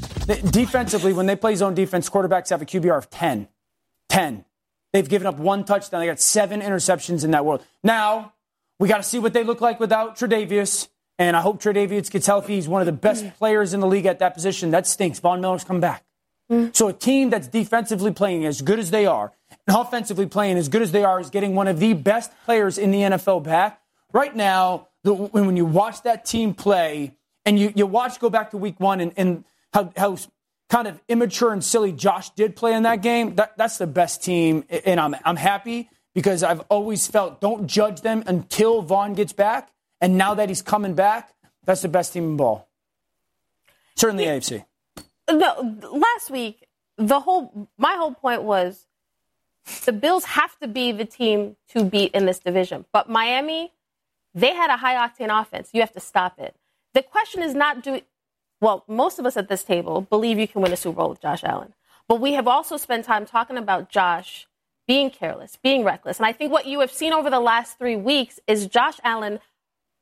Defensively, 0.53 1.13
when 1.13 1.27
they 1.27 1.35
play 1.35 1.57
zone 1.57 1.75
defense, 1.75 2.09
quarterbacks 2.09 2.51
have 2.51 2.63
a 2.63 2.65
QBR 2.65 2.97
of 2.97 3.11
10. 3.11 3.49
10. 4.09 4.45
They've 4.93 5.09
given 5.09 5.27
up 5.27 5.39
one 5.39 5.65
touchdown. 5.65 5.99
They 5.99 6.07
got 6.07 6.21
seven 6.21 6.61
interceptions 6.61 7.25
in 7.25 7.33
that 7.33 7.45
world. 7.45 7.65
Now, 7.83 8.35
we 8.79 8.89
got 8.89 8.99
to 8.99 9.03
see 9.03 9.19
what 9.19 9.33
they 9.33 9.45
look 9.45 9.61
like 9.61 9.81
without 9.81 10.17
Tre'Davious. 10.17 10.89
And 11.19 11.37
I 11.37 11.41
hope 11.41 11.63
Tre'Davious 11.63 12.11
gets 12.11 12.27
healthy. 12.27 12.57
He's 12.57 12.69
one 12.69 12.83
of 12.83 12.87
the 12.87 12.93
best 12.93 13.25
mm. 13.25 13.35
players 13.37 13.73
in 13.73 13.81
the 13.81 13.87
league 13.87 14.07
at 14.07 14.19
that 14.19 14.35
position. 14.35 14.71
That 14.71 14.87
stinks. 14.87 15.19
Von 15.19 15.41
Miller's 15.41 15.65
come 15.65 15.81
back. 15.81 16.05
Mm. 16.51 16.77
So 16.77 16.89
a 16.89 16.93
team 16.93 17.31
that's 17.31 17.49
defensively 17.49 18.13
playing 18.13 18.45
as 18.45 18.61
good 18.61 18.79
as 18.79 18.91
they 18.91 19.07
are 19.07 19.33
and 19.67 19.77
offensively 19.77 20.27
playing 20.27 20.59
as 20.59 20.69
good 20.69 20.83
as 20.83 20.93
they 20.93 21.05
are 21.05 21.19
is 21.19 21.31
getting 21.31 21.55
one 21.55 21.69
of 21.69 21.81
the 21.81 21.95
best 21.95 22.31
players 22.45 22.79
in 22.79 22.91
the 22.91 23.01
NFL 23.01 23.43
back. 23.45 23.81
Right 24.13 24.35
now, 24.35 24.89
the, 25.03 25.15
when, 25.15 25.47
when 25.47 25.57
you 25.57 25.65
watch 25.65 26.03
that 26.03 26.25
team 26.25 26.55
play 26.55 27.15
and 27.45 27.59
you, 27.59 27.73
you 27.75 27.87
watch 27.87 28.21
go 28.21 28.31
back 28.31 28.51
to 28.51 28.59
week 28.59 28.79
one 28.79 29.01
and, 29.01 29.13
and 29.17 29.45
how, 29.73 29.93
how 29.97 30.17
kind 30.69 30.87
of 30.87 31.01
immature 31.09 31.53
and 31.53 31.65
silly 31.65 31.93
Josh 31.93 32.31
did 32.31 32.57
play 32.57 32.75
in 32.75 32.83
that 32.85 33.03
game, 33.03 33.37
that, 33.37 33.57
that's 33.57 33.79
the 33.79 33.87
best 33.87 34.23
team. 34.23 34.65
And 34.85 35.01
I'm, 35.01 35.17
I'm 35.25 35.37
happy 35.37 35.89
because 36.17 36.43
I've 36.43 36.61
always 36.71 37.07
felt 37.07 37.43
don't 37.43 37.67
judge 37.67 38.01
them 38.01 38.25
until 38.27 38.81
Von 38.81 39.13
gets 39.13 39.35
back. 39.35 39.71
And 40.01 40.17
now 40.17 40.33
that 40.33 40.49
he's 40.49 40.63
coming 40.63 40.95
back, 40.95 41.35
That's 41.65 41.83
the 41.83 41.89
best 41.89 42.15
team 42.15 42.25
in 42.25 42.37
ball. 42.39 42.67
Certainly 43.97 44.25
yeah. 44.25 44.39
AFC. 44.39 44.65
No, 45.31 45.79
last 45.93 46.31
week 46.31 46.67
the 46.97 47.21
whole 47.21 47.69
my 47.77 47.97
whole 47.97 48.15
point 48.15 48.45
was 48.45 48.87
the 49.85 49.93
Bills 49.93 50.25
have 50.25 50.59
to 50.61 50.69
be 50.69 50.91
the 50.91 51.05
team 51.05 51.57
to 51.73 51.85
beat 51.85 52.13
in 52.13 52.25
this 52.25 52.39
division. 52.39 52.87
But 52.93 53.11
Miami, 53.11 53.73
they 54.35 54.55
had 54.55 54.71
a 54.71 54.79
high 54.79 54.95
octane 54.95 55.29
offense. 55.39 55.69
You 55.75 55.83
have 55.83 55.93
to 55.93 56.01
stop 56.01 56.39
it. 56.39 56.55
The 56.95 57.03
question 57.03 57.43
is 57.43 57.55
not 57.55 57.83
do 57.83 58.01
well, 58.63 58.85
most 58.89 59.19
of 59.19 59.27
us 59.27 59.37
at 59.37 59.51
this 59.51 59.65
table 59.65 60.01
believe 60.01 60.39
you 60.39 60.49
can 60.49 60.63
win 60.63 60.73
a 60.73 60.77
Super 60.79 60.97
Bowl 60.97 61.11
with 61.11 61.21
Josh 61.21 61.45
Allen. 61.45 61.75
But 62.09 62.21
we 62.21 62.33
have 62.33 62.49
also 62.49 62.79
spent 62.79 63.05
time 63.05 63.27
talking 63.27 63.59
about 63.59 63.91
Josh 63.91 64.47
being 64.87 65.11
careless, 65.11 65.59
being 65.63 65.85
reckless. 65.85 66.19
And 66.19 66.27
I 66.27 66.33
think 66.33 66.53
what 66.53 66.67
you 66.67 66.81
have 66.81 66.93
seen 66.93 67.13
over 67.13 67.31
the 67.31 67.41
last 67.41 67.79
three 67.79 67.97
weeks 67.97 68.39
is 68.47 68.67
Josh 68.67 68.99
Allen 69.03 69.41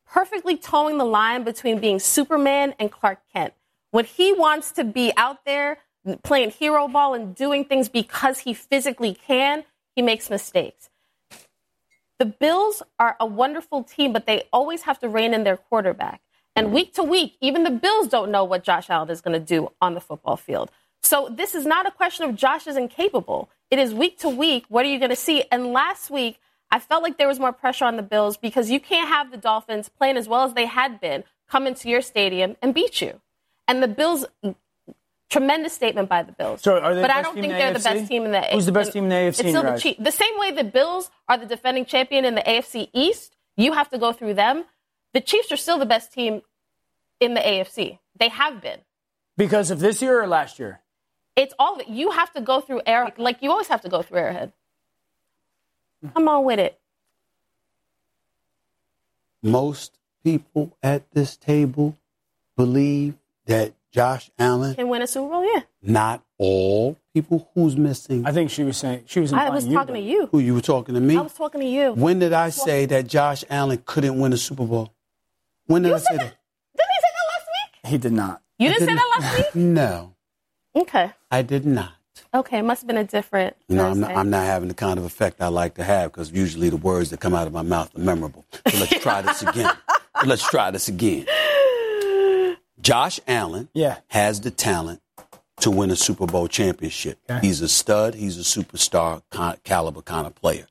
perfectly 0.07 0.57
toeing 0.57 0.99
the 0.99 1.05
line 1.05 1.44
between 1.44 1.81
being 1.81 1.99
Superman 1.99 2.75
and 2.79 2.90
Clark 2.90 3.20
Kent. 3.33 3.55
When 3.90 4.05
he 4.05 4.33
wants 4.33 4.73
to 4.73 4.85
be 4.85 5.12
out 5.16 5.44
there 5.44 5.79
playing 6.23 6.51
hero 6.51 6.87
ball 6.88 7.14
and 7.14 7.35
doing 7.35 7.64
things 7.64 7.88
because 7.88 8.40
he 8.40 8.53
physically 8.53 9.14
can, 9.14 9.64
he 9.94 10.03
makes 10.03 10.29
mistakes. 10.29 10.90
The 12.18 12.27
Bills 12.27 12.83
are 12.99 13.16
a 13.18 13.27
wonderful 13.27 13.83
team, 13.83 14.12
but 14.12 14.27
they 14.27 14.44
always 14.53 14.83
have 14.83 14.99
to 15.01 15.09
rein 15.09 15.35
in 15.35 15.44
their 15.44 15.57
quarterback. 15.57 16.20
And 16.55 16.73
week 16.73 16.94
to 16.94 17.03
week, 17.03 17.37
even 17.40 17.64
the 17.64 17.70
Bills 17.70 18.09
don't 18.09 18.31
know 18.31 18.44
what 18.44 18.62
Josh 18.62 18.88
Allen 18.88 19.11
is 19.11 19.20
going 19.20 19.38
to 19.38 19.44
do 19.44 19.73
on 19.81 19.94
the 19.94 20.01
football 20.01 20.37
field. 20.37 20.70
So 21.03 21.29
this 21.31 21.55
is 21.55 21.66
not 21.66 21.87
a 21.87 21.90
question 21.90 22.29
of 22.29 22.37
Josh 22.37 22.66
is 22.66 22.77
incapable. 22.77 23.51
It 23.70 23.79
is 23.79 23.94
week 23.94 24.18
to 24.20 24.29
week. 24.29 24.66
What 24.68 24.85
are 24.85 24.88
you 24.88 24.98
going 24.98 25.11
to 25.11 25.16
see? 25.16 25.44
And 25.50 25.72
last 25.72 26.11
week, 26.11 26.38
I 26.70 26.79
felt 26.79 27.03
like 27.03 27.18
there 27.18 27.29
was 27.29 27.38
more 27.38 27.53
pressure 27.53 27.85
on 27.85 27.96
the 27.96 28.03
Bills 28.03 28.37
because 28.37 28.70
you 28.70 28.81
can't 28.81 29.09
have 29.09 29.31
the 29.31 29.37
Dolphins 29.37 29.88
playing 29.88 30.16
as 30.16 30.29
well 30.29 30.44
as 30.44 30.55
they 30.55 30.66
had 30.66 31.00
been 31.00 31.24
come 31.48 31.66
into 31.66 31.88
your 31.88 32.00
stadium 32.00 32.57
and 32.62 32.74
beat 32.74 33.00
you. 33.00 33.20
And 33.68 33.83
the 33.83 33.88
Bills, 33.88 34.27
tremendous 35.31 35.72
statement 35.72 36.09
by 36.09 36.22
the 36.22 36.33
Bills. 36.33 36.62
So 36.62 36.79
are 36.79 36.94
they 36.94 37.03
but 37.03 37.09
the 37.09 37.16
I 37.16 37.22
don't 37.22 37.35
think 37.35 37.53
they're 37.53 37.72
AFC? 37.72 37.83
the 37.83 37.88
best 37.90 38.09
team 38.09 38.24
in 38.24 38.33
the 38.33 38.38
AFC. 38.38 38.53
Who's 38.53 38.66
the 38.66 38.72
best 38.72 38.92
team 38.92 39.05
in 39.05 39.11
the 39.11 39.16
AFC? 39.16 39.29
It's 39.29 39.38
still 39.38 39.62
the? 39.62 39.96
The 39.98 40.12
same 40.12 40.38
way 40.38 40.53
the 40.53 40.64
Bills 40.64 41.11
are 41.29 41.38
the 41.38 41.46
defending 41.46 41.85
champion 41.85 42.24
in 42.24 42.35
the 42.35 42.42
AFC 42.42 42.88
East, 42.92 43.37
you 43.57 43.72
have 43.72 43.88
to 43.90 43.98
go 43.98 44.12
through 44.12 44.35
them. 44.35 44.64
The 45.12 45.20
Chiefs 45.20 45.53
are 45.53 45.57
still 45.57 45.79
the 45.79 45.87
best 45.87 46.12
team 46.12 46.42
in 47.20 47.35
the 47.35 47.40
AFC. 47.40 47.98
They 48.18 48.29
have 48.29 48.61
been. 48.61 48.81
Because 49.37 49.70
of 49.70 49.81
this 49.81 50.03
year 50.03 50.22
or 50.22 50.27
last 50.27 50.59
year? 50.59 50.81
It's 51.37 51.55
all 51.59 51.75
of 51.75 51.81
it. 51.81 51.88
You 51.88 52.11
have 52.11 52.33
to 52.35 52.40
go 52.40 52.61
through 52.61 52.83
air 52.87 53.12
like 53.16 53.38
you 53.42 53.51
always 53.51 53.68
have 53.68 53.81
to 53.83 53.88
go 53.88 54.03
through 54.03 54.18
Arrowhead. 54.18 54.53
Come 56.14 56.29
on 56.29 56.44
with 56.44 56.59
it. 56.59 56.79
Most 59.42 59.99
people 60.23 60.77
at 60.83 61.11
this 61.12 61.37
table 61.37 61.97
believe 62.57 63.14
that 63.47 63.75
Josh 63.92 64.31
Allen, 64.38 64.75
Can 64.75 64.88
win 64.88 65.03
a 65.03 65.07
Super 65.07 65.29
Bowl, 65.29 65.44
yeah. 65.55 65.62
not 65.83 66.25
all 66.38 66.97
people 67.12 67.49
who's 67.55 67.77
missing. 67.77 68.27
I 68.27 68.33
think 68.33 68.51
she 68.51 68.64
was 68.64 68.77
saying 68.77 69.05
she 69.07 69.20
was. 69.20 69.33
I 69.33 69.51
was 69.51 69.64
talking 69.64 69.94
but- 69.94 70.01
to 70.01 70.01
you. 70.01 70.27
Who 70.33 70.38
you 70.40 70.55
were 70.55 70.61
talking 70.61 70.94
to 70.94 71.01
me? 71.01 71.16
I 71.16 71.20
was 71.20 71.35
talking 71.35 71.61
to 71.61 71.66
you. 71.66 71.92
When 71.92 72.18
did 72.18 72.33
I 72.33 72.49
say 72.51 72.87
that 72.87 73.07
Josh 73.07 73.44
Allen 73.49 73.83
couldn't 73.85 74.18
win 74.18 74.33
a 74.33 74.37
Super 74.37 74.64
Bowl? 74.64 74.92
When 75.66 75.83
did 75.83 75.90
You 75.90 75.94
I 75.94 75.99
say 75.99 76.16
that. 76.16 76.18
that? 76.18 76.37
Didn't 76.77 76.90
he 76.90 77.01
say 77.01 77.09
that 77.14 77.27
last 77.33 77.49
week? 77.85 77.90
He 77.92 77.99
did 77.99 78.12
not. 78.12 78.42
You 78.59 78.68
didn't 78.70 78.88
say 78.88 78.94
that 78.94 79.20
last 79.20 79.37
week? 79.38 79.55
No, 79.55 80.14
Okay. 80.77 81.11
I 81.31 81.43
did 81.43 81.65
not. 81.67 81.93
Okay, 82.33 82.59
it 82.59 82.63
must 82.65 82.83
have 82.83 82.89
been 82.89 82.97
a 82.97 83.05
different. 83.05 83.57
You 83.69 83.77
know, 83.77 83.91
I'm 83.91 84.01
not, 84.01 84.11
I'm 84.17 84.31
not 84.31 84.45
having 84.45 84.69
the 84.69 84.75
kind 84.75 84.99
of 84.99 85.05
effect 85.05 85.41
I 85.41 85.49
like 85.49 85.75
to 85.75 85.85
have 85.85 86.11
because 86.13 86.33
usually 86.33 86.69
the 86.69 86.77
words 86.77 87.11
that 87.11 87.21
come 87.21 87.35
out 87.35 87.47
of 87.47 87.53
my 87.53 87.63
mouth 87.63 87.95
are 87.97 88.01
memorable. 88.01 88.45
So 88.69 88.79
let's 88.79 88.99
try 89.01 89.23
this 89.23 89.43
again. 89.43 89.71
let's 90.27 90.49
try 90.49 90.71
this 90.73 90.89
again. 90.89 91.27
Josh 92.81 93.21
Allen 93.27 93.69
Yeah. 93.73 93.99
has 94.09 94.41
the 94.41 94.51
talent 94.51 95.01
to 95.61 95.71
win 95.71 95.91
a 95.91 95.97
Super 95.97 96.27
Bowl 96.27 96.49
championship. 96.49 97.19
Okay. 97.31 97.47
He's 97.47 97.61
a 97.61 97.69
stud. 97.69 98.15
He's 98.15 98.37
a 98.39 98.43
superstar 98.43 99.23
con- 99.31 99.57
caliber 99.65 100.03
kind 100.03 100.27
of 100.27 100.35
player. 100.35 100.67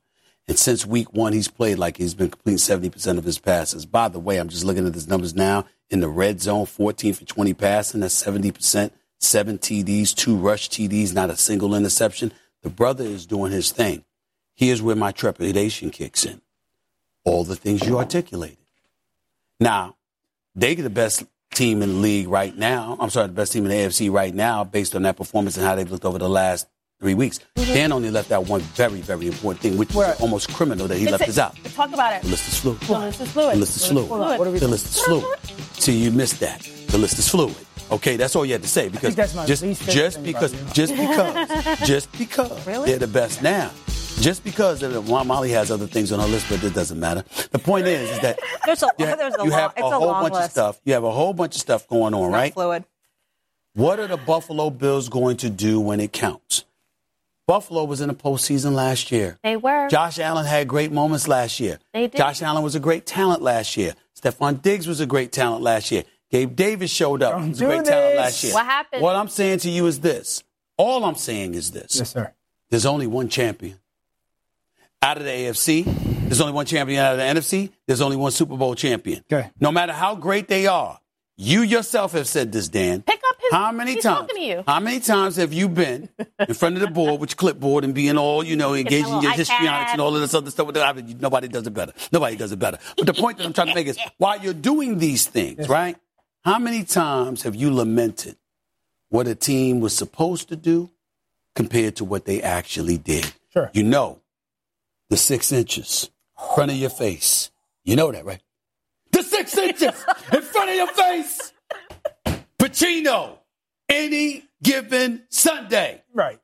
And 0.46 0.58
since 0.58 0.84
week 0.84 1.12
one, 1.14 1.32
he's 1.32 1.48
played 1.48 1.78
like 1.78 1.96
he's 1.96 2.14
been 2.14 2.28
completing 2.30 2.58
70% 2.58 3.16
of 3.18 3.24
his 3.24 3.38
passes. 3.38 3.86
By 3.86 4.08
the 4.08 4.18
way, 4.20 4.36
I'm 4.36 4.48
just 4.50 4.64
looking 4.64 4.86
at 4.86 4.92
his 4.94 5.08
numbers 5.08 5.34
now. 5.34 5.64
In 5.90 6.00
the 6.00 6.08
red 6.08 6.40
zone, 6.42 6.66
14 6.66 7.14
for 7.14 7.24
20 7.24 7.54
passing. 7.54 8.00
That's 8.00 8.22
70%. 8.22 8.90
Seven 9.24 9.56
TDs, 9.58 10.14
two 10.14 10.36
rush 10.36 10.68
TDs, 10.68 11.14
not 11.14 11.30
a 11.30 11.36
single 11.36 11.74
interception. 11.74 12.30
The 12.62 12.68
brother 12.68 13.04
is 13.04 13.24
doing 13.26 13.52
his 13.52 13.70
thing. 13.72 14.04
Here's 14.54 14.82
where 14.82 14.94
my 14.94 15.12
trepidation 15.12 15.90
kicks 15.90 16.24
in. 16.26 16.40
All 17.24 17.42
the 17.44 17.56
things 17.56 17.84
you 17.86 17.98
articulated. 17.98 18.58
Now, 19.58 19.96
they 20.54 20.74
get 20.74 20.82
the 20.82 20.90
best 20.90 21.24
team 21.54 21.82
in 21.82 21.88
the 21.88 21.94
league 21.96 22.28
right 22.28 22.54
now. 22.56 22.96
I'm 23.00 23.08
sorry, 23.10 23.28
the 23.28 23.32
best 23.32 23.52
team 23.52 23.64
in 23.64 23.70
the 23.70 23.76
AFC 23.76 24.12
right 24.12 24.34
now, 24.34 24.62
based 24.62 24.94
on 24.94 25.02
that 25.02 25.16
performance 25.16 25.56
and 25.56 25.64
how 25.66 25.74
they've 25.74 25.90
looked 25.90 26.04
over 26.04 26.18
the 26.18 26.28
last 26.28 26.66
three 27.00 27.14
weeks. 27.14 27.40
Mm-hmm. 27.56 27.72
Dan 27.72 27.92
only 27.92 28.10
left 28.10 28.30
out 28.30 28.46
one 28.46 28.60
very, 28.60 29.00
very 29.00 29.26
important 29.26 29.62
thing, 29.62 29.78
which 29.78 29.94
Where- 29.94 30.12
is 30.12 30.20
almost 30.20 30.52
criminal 30.52 30.86
that 30.88 30.96
he 30.98 31.04
It's 31.04 31.12
left 31.12 31.24
a- 31.24 31.26
this 31.26 31.38
out. 31.38 31.56
Talk 31.74 31.92
about 31.94 32.12
it. 32.12 32.22
The 32.22 32.28
list 32.28 32.48
is 32.48 32.58
fluid. 32.60 32.80
The 32.80 32.98
list 32.98 33.20
is 33.22 33.30
fluid. 33.32 33.54
The 33.56 33.60
list 33.60 33.76
is 33.76 33.86
fluid. 33.88 34.06
Fluid. 34.08 34.38
What 34.38 34.48
are 34.48 34.50
we- 34.50 34.58
The 34.58 34.68
list 34.68 34.86
is 34.86 35.00
fluid. 35.02 35.24
See, 35.80 35.96
you 35.96 36.10
missed 36.12 36.40
that. 36.40 36.60
The 36.88 36.98
list 36.98 37.18
is 37.18 37.28
fluid. 37.28 37.56
Okay, 37.90 38.16
that's 38.16 38.34
all 38.34 38.44
you 38.46 38.52
had 38.52 38.62
to 38.62 38.68
say 38.68 38.88
because 38.88 39.14
that's 39.14 39.34
my 39.34 39.44
just 39.46 39.62
least 39.62 39.88
just 39.90 40.22
because 40.24 40.52
about 40.54 40.74
just 40.74 40.94
because 40.96 41.78
just 41.86 42.12
because 42.18 42.66
Really? 42.66 42.90
they're 42.90 42.98
the 42.98 43.06
best 43.06 43.42
now. 43.42 43.70
Just 44.20 44.44
because 44.44 44.80
they're 44.80 44.90
the- 44.90 45.02
Molly 45.02 45.50
has 45.50 45.70
other 45.72 45.86
things 45.88 46.12
on 46.12 46.20
her 46.20 46.26
list, 46.26 46.46
but 46.48 46.62
it 46.62 46.72
doesn't 46.72 46.98
matter. 47.00 47.24
The 47.50 47.58
point 47.58 47.86
is, 47.88 48.10
is 48.10 48.20
that 48.20 48.38
There's 48.64 48.82
a, 48.82 48.88
you, 48.98 49.06
ha- 49.06 49.16
there's 49.16 49.34
a 49.34 49.44
you 49.44 49.50
have 49.50 49.72
it's 49.76 49.82
a 49.82 49.86
a 49.86 49.90
whole 49.90 50.06
long 50.06 50.22
bunch 50.22 50.34
list. 50.34 50.44
of 50.46 50.50
stuff. 50.52 50.80
You 50.84 50.92
have 50.94 51.02
a 51.04 51.10
whole 51.10 51.34
bunch 51.34 51.56
of 51.56 51.60
stuff 51.60 51.86
going 51.88 52.14
on, 52.14 52.30
Not 52.30 52.36
right? 52.36 52.54
Fluid. 52.54 52.84
What 53.74 53.98
are 53.98 54.06
the 54.06 54.16
Buffalo 54.16 54.70
Bills 54.70 55.08
going 55.08 55.36
to 55.38 55.50
do 55.50 55.80
when 55.80 55.98
it 55.98 56.12
counts? 56.12 56.64
Buffalo 57.48 57.84
was 57.84 58.00
in 58.00 58.08
the 58.08 58.14
postseason 58.14 58.72
last 58.72 59.10
year. 59.12 59.38
They 59.42 59.56
were. 59.56 59.88
Josh 59.88 60.18
Allen 60.20 60.46
had 60.46 60.68
great 60.68 60.92
moments 60.92 61.26
last 61.28 61.58
year. 61.60 61.78
They 61.92 62.06
did. 62.06 62.16
Josh 62.16 62.40
Allen 62.40 62.62
was 62.62 62.74
a 62.76 62.80
great 62.80 63.04
talent 63.06 63.42
last 63.42 63.76
year. 63.76 63.94
Stefon 64.18 64.62
Diggs 64.62 64.86
was 64.86 65.00
a 65.00 65.06
great 65.06 65.32
talent 65.32 65.62
last 65.62 65.90
year. 65.90 66.04
Gabe 66.34 66.56
Davis 66.56 66.90
showed 66.90 67.22
up. 67.22 67.34
Don't 67.34 67.42
He 67.44 67.48
was 67.50 67.60
a 67.60 67.64
do 67.64 67.66
great 67.68 67.84
talent 67.84 68.16
last 68.16 68.42
year. 68.42 68.54
What 68.54 68.66
happened? 68.66 69.02
What 69.02 69.14
I'm 69.14 69.28
saying 69.28 69.60
to 69.60 69.70
you 69.70 69.86
is 69.86 70.00
this. 70.00 70.42
All 70.76 71.04
I'm 71.04 71.14
saying 71.14 71.54
is 71.54 71.70
this. 71.70 71.94
Yes, 71.96 72.10
sir. 72.10 72.32
There's 72.70 72.86
only 72.86 73.06
one 73.06 73.28
champion. 73.28 73.78
Out 75.00 75.16
of 75.18 75.22
the 75.22 75.30
AFC, 75.30 75.84
there's 76.24 76.40
only 76.40 76.52
one 76.52 76.66
champion. 76.66 76.98
Out 77.04 77.12
of 77.12 77.18
the 77.18 77.24
NFC, 77.40 77.70
there's 77.86 78.00
only 78.00 78.16
one 78.16 78.32
Super 78.32 78.56
Bowl 78.56 78.74
champion. 78.74 79.22
Okay. 79.32 79.48
No 79.60 79.70
matter 79.70 79.92
how 79.92 80.16
great 80.16 80.48
they 80.48 80.66
are, 80.66 80.98
you 81.36 81.62
yourself 81.62 82.10
have 82.14 82.26
said 82.26 82.50
this, 82.50 82.68
Dan. 82.68 83.02
Pick 83.02 83.20
up 83.28 83.36
his- 83.40 83.52
How 83.52 83.70
many 83.70 83.94
he's 83.94 84.02
times? 84.02 84.28
to 84.32 84.40
you. 84.40 84.64
How 84.66 84.80
many 84.80 84.98
times 84.98 85.36
have 85.36 85.52
you 85.52 85.68
been 85.68 86.08
in 86.48 86.54
front 86.54 86.74
of 86.74 86.80
the 86.80 86.88
board 86.88 87.20
with 87.20 87.30
your 87.30 87.36
clipboard 87.36 87.84
and 87.84 87.94
being 87.94 88.18
all, 88.18 88.42
you 88.42 88.56
know, 88.56 88.74
engaging 88.74 89.22
your 89.22 89.30
iPad. 89.30 89.36
histrionics 89.36 89.92
and 89.92 90.00
all 90.00 90.16
of 90.16 90.20
this 90.20 90.34
other 90.34 90.50
stuff? 90.50 90.66
With 90.66 90.74
the, 90.74 91.16
nobody 91.20 91.46
does 91.46 91.64
it 91.68 91.74
better. 91.74 91.92
Nobody 92.10 92.34
does 92.34 92.50
it 92.50 92.58
better. 92.58 92.78
But 92.96 93.06
the 93.06 93.14
point 93.14 93.38
that 93.38 93.46
I'm 93.46 93.52
trying 93.52 93.68
to 93.68 93.74
make 93.76 93.86
is, 93.86 93.98
while 94.18 94.40
you're 94.40 94.52
doing 94.52 94.98
these 94.98 95.26
things, 95.26 95.68
right? 95.68 95.96
How 96.44 96.58
many 96.58 96.84
times 96.84 97.42
have 97.42 97.54
you 97.54 97.72
lamented 97.72 98.36
what 99.08 99.26
a 99.26 99.34
team 99.34 99.80
was 99.80 99.96
supposed 99.96 100.48
to 100.50 100.56
do 100.56 100.90
compared 101.54 101.96
to 101.96 102.04
what 102.04 102.26
they 102.26 102.42
actually 102.42 102.98
did? 102.98 103.32
Sure. 103.52 103.70
You 103.72 103.82
know, 103.82 104.20
the 105.08 105.16
six 105.16 105.52
inches 105.52 106.10
in 106.42 106.54
front 106.54 106.70
of 106.70 106.76
your 106.76 106.90
face. 106.90 107.50
You 107.84 107.96
know 107.96 108.12
that, 108.12 108.26
right? 108.26 108.40
The 109.12 109.22
six 109.22 109.56
inches 109.56 110.04
in 110.32 110.42
front 110.42 110.70
of 110.70 110.76
your 110.76 110.88
face. 110.88 111.52
Pacino, 112.58 113.38
any 113.88 114.44
given 114.62 115.22
Sunday. 115.30 116.02
Right. 116.12 116.40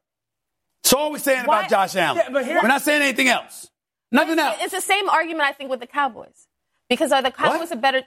That's 0.82 0.94
all 0.94 1.12
we're 1.12 1.18
saying 1.18 1.44
Why- 1.44 1.58
about 1.60 1.70
Josh 1.70 1.96
Allen. 1.96 2.22
Yeah, 2.24 2.32
but 2.32 2.44
here- 2.46 2.60
we're 2.62 2.68
not 2.68 2.80
saying 2.82 3.02
anything 3.02 3.28
else. 3.28 3.68
Nothing 4.10 4.38
else. 4.38 4.56
It's 4.60 4.72
the 4.72 4.80
same 4.80 5.08
argument 5.10 5.42
I 5.48 5.52
think 5.52 5.68
with 5.68 5.80
the 5.80 5.86
Cowboys. 5.86 6.46
Because 6.88 7.12
are 7.12 7.22
the 7.22 7.30
Cowboys 7.30 7.68
What? 7.68 7.72
a 7.72 7.76
better 7.76 8.02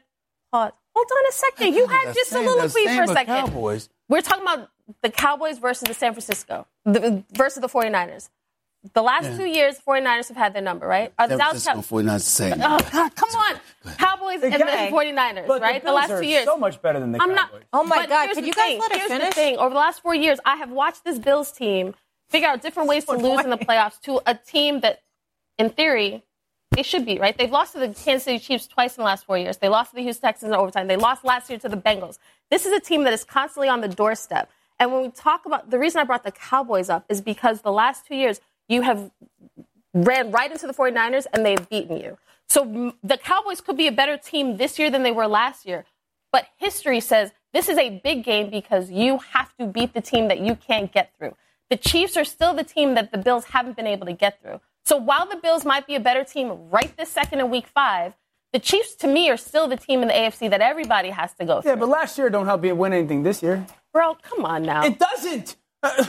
pause? 0.51 0.71
Hold 0.95 1.07
on 1.11 1.25
a 1.27 1.31
second. 1.31 1.73
You 1.73 1.87
had 1.87 2.07
That's 2.07 2.17
just 2.17 2.29
saying- 2.31 2.47
soliloquy 2.47 2.85
that's 2.85 2.95
for 2.97 3.03
a 3.03 3.07
second. 3.15 3.35
Cowboys. 3.35 3.89
We're 4.09 4.21
talking 4.21 4.43
about 4.43 4.69
the 5.01 5.09
Cowboys 5.09 5.57
versus 5.57 5.87
the 5.87 5.93
San 5.93 6.13
Francisco, 6.13 6.67
the, 6.85 7.23
versus 7.31 7.61
the 7.61 7.69
49ers. 7.69 8.29
The 8.93 9.01
last 9.01 9.23
Yeah. 9.23 9.37
two 9.37 9.45
years, 9.45 9.79
49ers 9.79 10.27
have 10.27 10.35
had 10.35 10.53
their 10.53 10.61
number, 10.61 10.85
right? 10.85 11.13
Are 11.17 11.25
the 11.25 11.31
San 11.33 11.39
Dallas 11.39 11.63
Francisco 11.63 11.95
Cow- 11.95 12.03
49ers 12.03 12.37
the. 12.37 12.67
Oh, 12.69 12.89
God, 12.91 13.15
come 13.15 13.29
on. 13.29 13.59
Cowboys 13.97 14.43
and 14.43 14.53
Okay. 14.55 14.89
the 14.89 14.91
49ers, 14.91 15.47
But 15.47 15.61
right? 15.61 15.81
the, 15.81 15.85
The, 15.87 15.93
last 15.93 16.09
two 16.09 16.25
years. 16.27 16.43
so 16.43 16.57
much 16.57 16.81
better 16.81 16.99
than 16.99 17.13
the 17.13 17.21
I'm 17.21 17.33
not. 17.33 17.49
Cowboys. 17.49 17.63
Oh 17.71 17.83
my 17.85 17.95
but 18.01 18.09
God, 18.09 18.23
here's 18.25 18.35
could 18.35 18.45
you 18.45 18.53
guys 18.53 18.65
thing. 18.65 18.79
let 18.81 18.91
her 18.91 18.97
here's 18.97 19.07
finish? 19.09 19.29
the 19.29 19.33
thing. 19.35 19.57
Over 19.57 19.69
the 19.69 19.75
last 19.79 20.01
four 20.01 20.13
years, 20.13 20.39
I 20.45 20.57
have 20.57 20.69
watched 20.69 21.05
this 21.05 21.17
Bills 21.17 21.51
team 21.53 21.95
figure 22.29 22.49
out 22.49 22.61
different 22.61 22.89
ways 22.89 23.05
to 23.05 23.13
lose 23.13 23.39
in 23.45 23.49
the 23.51 23.57
playoffs 23.57 24.01
to 24.01 24.19
a 24.25 24.35
team 24.35 24.81
that, 24.81 25.01
in 25.57 25.69
theory, 25.69 26.23
they 26.75 26.83
should 26.83 27.05
be 27.05 27.19
right. 27.19 27.37
They've 27.37 27.51
lost 27.51 27.73
to 27.73 27.79
the 27.79 27.87
Kansas 27.87 28.23
City 28.23 28.39
Chiefs 28.39 28.67
twice 28.67 28.97
in 28.97 29.01
the 29.01 29.05
last 29.05 29.25
four 29.25 29.37
years. 29.37 29.57
They 29.57 29.69
lost 29.69 29.91
to 29.91 29.95
the 29.95 30.03
Houston 30.03 30.27
Texans 30.27 30.51
in 30.51 30.55
overtime. 30.55 30.87
They 30.87 30.97
lost 30.97 31.23
last 31.23 31.49
year 31.49 31.59
to 31.59 31.69
the 31.69 31.77
Bengals. 31.77 32.17
This 32.49 32.65
is 32.65 32.71
a 32.71 32.79
team 32.79 33.03
that 33.03 33.13
is 33.13 33.23
constantly 33.23 33.69
on 33.69 33.81
the 33.81 33.87
doorstep. 33.87 34.49
And 34.79 34.91
when 34.91 35.01
we 35.03 35.09
talk 35.09 35.45
about 35.45 35.69
the 35.69 35.79
reason 35.79 36.01
I 36.01 36.03
brought 36.03 36.23
the 36.23 36.31
Cowboys 36.31 36.89
up 36.89 37.05
is 37.09 37.21
because 37.21 37.61
the 37.61 37.71
last 37.71 38.07
two 38.07 38.15
years 38.15 38.41
you 38.67 38.81
have 38.81 39.11
ran 39.93 40.31
right 40.31 40.51
into 40.51 40.67
the 40.67 40.73
49ers 40.73 41.25
and 41.33 41.45
they've 41.45 41.69
beaten 41.69 41.97
you. 41.97 42.17
So 42.49 42.93
the 43.03 43.17
Cowboys 43.17 43.61
could 43.61 43.77
be 43.77 43.87
a 43.87 43.91
better 43.91 44.17
team 44.17 44.57
this 44.57 44.77
year 44.79 44.89
than 44.89 45.03
they 45.03 45.11
were 45.11 45.27
last 45.27 45.65
year. 45.65 45.85
But 46.31 46.47
history 46.57 46.99
says 46.99 47.31
this 47.53 47.69
is 47.69 47.77
a 47.77 48.01
big 48.03 48.23
game 48.23 48.49
because 48.49 48.89
you 48.91 49.19
have 49.33 49.55
to 49.57 49.67
beat 49.67 49.93
the 49.93 50.01
team 50.01 50.27
that 50.27 50.39
you 50.39 50.55
can't 50.55 50.91
get 50.91 51.13
through. 51.17 51.35
The 51.69 51.77
Chiefs 51.77 52.17
are 52.17 52.25
still 52.25 52.53
the 52.53 52.63
team 52.63 52.95
that 52.95 53.11
the 53.11 53.17
Bills 53.17 53.45
haven't 53.45 53.75
been 53.75 53.87
able 53.87 54.05
to 54.07 54.13
get 54.13 54.41
through. 54.41 54.59
So 54.85 54.97
while 54.97 55.27
the 55.27 55.37
Bills 55.37 55.65
might 55.65 55.87
be 55.87 55.95
a 55.95 55.99
better 55.99 56.23
team 56.23 56.69
right 56.69 56.95
this 56.97 57.09
second 57.09 57.39
in 57.39 57.49
week 57.49 57.67
five, 57.67 58.15
the 58.51 58.59
Chiefs, 58.59 58.95
to 58.97 59.07
me, 59.07 59.29
are 59.29 59.37
still 59.37 59.67
the 59.67 59.77
team 59.77 60.01
in 60.03 60.09
the 60.09 60.13
AFC 60.13 60.49
that 60.51 60.61
everybody 60.61 61.09
has 61.09 61.33
to 61.35 61.45
go 61.45 61.61
through. 61.61 61.71
Yeah, 61.71 61.75
but 61.75 61.89
last 61.89 62.17
year 62.19 62.29
don't 62.29 62.45
help 62.45 62.63
you 62.63 62.75
win 62.75 62.93
anything 62.93 63.23
this 63.23 63.41
year. 63.41 63.65
Bro, 63.91 64.17
come 64.21 64.45
on 64.45 64.63
now. 64.63 64.83
It 64.83 64.99
doesn't. 64.99 65.55
Uh, 65.81 66.05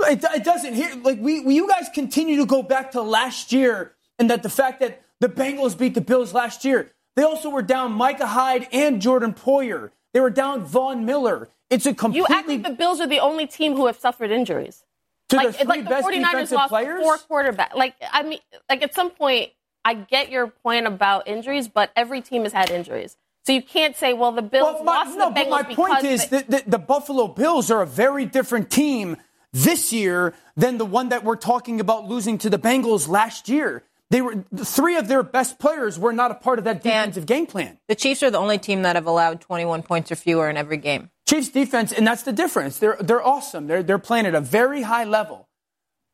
it, 0.00 0.22
it, 0.22 0.44
doesn't. 0.44 0.74
Here, 0.74 0.94
like 1.02 1.18
we, 1.20 1.40
we, 1.40 1.54
you 1.54 1.68
guys 1.68 1.88
continue 1.92 2.36
to 2.36 2.46
go 2.46 2.62
back 2.62 2.92
to 2.92 3.02
last 3.02 3.52
year, 3.52 3.94
and 4.18 4.30
that 4.30 4.42
the 4.42 4.48
fact 4.48 4.80
that 4.80 5.02
the 5.20 5.28
Bengals 5.28 5.76
beat 5.76 5.94
the 5.94 6.00
Bills 6.00 6.32
last 6.32 6.64
year, 6.64 6.92
they 7.16 7.22
also 7.22 7.50
were 7.50 7.62
down 7.62 7.92
Micah 7.92 8.26
Hyde 8.26 8.68
and 8.72 9.02
Jordan 9.02 9.34
Poyer. 9.34 9.90
They 10.12 10.20
were 10.20 10.30
down 10.30 10.64
Von 10.64 11.04
Miller. 11.04 11.48
It's 11.70 11.86
a 11.86 11.94
completely. 11.94 12.26
You 12.30 12.36
act 12.38 12.48
like 12.48 12.62
the 12.62 12.70
Bills 12.70 13.00
are 13.00 13.08
the 13.08 13.18
only 13.18 13.48
team 13.48 13.74
who 13.74 13.86
have 13.86 13.98
suffered 13.98 14.30
injuries. 14.30 14.83
To 15.34 15.46
like, 15.46 15.54
three 15.56 15.66
like 15.66 15.84
the 15.84 15.90
best 15.90 16.06
49ers 16.06 16.52
lost 16.52 16.68
players? 16.70 17.02
four 17.02 17.18
quarterback. 17.18 17.74
Like 17.74 17.94
I 18.12 18.22
mean, 18.22 18.40
like 18.68 18.82
at 18.82 18.94
some 18.94 19.10
point, 19.10 19.50
I 19.84 19.94
get 19.94 20.30
your 20.30 20.48
point 20.48 20.86
about 20.86 21.28
injuries, 21.28 21.68
but 21.68 21.90
every 21.96 22.20
team 22.20 22.42
has 22.44 22.52
had 22.52 22.70
injuries. 22.70 23.16
So 23.46 23.52
you 23.52 23.62
can't 23.62 23.94
say, 23.94 24.14
well, 24.14 24.32
the 24.32 24.42
Bills 24.42 24.76
well, 24.76 24.84
my, 24.84 25.04
lost 25.04 25.18
no, 25.18 25.28
the 25.28 25.34
but 25.34 25.50
my 25.50 25.62
point 25.74 26.04
is 26.04 26.26
they- 26.28 26.42
that 26.42 26.50
the, 26.50 26.70
the 26.70 26.78
Buffalo 26.78 27.28
Bills 27.28 27.70
are 27.70 27.82
a 27.82 27.86
very 27.86 28.24
different 28.24 28.70
team 28.70 29.16
this 29.52 29.92
year 29.92 30.34
than 30.56 30.78
the 30.78 30.86
one 30.86 31.10
that 31.10 31.24
we're 31.24 31.36
talking 31.36 31.80
about 31.80 32.06
losing 32.06 32.38
to 32.38 32.50
the 32.50 32.58
Bengals 32.58 33.06
last 33.06 33.48
year. 33.48 33.84
They 34.10 34.22
were 34.22 34.44
three 34.56 34.96
of 34.96 35.08
their 35.08 35.22
best 35.22 35.58
players 35.58 35.98
were 35.98 36.12
not 36.12 36.30
a 36.30 36.34
part 36.34 36.58
of 36.58 36.66
that 36.66 36.82
defensive 36.82 37.26
game 37.26 37.46
plan. 37.46 37.78
The 37.88 37.94
Chiefs 37.94 38.22
are 38.22 38.30
the 38.30 38.38
only 38.38 38.58
team 38.58 38.82
that 38.82 38.96
have 38.96 39.06
allowed 39.06 39.40
21 39.40 39.82
points 39.82 40.12
or 40.12 40.16
fewer 40.16 40.48
in 40.48 40.56
every 40.56 40.76
game. 40.76 41.10
Chiefs 41.26 41.48
defense, 41.48 41.92
and 41.92 42.06
that's 42.06 42.22
the 42.22 42.32
difference. 42.32 42.78
They're 42.78 42.96
they're 43.00 43.24
awesome. 43.24 43.66
They're 43.66 43.82
they're 43.82 43.98
playing 43.98 44.26
at 44.26 44.34
a 44.34 44.40
very 44.40 44.82
high 44.82 45.04
level. 45.04 45.48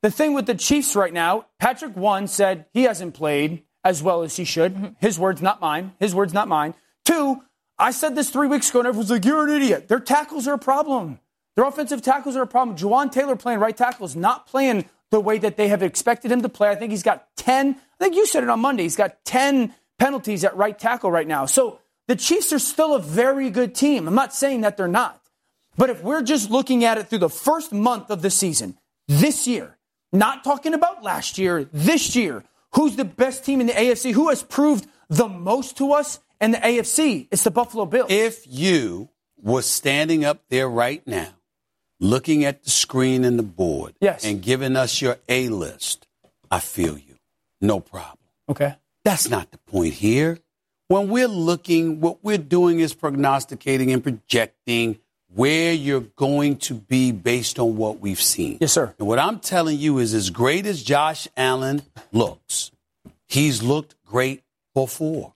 The 0.03 0.11
thing 0.11 0.35
with 0.35 0.47
the 0.47 0.55
Chiefs 0.55 0.97
right 0.97 1.13
now, 1.13 1.47
Patrick 1.59 1.97
one 1.97 2.27
said 2.27 2.67
he 2.73 2.85
hasn't 2.85 3.15
played 3.15 3.65
as 3.85 4.03
well 4.03 4.23
as 4.23 4.37
he 4.37 4.45
should. 4.45 4.75
Mm-hmm. 4.75 4.87
His 5.01 5.19
words, 5.19 5.43
not 5.43 5.61
mine. 5.61 5.93
His 5.99 6.15
words, 6.15 6.33
not 6.33 6.49
mine. 6.49 6.75
Two, 7.05 7.43
I 7.79 7.91
said 7.91 8.15
this 8.15 8.31
three 8.31 8.47
weeks 8.47 8.71
ago, 8.71 8.81
and 8.81 8.89
everyone's 8.89 9.11
like, 9.11 9.25
"You're 9.25 9.49
an 9.49 9.55
idiot." 9.55 9.89
Their 9.89 10.01
tackles 10.01 10.47
are 10.47 10.55
a 10.55 10.59
problem. 10.59 11.19
Their 11.57 11.65
offensive 11.65 12.03
tackles 12.03 12.37
are 12.37 12.43
a 12.43 12.47
problem. 12.47 12.77
Jawaan 12.77 13.11
Taylor 13.11 13.37
playing 13.37 13.59
right 13.59 13.77
tackle 13.77 14.07
is 14.07 14.15
not 14.15 14.47
playing 14.47 14.89
the 15.11 15.21
way 15.21 15.39
that 15.39 15.57
they 15.57 15.69
have 15.69 15.83
expected 15.83 16.31
him 16.31 16.43
to 16.43 16.49
play. 16.49 16.69
I 16.69 16.77
think 16.77 16.93
he's 16.93 17.03
got 17.03 17.27
ten. 17.37 17.75
I 18.01 18.05
think 18.05 18.15
you 18.15 18.27
said 18.27 18.45
it 18.45 18.49
on 18.49 18.61
Monday. 18.61 18.85
He's 18.85 18.97
got 18.97 19.25
ten 19.25 19.75
penalties 19.99 20.45
at 20.45 20.57
right 20.57 20.79
tackle 20.79 21.11
right 21.11 21.27
now. 21.27 21.47
So 21.47 21.81
the 22.11 22.17
Chiefs 22.17 22.53
are 22.53 22.59
still 22.59 22.97
a 22.97 22.99
very 22.99 23.51
good 23.51 23.73
team. 23.73 24.09
I'm 24.09 24.17
not 24.17 24.35
saying 24.35 24.63
that 24.63 24.77
they're 24.77 24.89
not. 24.89 25.23
But 25.77 25.91
if 25.91 26.03
we're 26.03 26.23
just 26.23 26.51
looking 26.51 26.85
at 26.85 26.99
it 26.99 27.07
through 27.09 27.21
the 27.21 27.29
first 27.31 27.73
month 27.73 28.11
of 28.11 28.21
the 28.21 28.31
season, 28.31 28.77
this 29.07 29.47
year, 29.47 29.79
not 30.13 30.43
talking 30.43 30.75
about 30.75 31.05
last 31.05 31.39
year, 31.39 31.69
this 31.73 32.17
year, 32.17 32.43
who's 32.75 32.97
the 32.97 33.05
best 33.05 33.45
team 33.45 33.61
in 33.61 33.69
the 33.69 33.75
AFC? 33.75 34.13
Who 34.13 34.29
has 34.29 34.43
proved 34.43 34.89
the 35.09 35.29
most 35.29 35.77
to 35.77 35.93
us 35.93 36.19
in 36.41 36.51
the 36.51 36.59
AFC? 36.59 37.29
It's 37.31 37.45
the 37.45 37.53
Buffalo 37.53 37.87
Bills. 37.87 38.11
If 38.11 38.45
you 38.45 39.11
were 39.41 39.63
standing 39.63 40.25
up 40.25 40.43
there 40.49 40.69
right 40.69 41.07
now, 41.07 41.29
looking 42.01 42.45
at 42.45 42.65
the 42.65 42.71
screen 42.71 43.25
and 43.25 43.39
the 43.39 43.45
board, 43.45 43.95
Yes. 44.01 44.25
and 44.25 44.43
giving 44.43 44.75
us 44.75 45.01
your 45.01 45.19
A 45.29 45.49
list, 45.49 46.09
I 46.51 46.59
feel 46.59 46.99
you. 46.99 47.15
No 47.61 47.79
problem. 47.79 48.19
Okay. 48.49 48.75
That's 49.05 49.31
not 49.31 49.53
the 49.53 49.59
point 49.59 49.95
here. 49.95 50.41
When 50.91 51.09
we're 51.09 51.29
looking, 51.29 52.01
what 52.01 52.25
we're 52.25 52.37
doing 52.37 52.81
is 52.81 52.95
prognosticating 52.95 53.93
and 53.93 54.03
projecting 54.03 54.99
where 55.33 55.73
you're 55.73 56.01
going 56.01 56.57
to 56.57 56.75
be 56.75 57.13
based 57.13 57.61
on 57.61 57.77
what 57.77 58.01
we've 58.01 58.21
seen. 58.21 58.59
Yes, 58.61 58.73
sir. 58.73 58.93
And 58.99 59.07
what 59.07 59.21
I'm 59.21 59.39
telling 59.39 59.79
you 59.79 59.99
is 59.99 60.15
as 60.15 60.31
great 60.31 60.67
as 60.67 60.83
Josh 60.83 61.29
Allen 61.37 61.83
looks, 62.11 62.73
he's 63.29 63.63
looked 63.63 63.95
great 64.05 64.43
before. 64.75 65.33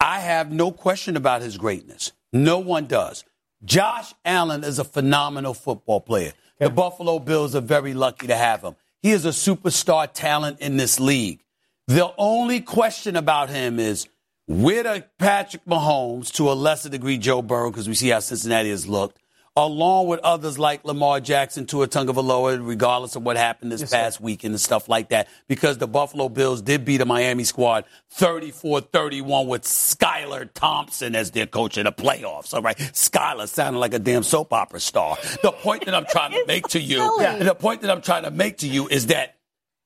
I 0.00 0.20
have 0.20 0.50
no 0.50 0.70
question 0.70 1.18
about 1.18 1.42
his 1.42 1.58
greatness. 1.58 2.12
No 2.32 2.58
one 2.58 2.86
does. 2.86 3.24
Josh 3.62 4.14
Allen 4.24 4.64
is 4.64 4.78
a 4.78 4.84
phenomenal 4.84 5.52
football 5.52 6.00
player. 6.00 6.32
The 6.58 6.70
Buffalo 6.70 7.18
Bills 7.18 7.54
are 7.54 7.60
very 7.60 7.92
lucky 7.92 8.28
to 8.28 8.36
have 8.36 8.62
him. 8.62 8.74
He 9.02 9.10
is 9.10 9.26
a 9.26 9.32
superstar 9.32 10.10
talent 10.10 10.60
in 10.60 10.78
this 10.78 10.98
league. 10.98 11.40
The 11.88 12.10
only 12.16 12.62
question 12.62 13.16
about 13.16 13.50
him 13.50 13.78
is 13.78 14.08
with 14.48 14.86
a 14.86 15.04
Patrick 15.18 15.64
Mahomes, 15.64 16.32
to 16.34 16.50
a 16.50 16.54
lesser 16.54 16.88
degree 16.88 17.18
Joe 17.18 17.42
Burrow, 17.42 17.70
because 17.70 17.88
we 17.88 17.94
see 17.94 18.08
how 18.10 18.20
Cincinnati 18.20 18.70
has 18.70 18.86
looked, 18.86 19.18
along 19.56 20.06
with 20.06 20.20
others 20.20 20.58
like 20.58 20.84
Lamar 20.84 21.18
Jackson, 21.18 21.66
Tua 21.66 21.88
Tagovailoa, 21.88 22.64
regardless 22.64 23.16
of 23.16 23.22
what 23.22 23.36
happened 23.36 23.72
this 23.72 23.90
past 23.90 24.20
weekend 24.20 24.52
and 24.52 24.60
stuff 24.60 24.88
like 24.88 25.08
that, 25.08 25.28
because 25.48 25.78
the 25.78 25.88
Buffalo 25.88 26.28
Bills 26.28 26.62
did 26.62 26.84
beat 26.84 27.00
a 27.00 27.04
Miami 27.04 27.42
squad 27.42 27.84
34-31 28.14 29.46
with 29.46 29.62
Skylar 29.62 30.48
Thompson 30.52 31.16
as 31.16 31.30
their 31.32 31.46
coach 31.46 31.78
in 31.78 31.84
the 31.84 31.92
playoffs. 31.92 32.54
All 32.54 32.62
right, 32.62 32.76
Skylar 32.76 33.48
sounded 33.48 33.78
like 33.80 33.94
a 33.94 33.98
damn 33.98 34.22
soap 34.22 34.52
opera 34.52 34.78
star. 34.78 35.16
The 35.42 35.52
point 35.52 35.86
that 35.86 35.94
I'm 35.94 36.06
trying 36.06 36.32
to 36.32 36.44
make 36.46 36.68
to 36.68 36.80
you, 36.80 36.98
the 36.98 37.56
point 37.58 37.80
that 37.80 37.90
I'm 37.90 38.02
trying 38.02 38.24
to 38.24 38.30
make 38.30 38.58
to 38.58 38.68
you 38.68 38.86
is 38.88 39.06
that 39.06 39.36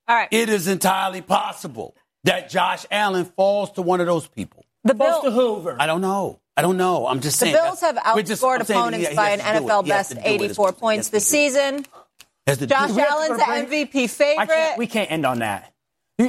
All 0.09 0.17
right. 0.17 0.29
it 0.31 0.49
is 0.49 0.69
entirely 0.69 1.23
possible 1.23 1.95
that 2.25 2.51
Josh 2.51 2.87
Allen 2.91 3.25
falls 3.25 3.71
to 3.73 3.83
one 3.83 4.01
of 4.01 4.07
those 4.07 4.27
people. 4.29 4.65
The 4.85 4.95
Falls 4.95 5.25
to 5.25 5.31
Hoover. 5.31 5.77
I 5.79 5.87
don't 5.87 6.01
know. 6.01 6.41
I 6.57 6.63
don't 6.63 6.77
know. 6.77 7.07
I'm 7.07 7.21
just 7.21 7.39
saying. 7.39 7.53
the. 7.55 7.59
Bills 7.61 7.81
have 7.81 7.95
That's- 7.97 8.15
we're 8.15 8.23
just- 8.23 8.43
outscored 8.43 8.61
opponents 8.61 9.07
he- 9.07 9.11
he 9.11 9.17
by 9.17 9.31
an 9.31 9.39
to 9.41 9.45
do 9.45 9.51
it. 9.51 9.63
NFL 9.71 9.83
best 9.89 10.09
to 10.11 10.15
do 10.17 10.21
it. 10.21 10.27
84 10.27 10.73
points 10.73 11.09
this 11.09 11.25
to 11.27 11.31
do 11.33 11.39
it. 11.39 11.41
season. 11.53 11.87
Has 12.47 12.59
to 12.59 12.67
do 12.67 12.75
Josh 12.75 12.91
it. 12.91 12.97
we 12.97 13.01
have 13.03 13.09
to 13.09 13.15
Allen's 13.15 13.29
go 13.31 13.37
the 13.37 13.45
to 13.45 13.67
break? 13.67 13.91
MVP 13.93 14.05
I 14.05 14.07
favorite. 14.07 14.47
can't, 14.49 14.79
we 14.79 14.87
can't 14.87 15.11
end 15.13 15.27
on 15.27 15.39
that. 15.41 15.73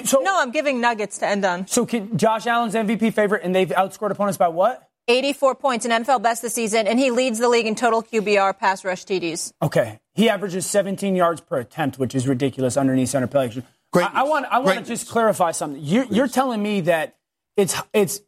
So, 0.06 0.22
no, 0.22 0.39
I'm 0.39 0.52
giving 0.52 0.80
Nuggets 0.80 1.18
to 1.20 1.28
end 1.28 1.44
on. 1.44 1.68
so 1.68 1.86
can, 1.86 2.18
Josh 2.18 2.48
Allen's 2.48 2.76
MVP 2.76 3.10
favorite, 3.14 3.42
and 3.44 3.54
they've 3.54 3.68
outscored 3.70 4.12
opponents 4.12 4.38
by 4.38 4.48
what? 4.48 4.88
84 5.10 5.56
points, 5.56 5.86
an 5.86 5.92
NFL 5.92 6.22
best 6.22 6.42
this 6.42 6.54
season, 6.54 6.88
and 6.88 6.98
he 6.98 7.12
leads 7.12 7.39
the 7.39 7.50
league 7.50 7.66
in 7.66 7.76
total 7.76 8.02
QBR 8.02 8.58
pass 8.58 8.86
rush 8.86 9.04
TDs. 9.04 9.52
Okay. 9.62 10.00
He 10.14 10.30
averages 10.30 10.66
17 10.66 11.16
yards 11.16 11.42
per 11.42 11.58
attempt, 11.58 12.00
which 12.00 12.16
is 12.16 12.26
ridiculous 12.28 12.78
underneath 12.78 13.10
center 13.10 13.28
play. 13.28 13.52
Great 13.92 14.14
I, 14.14 14.22
I 14.22 14.24
want 14.24 14.46
I 14.50 14.60
want 14.60 14.80
to 14.80 14.86
just 14.86 15.10
clarify 15.10 15.52
something. 15.52 15.82
You're, 15.84 16.06
you're 16.06 16.28
telling 16.28 16.64
me 16.64 16.82
that 16.82 17.18
it's 17.58 17.76
it's 17.94 18.22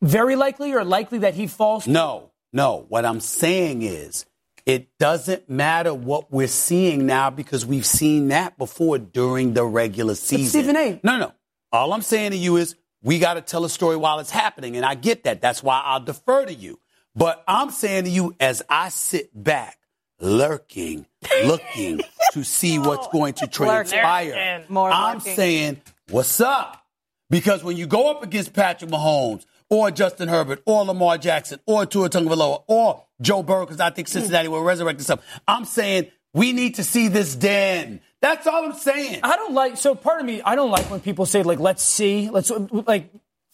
very 0.00 0.36
likely 0.36 0.72
or 0.72 0.84
likely 0.84 1.18
that 1.18 1.34
he 1.34 1.46
falls. 1.46 1.86
No, 1.86 2.30
no. 2.52 2.86
What 2.88 3.04
I'm 3.04 3.20
saying 3.20 3.82
is, 3.82 4.26
it 4.66 4.96
doesn't 4.98 5.50
matter 5.50 5.92
what 5.92 6.30
we're 6.32 6.46
seeing 6.46 7.06
now 7.06 7.30
because 7.30 7.66
we've 7.66 7.86
seen 7.86 8.28
that 8.28 8.56
before 8.56 8.98
during 8.98 9.54
the 9.54 9.64
regular 9.64 10.14
season. 10.14 10.46
Stephen 10.46 10.76
A. 10.76 11.00
No, 11.02 11.18
no. 11.18 11.32
All 11.72 11.92
I'm 11.92 12.02
saying 12.02 12.30
to 12.30 12.36
you 12.36 12.56
is, 12.56 12.76
we 13.02 13.18
got 13.18 13.34
to 13.34 13.40
tell 13.40 13.64
a 13.64 13.70
story 13.70 13.96
while 13.96 14.18
it's 14.20 14.30
happening, 14.30 14.76
and 14.76 14.84
I 14.84 14.94
get 14.94 15.24
that. 15.24 15.40
That's 15.40 15.62
why 15.62 15.82
I'll 15.84 16.00
defer 16.00 16.44
to 16.44 16.54
you. 16.54 16.78
But 17.14 17.42
I'm 17.48 17.70
saying 17.70 18.04
to 18.04 18.10
you, 18.10 18.36
as 18.38 18.62
I 18.68 18.90
sit 18.90 19.30
back, 19.34 19.78
lurking, 20.20 21.06
looking 21.44 22.00
to 22.32 22.44
see 22.44 22.78
what's 22.78 23.08
going 23.08 23.34
to 23.34 23.46
transpire, 23.46 24.64
More 24.68 24.90
I'm 24.90 25.18
lurking. 25.18 25.34
saying, 25.34 25.82
what's 26.08 26.40
up? 26.40 26.84
Because 27.28 27.62
when 27.62 27.76
you 27.76 27.86
go 27.86 28.10
up 28.10 28.22
against 28.22 28.52
Patrick 28.52 28.90
Mahomes 28.90 29.46
or 29.68 29.90
Justin 29.90 30.28
Herbert 30.28 30.62
or 30.66 30.84
Lamar 30.84 31.16
Jackson 31.16 31.60
or 31.64 31.86
Tua 31.86 32.10
Tagovailoa 32.10 32.64
or 32.66 33.06
Joe 33.20 33.42
Burrow, 33.42 33.66
because 33.66 33.80
I 33.80 33.90
think 33.90 34.08
hmm. 34.08 34.12
Cincinnati 34.12 34.48
will 34.48 34.62
resurrect 34.62 35.00
itself, 35.00 35.24
I'm 35.46 35.64
saying 35.64 36.10
we 36.34 36.52
need 36.52 36.76
to 36.76 36.84
see 36.84 37.08
this 37.08 37.34
den. 37.34 38.00
That's 38.20 38.46
all 38.46 38.64
I'm 38.64 38.74
saying. 38.74 39.20
I 39.22 39.36
don't 39.36 39.54
like. 39.54 39.76
So 39.76 39.94
part 39.94 40.20
of 40.20 40.26
me, 40.26 40.42
I 40.42 40.54
don't 40.54 40.70
like 40.70 40.90
when 40.90 41.00
people 41.00 41.24
say 41.24 41.42
like, 41.42 41.58
"Let's 41.58 41.82
see." 41.82 42.28
Let's 42.28 42.50
like. 42.50 43.10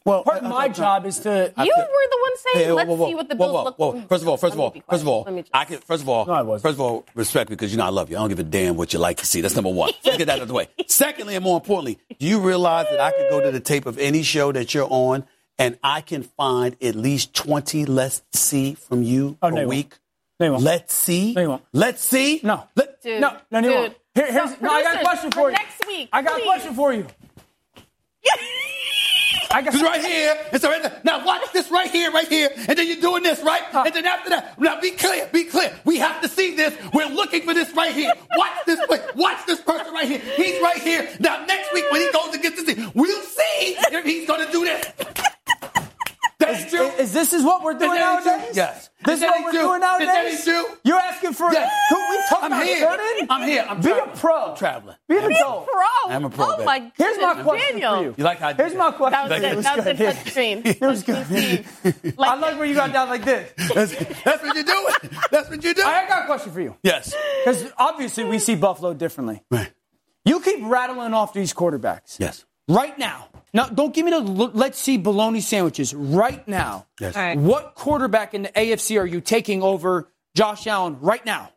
Well, 0.07 0.23
part 0.23 0.39
of 0.39 0.45
uh, 0.45 0.49
my 0.49 0.67
uh, 0.67 0.69
uh, 0.69 0.73
job 0.73 1.05
is 1.05 1.19
to. 1.21 1.31
you 1.31 1.35
were 1.77 2.11
the 2.11 2.19
one 2.23 2.37
saying, 2.37 2.65
Hey, 2.67 2.73
let's 2.73 2.89
whoa, 2.89 2.95
whoa, 2.95 3.09
see 3.09 3.15
what 3.17 3.29
the 3.29 3.35
whoa, 3.35 3.47
Bills 3.47 3.55
whoa, 3.55 3.65
look 3.65 3.79
whoa. 3.79 3.89
like. 3.91 4.09
First 4.09 4.23
of 4.23 4.29
all, 4.29 4.37
first 4.37 4.55
of 4.55 4.59
Let 4.61 4.75
me 4.75 4.83
all, 4.87 4.91
first 4.93 5.03
of 5.03 5.09
all, 5.09 5.25
just- 5.25 5.51
I 5.53 5.65
can. 5.65 5.79
First 5.81 6.03
of 6.05 6.09
all, 6.09 6.25
No, 6.27 6.33
I 6.33 6.43
wasn't. 6.43 6.63
first 6.63 6.75
of 6.77 6.81
all, 6.81 7.05
respect 7.15 7.51
because 7.51 7.73
you 7.73 7.79
know 7.79 7.85
I 7.87 7.89
love 7.91 8.09
you. 8.09 8.17
I 8.17 8.21
don't 8.21 8.29
give 8.29 8.39
a 8.39 8.45
damn 8.45 8.77
what 8.77 8.93
you 8.93 9.01
like 9.01 9.17
to 9.19 9.27
see. 9.27 9.41
That's 9.41 9.55
number 9.57 9.71
one. 9.71 9.93
Let's 10.05 10.17
get 10.17 10.27
that 10.27 10.37
out 10.37 10.43
of 10.43 10.49
the 10.49 10.55
way. 10.55 10.69
Secondly, 10.87 11.35
and 11.35 11.43
more 11.45 11.57
importantly, 11.57 11.99
do 12.19 12.27
you 12.27 12.39
realize 12.41 12.87
that 12.91 13.01
I 13.01 13.11
could 13.11 13.29
go 13.31 13.41
to 13.41 13.51
the 13.51 13.61
tape 13.61 13.85
of 13.87 13.99
any 13.99 14.23
show 14.23 14.53
that 14.53 14.73
you're 14.75 14.87
on, 14.89 15.25
and 15.59 15.77
I 15.83 16.03
can 16.03 16.23
find 16.23 16.77
at 16.81 16.95
least 16.95 17.35
twenty 17.35 17.85
let's 17.85 18.23
see 18.33 18.75
from 18.75 19.03
you 19.03 19.37
Oh, 19.43 19.49
a 19.49 19.51
you 19.51 19.57
won't. 19.57 19.69
week. 19.69 19.95
No. 20.39 20.57
Let's 20.57 20.95
see. 20.95 21.33
No. 21.33 21.63
Let's 21.73 22.03
see. 22.05 22.41
No. 22.45 22.65
Let, 22.77 23.03
Dude, 23.03 23.21
no, 23.21 23.37
no, 23.51 23.61
no, 23.61 23.83
dude. 23.89 23.97
Here, 24.15 24.33
here's, 24.33 24.51
So, 24.51 24.57
no, 24.61 24.71
I 24.71 24.83
got 24.83 24.97
a 25.01 25.05
question 25.05 25.31
for 25.31 25.41
for 25.41 25.51
you. 25.51 25.57
next 25.57 25.87
week, 25.87 26.09
I 26.13 26.23
got 26.23 26.35
please. 26.35 26.43
a 26.43 26.45
question 26.45 26.75
for 26.75 26.93
you. 26.93 27.07
I 29.51 29.63
got 29.63 29.75
It's 29.75 29.83
right 29.83 30.05
here. 30.05 30.37
It's 30.53 30.65
right 30.65 30.83
there. 30.83 31.01
Now 31.05 31.25
watch 31.25 31.53
this 31.53 31.71
right 31.71 31.91
here, 31.91 32.11
right 32.11 32.29
here, 32.29 32.51
and 32.69 32.79
then 32.79 32.87
you're 32.87 33.01
doing 33.01 33.23
this, 33.23 33.43
right? 33.43 33.63
And 33.75 33.95
then 33.95 34.07
after 34.07 34.31
that, 34.31 34.61
now 34.61 34.81
be 34.81 34.91
clear, 34.91 35.29
be 35.33 35.45
clear. 35.45 35.73
We 35.85 35.99
have 35.99 36.21
to 36.23 36.29
see 36.29 36.55
this. 36.55 36.77
We're 36.93 37.09
looking 37.09 37.43
for 37.43 37.55
this 37.55 37.73
right 37.75 37.95
here. 37.95 38.13
Watch 38.37 38.65
this. 38.67 38.81
Watch 39.15 39.47
this 39.47 39.61
person 39.61 39.93
right 39.93 40.09
here. 40.09 40.21
He's 40.37 40.61
right 40.63 40.79
here. 40.79 41.09
Now 41.21 41.45
next 41.47 41.73
week 41.73 41.85
when 41.91 42.01
he 42.01 42.11
goes 42.13 42.35
against 42.35 42.65
this, 42.65 42.75
team, 42.75 42.91
we'll 42.95 43.23
see 43.23 43.77
if 43.77 44.05
he's 44.05 44.27
going 44.27 44.45
to 44.47 44.53
do 44.53 44.65
this. 44.65 45.33
Thank 46.47 46.73
you. 46.73 46.83
Is 47.03 47.13
this 47.13 47.33
is 47.33 47.43
what 47.45 47.63
we're 47.63 47.75
doing 47.75 47.93
Is 47.93 47.99
that 47.99 48.25
nowadays? 48.25 48.45
true? 48.47 48.55
Yes. 48.55 48.91
This 49.05 49.17
Is 49.19 49.23
is 49.23 49.29
what 49.29 49.45
we're 49.45 49.51
true? 49.51 49.61
doing 49.61 49.75
Is 49.77 49.81
that 49.81 49.99
nowadays? 50.15 50.45
true? 50.45 50.65
You're 50.85 50.99
asking 50.99 51.33
for 51.35 51.53
Yes. 51.53 51.73
Can 51.89 52.11
we 52.11 52.17
talk 52.29 52.43
I'm 52.43 52.53
about 52.53 52.65
here. 52.65 52.79
certain? 52.81 53.27
I'm 53.31 53.49
here. 53.49 53.67
I'm 53.69 53.81
Be 53.81 53.91
a 53.91 53.95
traveling. 53.95 54.17
pro. 54.19 54.55
Traveling. 54.57 54.97
Be 55.09 55.17
an 55.19 55.29
Be 55.29 55.35
a 55.35 55.39
adult. 55.39 55.67
pro. 55.67 56.13
I'm 56.13 56.25
a 56.25 56.31
pro, 56.31 56.45
Oh 56.47 56.53
baby. 56.57 56.65
my 56.65 56.93
Here's 56.97 57.19
my 57.19 57.43
question 57.43 57.81
Daniel. 57.81 57.97
for 57.97 58.03
you. 58.05 58.15
You 58.17 58.25
like 58.25 58.39
how 58.39 58.49
I 58.49 58.53
did 58.53 58.63
Here's 58.67 58.75
my 58.79 58.91
question. 58.93 59.29
That 59.29 59.31
was 59.31 59.33
for 59.33 59.41
good. 59.41 59.57
you. 59.57 59.63
That 59.63 59.77
was 59.77 59.85
good. 59.85 59.97
good 59.99 60.15
touch 60.15 60.31
screen. 60.31 60.63
It 60.65 60.81
was 60.81 61.03
good. 61.03 62.15
I 62.19 62.35
like 62.37 62.57
where 62.59 62.65
you 62.67 62.75
got 62.75 62.93
down 62.93 63.09
like 63.09 63.25
this. 63.25 63.53
That's, 63.75 63.93
that's 64.25 64.43
what 64.43 64.55
you're 64.55 64.65
doing. 64.65 64.95
That's 65.31 65.51
what 65.51 65.63
you're 65.65 65.75
doing. 65.75 65.87
I 65.87 66.07
got 66.09 66.23
a 66.23 66.27
question 66.27 66.53
for 66.53 66.61
you. 66.61 66.77
Yes. 66.83 67.15
Because 67.45 67.71
obviously 67.79 68.25
we 68.25 68.39
see 68.39 68.55
Buffalo 68.55 68.95
differently. 68.95 69.43
Right. 69.51 69.71
You 70.25 70.41
keep 70.41 70.59
rattling 70.63 71.15
off 71.15 71.33
these 71.33 71.53
quarterbacks. 71.55 72.19
Yes. 72.19 72.45
Right 72.69 72.99
now. 72.99 73.29
Now, 73.53 73.67
don't 73.67 73.95
give 73.95 74.05
me 74.05 74.11
the 74.11 74.21
let's 74.21 74.79
see 74.79 74.99
bologna 74.99 75.41
sandwiches. 75.41 75.95
Right 75.95 76.47
now. 76.47 76.87
Yes. 77.01 77.17
All 77.17 77.23
right. 77.23 77.39
What 77.39 77.75
quarterback 77.75 78.35
in 78.35 78.43
the 78.43 78.49
AFC 78.49 79.01
are 79.01 79.07
you 79.07 79.21
taking 79.21 79.63
over 79.63 80.09
Josh 80.35 80.67
Allen 80.67 80.99
right 81.01 81.25
now? 81.25 81.53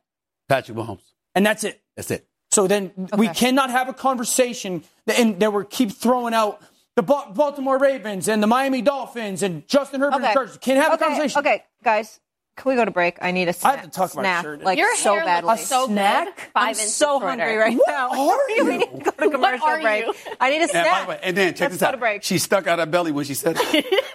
Patrick 0.48 0.78
Mahomes. 0.78 1.02
And 1.36 1.46
that's 1.46 1.64
it. 1.64 1.82
That's 1.96 2.12
it. 2.12 2.28
So 2.52 2.68
then 2.68 2.92
we 3.18 3.28
cannot 3.28 3.70
have 3.70 3.90
a 3.90 3.94
conversation 3.94 4.84
that, 5.06 5.20
and 5.20 5.40
that 5.40 5.54
we 5.54 5.66
keep 5.66 5.92
throwing 5.92 6.34
out 6.34 6.62
the 6.96 7.04
Baltimore 7.04 7.78
Ravens 7.78 8.28
and 8.28 8.42
the 8.42 8.48
Miami 8.48 8.82
Dolphins 8.82 9.44
and 9.44 9.68
Justin 9.68 10.02
Herbert 10.02 10.16
Okay. 10.16 10.26
and 10.26 10.34
Chargers. 10.34 10.58
Can't 10.58 10.82
have 10.82 10.94
okay, 10.94 11.06
a 11.06 11.08
conversation. 11.08 11.40
Okay, 11.40 11.64
guys, 11.84 12.20
can 12.60 12.70
we 12.70 12.76
go 12.76 12.86
to 12.86 12.91
break? 12.91 13.18
I 13.22 13.32
need 13.32 13.47
a 13.47 13.53
snack. 13.53 13.74
I 13.74 13.76
have 13.78 13.86
to 13.86 13.91
talk 13.91 14.14
about 14.14 14.22
snack, 14.24 14.43
shirt. 14.43 14.62
like 14.64 14.78
Your 14.78 14.95
so 14.97 15.14
hair 15.16 15.26
badly. 15.26 15.49
looks 15.49 15.66
so 15.66 15.88
snack? 15.88 16.26
good. 16.36 16.45
5 16.53 16.68
I'm 16.68 16.74
so 16.76 17.05
shorter. 17.20 17.28
hungry 17.28 17.55
right 17.55 17.76
What 17.78 17.88
now. 17.88 18.10
are 18.12 18.38
we 18.47 18.55
you? 18.55 18.70
need 18.78 18.80
to 18.82 18.88
go 18.88 19.12
to 19.12 19.12
What 19.18 19.32
commercial 19.32 19.66
are 19.68 19.82
break. 19.82 20.05
you? 20.05 20.14
I 20.39 20.49
need 20.51 20.57
a 20.57 20.62
And, 20.64 20.72
by 20.72 20.82
snack. 20.84 21.03
the 21.05 21.10
way, 21.10 21.20
and 21.24 21.38
then 21.38 21.53
check 21.53 21.62
Let's 21.62 21.74
this 21.74 21.82
go 21.82 21.88
out. 21.88 21.91
to 21.91 21.97
break. 21.97 22.24
She 22.24 22.38
stuck 22.38 22.68
out 22.68 22.78
her 22.80 22.86
belly 22.86 23.12
when 23.12 23.26
she 23.26 23.34
said 23.34 23.57
it. 23.60 23.86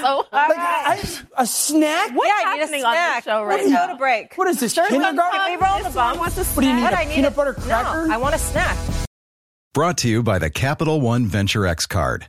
So 0.00 0.06
All 0.06 0.26
Like, 0.32 0.56
right. 0.56 0.56
I- 1.36 1.42
a 1.42 1.46
snack? 1.46 2.12
What's 2.14 2.28
yeah, 2.28 2.34
I 2.46 2.54
need 2.54 2.60
a 2.62 2.64
happening 2.66 2.84
on 2.84 2.94
this 3.16 3.24
show 3.24 3.42
right 3.42 3.58
Let's 3.58 3.68
now? 3.70 3.86
go 3.88 3.92
to 3.92 3.98
break. 3.98 4.32
What 4.36 4.48
is 4.48 4.60
this, 4.60 4.72
Shirts 4.72 4.88
kindergarten? 4.90 5.18
untucked. 5.18 5.48
Can 5.48 5.58
we 5.60 5.66
roll 5.66 5.78
the 5.78 5.84
This 5.84 5.94
one 5.96 6.06
bump? 6.16 6.20
wants 6.20 6.56
What 6.56 6.62
do 6.62 6.68
you 6.68 6.74
need, 6.76 6.82
What 6.82 6.92
a 6.94 6.98
I 6.98 7.04
need 7.04 7.14
peanut 7.16 7.32
a- 7.32 7.36
butter 7.36 7.52
cracker? 7.54 8.06
No, 8.06 8.14
I 8.14 8.16
want 8.16 8.34
a 8.34 8.38
snack. 8.38 8.76
Brought 9.74 9.98
to 9.98 10.08
you 10.08 10.22
by 10.22 10.38
the 10.38 10.50
Capital 10.50 11.00
One 11.00 11.26
Venture 11.26 11.66
X 11.66 11.86
card. 11.86 12.28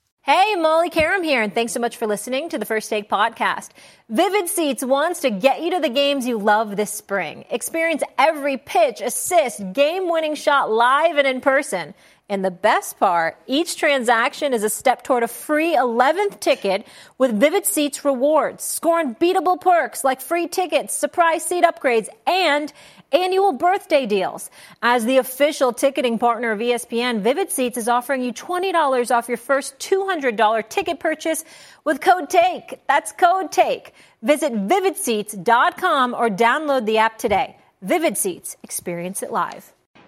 Hey, 0.33 0.55
Molly 0.55 0.89
Qerim 0.89 1.25
here, 1.25 1.41
and 1.41 1.53
thanks 1.53 1.73
so 1.73 1.81
much 1.81 1.97
for 1.97 2.07
listening 2.07 2.47
to 2.47 2.57
the 2.57 2.63
First 2.63 2.89
Take 2.89 3.09
podcast. 3.09 3.71
Vivid 4.07 4.47
Seats 4.47 4.81
wants 4.81 5.19
to 5.19 5.29
get 5.29 5.61
you 5.61 5.71
to 5.71 5.81
the 5.81 5.89
games 5.89 6.25
you 6.25 6.37
love 6.37 6.77
this 6.77 6.89
spring. 6.89 7.43
Experience 7.49 8.01
every 8.17 8.55
pitch, 8.55 9.01
assist, 9.01 9.61
game 9.73 10.09
winning 10.09 10.35
shot 10.35 10.71
live 10.71 11.17
and 11.17 11.27
in 11.27 11.41
person. 11.41 11.93
And 12.29 12.45
the 12.45 12.49
best 12.49 12.97
part, 12.97 13.37
each 13.45 13.75
transaction 13.75 14.53
is 14.53 14.63
a 14.63 14.69
step 14.69 15.03
toward 15.03 15.23
a 15.23 15.27
free 15.27 15.75
11th 15.75 16.39
ticket 16.39 16.87
with 17.17 17.37
Vivid 17.37 17.65
Seats 17.65 18.05
rewards. 18.05 18.63
Score 18.63 19.01
unbeatable 19.01 19.57
perks 19.57 20.05
like 20.05 20.21
free 20.21 20.47
tickets, 20.47 20.93
surprise 20.93 21.43
seat 21.43 21.65
upgrades, 21.65 22.07
and 22.25 22.71
annual 23.11 23.53
birthday 23.53 24.05
deals. 24.05 24.49
As 24.81 25.05
the 25.05 25.17
official 25.17 25.73
ticketing 25.73 26.19
partner 26.19 26.51
of 26.51 26.59
ESPN, 26.59 27.21
Vivid 27.21 27.51
Seats 27.51 27.77
is 27.77 27.87
offering 27.87 28.23
you 28.23 28.33
$20 28.33 29.15
off 29.15 29.27
your 29.27 29.37
first 29.37 29.77
$200 29.79 30.69
ticket 30.69 30.99
purchase 30.99 31.43
with 31.83 32.01
code 32.01 32.29
TAKE. 32.29 32.79
That's 32.87 33.11
code 33.11 33.51
TAKE. 33.51 33.93
Visit 34.21 34.53
vividseats.com 34.53 36.13
or 36.13 36.29
download 36.29 36.85
the 36.85 36.99
app 36.99 37.17
today. 37.17 37.57
Vivid 37.81 38.17
Seats, 38.17 38.57
experience 38.63 39.23
it 39.23 39.31
live. 39.31 39.73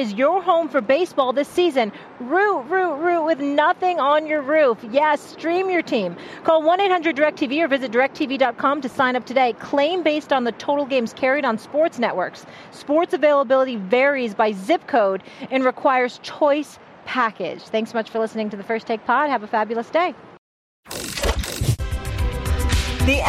is 0.00 0.14
your 0.14 0.42
home 0.42 0.68
for 0.68 0.80
baseball 0.80 1.32
this 1.32 1.48
season. 1.48 1.92
Root, 2.20 2.60
root, 2.62 2.96
root 2.96 3.24
with 3.24 3.40
nothing 3.40 3.98
on 3.98 4.26
your 4.26 4.42
roof. 4.42 4.78
Yes, 4.90 5.20
stream 5.20 5.70
your 5.70 5.82
team. 5.82 6.16
Call 6.44 6.62
1 6.62 6.80
800 6.80 7.16
DirecTV 7.16 7.64
or 7.64 7.68
visit 7.68 7.90
directv.com 7.90 8.80
to 8.80 8.88
sign 8.88 9.16
up 9.16 9.26
today. 9.26 9.52
Claim 9.54 10.02
based 10.02 10.32
on 10.32 10.44
the 10.44 10.52
total 10.52 10.86
games 10.86 11.12
carried 11.12 11.44
on 11.44 11.58
sports 11.58 11.98
networks. 11.98 12.46
Sports 12.70 13.14
availability 13.14 13.76
varies 13.76 14.34
by 14.34 14.52
zip 14.52 14.86
code 14.86 15.22
and 15.50 15.64
requires 15.64 16.18
choice 16.22 16.78
package. 17.04 17.62
Thanks 17.62 17.90
so 17.90 17.98
much 17.98 18.10
for 18.10 18.18
listening 18.18 18.50
to 18.50 18.56
the 18.56 18.62
First 18.62 18.86
Take 18.86 19.04
Pod. 19.04 19.30
Have 19.30 19.42
a 19.42 19.46
fabulous 19.46 19.88
day. 19.90 20.14
The 23.04 23.20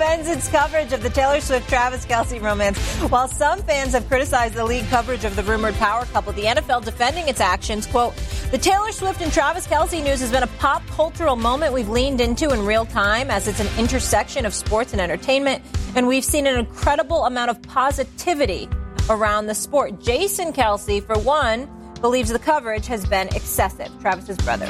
defends 0.00 0.28
its 0.30 0.48
coverage 0.48 0.94
of 0.94 1.02
the 1.02 1.10
Taylor 1.10 1.42
Swift 1.42 1.68
Travis 1.68 2.06
Kelce 2.06 2.40
romance. 2.40 2.78
While 3.10 3.28
some 3.28 3.60
fans 3.64 3.92
have 3.92 4.08
criticized 4.08 4.54
the 4.54 4.64
league 4.64 4.86
coverage 4.86 5.26
of 5.26 5.36
the 5.36 5.42
rumored 5.42 5.74
power 5.74 6.06
couple, 6.06 6.32
the 6.32 6.44
NFL 6.44 6.86
defending 6.86 7.28
its 7.28 7.38
actions, 7.38 7.86
quote, 7.86 8.16
the 8.50 8.56
Taylor 8.56 8.92
Swift 8.92 9.20
and 9.20 9.30
Travis 9.30 9.66
Kelce 9.66 10.02
news 10.02 10.20
has 10.20 10.30
been 10.30 10.42
a 10.42 10.46
pop 10.58 10.86
cultural 10.86 11.36
moment 11.36 11.74
we've 11.74 11.90
leaned 11.90 12.22
into 12.22 12.48
in 12.48 12.64
real 12.64 12.86
time 12.86 13.30
as 13.30 13.46
it's 13.46 13.60
an 13.60 13.68
intersection 13.78 14.46
of 14.46 14.54
sports 14.54 14.92
and 14.92 15.02
entertainment. 15.02 15.62
And 15.94 16.08
we've 16.08 16.24
seen 16.24 16.46
an 16.46 16.58
incredible 16.58 17.26
amount 17.26 17.50
of 17.50 17.60
positivity 17.64 18.70
around 19.10 19.48
the 19.48 19.54
sport. 19.54 20.00
Jason 20.00 20.54
Kelce, 20.54 21.04
for 21.04 21.18
one, 21.18 21.68
believes 22.00 22.30
the 22.30 22.38
coverage 22.38 22.86
has 22.86 23.04
been 23.04 23.28
excessive. 23.36 23.90
Travis's 24.00 24.38
brother. 24.38 24.68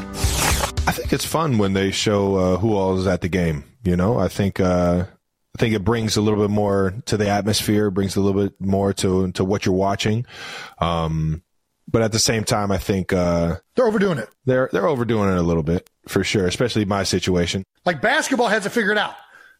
I 0.88 0.92
think 0.92 1.12
it's 1.12 1.24
fun 1.24 1.58
when 1.58 1.74
they 1.74 1.92
show 1.92 2.34
uh, 2.34 2.56
who 2.56 2.74
all 2.74 2.98
is 2.98 3.06
at 3.06 3.20
the 3.20 3.28
game. 3.28 3.62
You 3.84 3.96
know, 3.96 4.18
I 4.18 4.28
think 4.28 4.58
uh, 4.58 5.04
I 5.56 5.58
think 5.60 5.74
it 5.74 5.84
brings 5.84 6.16
a 6.16 6.20
little 6.20 6.40
bit 6.40 6.50
more 6.50 6.94
to 7.06 7.16
the 7.16 7.28
atmosphere, 7.28 7.90
brings 7.90 8.16
a 8.16 8.20
little 8.20 8.42
bit 8.42 8.54
more 8.60 8.92
to 8.94 9.32
to 9.32 9.44
what 9.44 9.66
you're 9.66 9.74
watching. 9.74 10.24
Um, 10.78 11.42
but 11.88 12.02
at 12.02 12.12
the 12.12 12.20
same 12.20 12.44
time, 12.44 12.70
I 12.70 12.78
think 12.78 13.12
uh, 13.12 13.56
They're 13.74 13.86
overdoing 13.86 14.18
it. 14.18 14.28
they're 14.44 14.68
they're 14.72 14.86
overdoing 14.86 15.28
it 15.30 15.36
a 15.38 15.42
little 15.42 15.64
bit 15.64 15.90
for 16.06 16.22
sure, 16.22 16.46
especially 16.46 16.84
my 16.84 17.02
situation. 17.02 17.64
Like 17.84 18.00
basketball 18.00 18.48
has 18.48 18.62
to 18.62 18.70
figure 18.70 18.92
it 18.92 18.94
figured 18.94 18.98
out. 18.98 19.14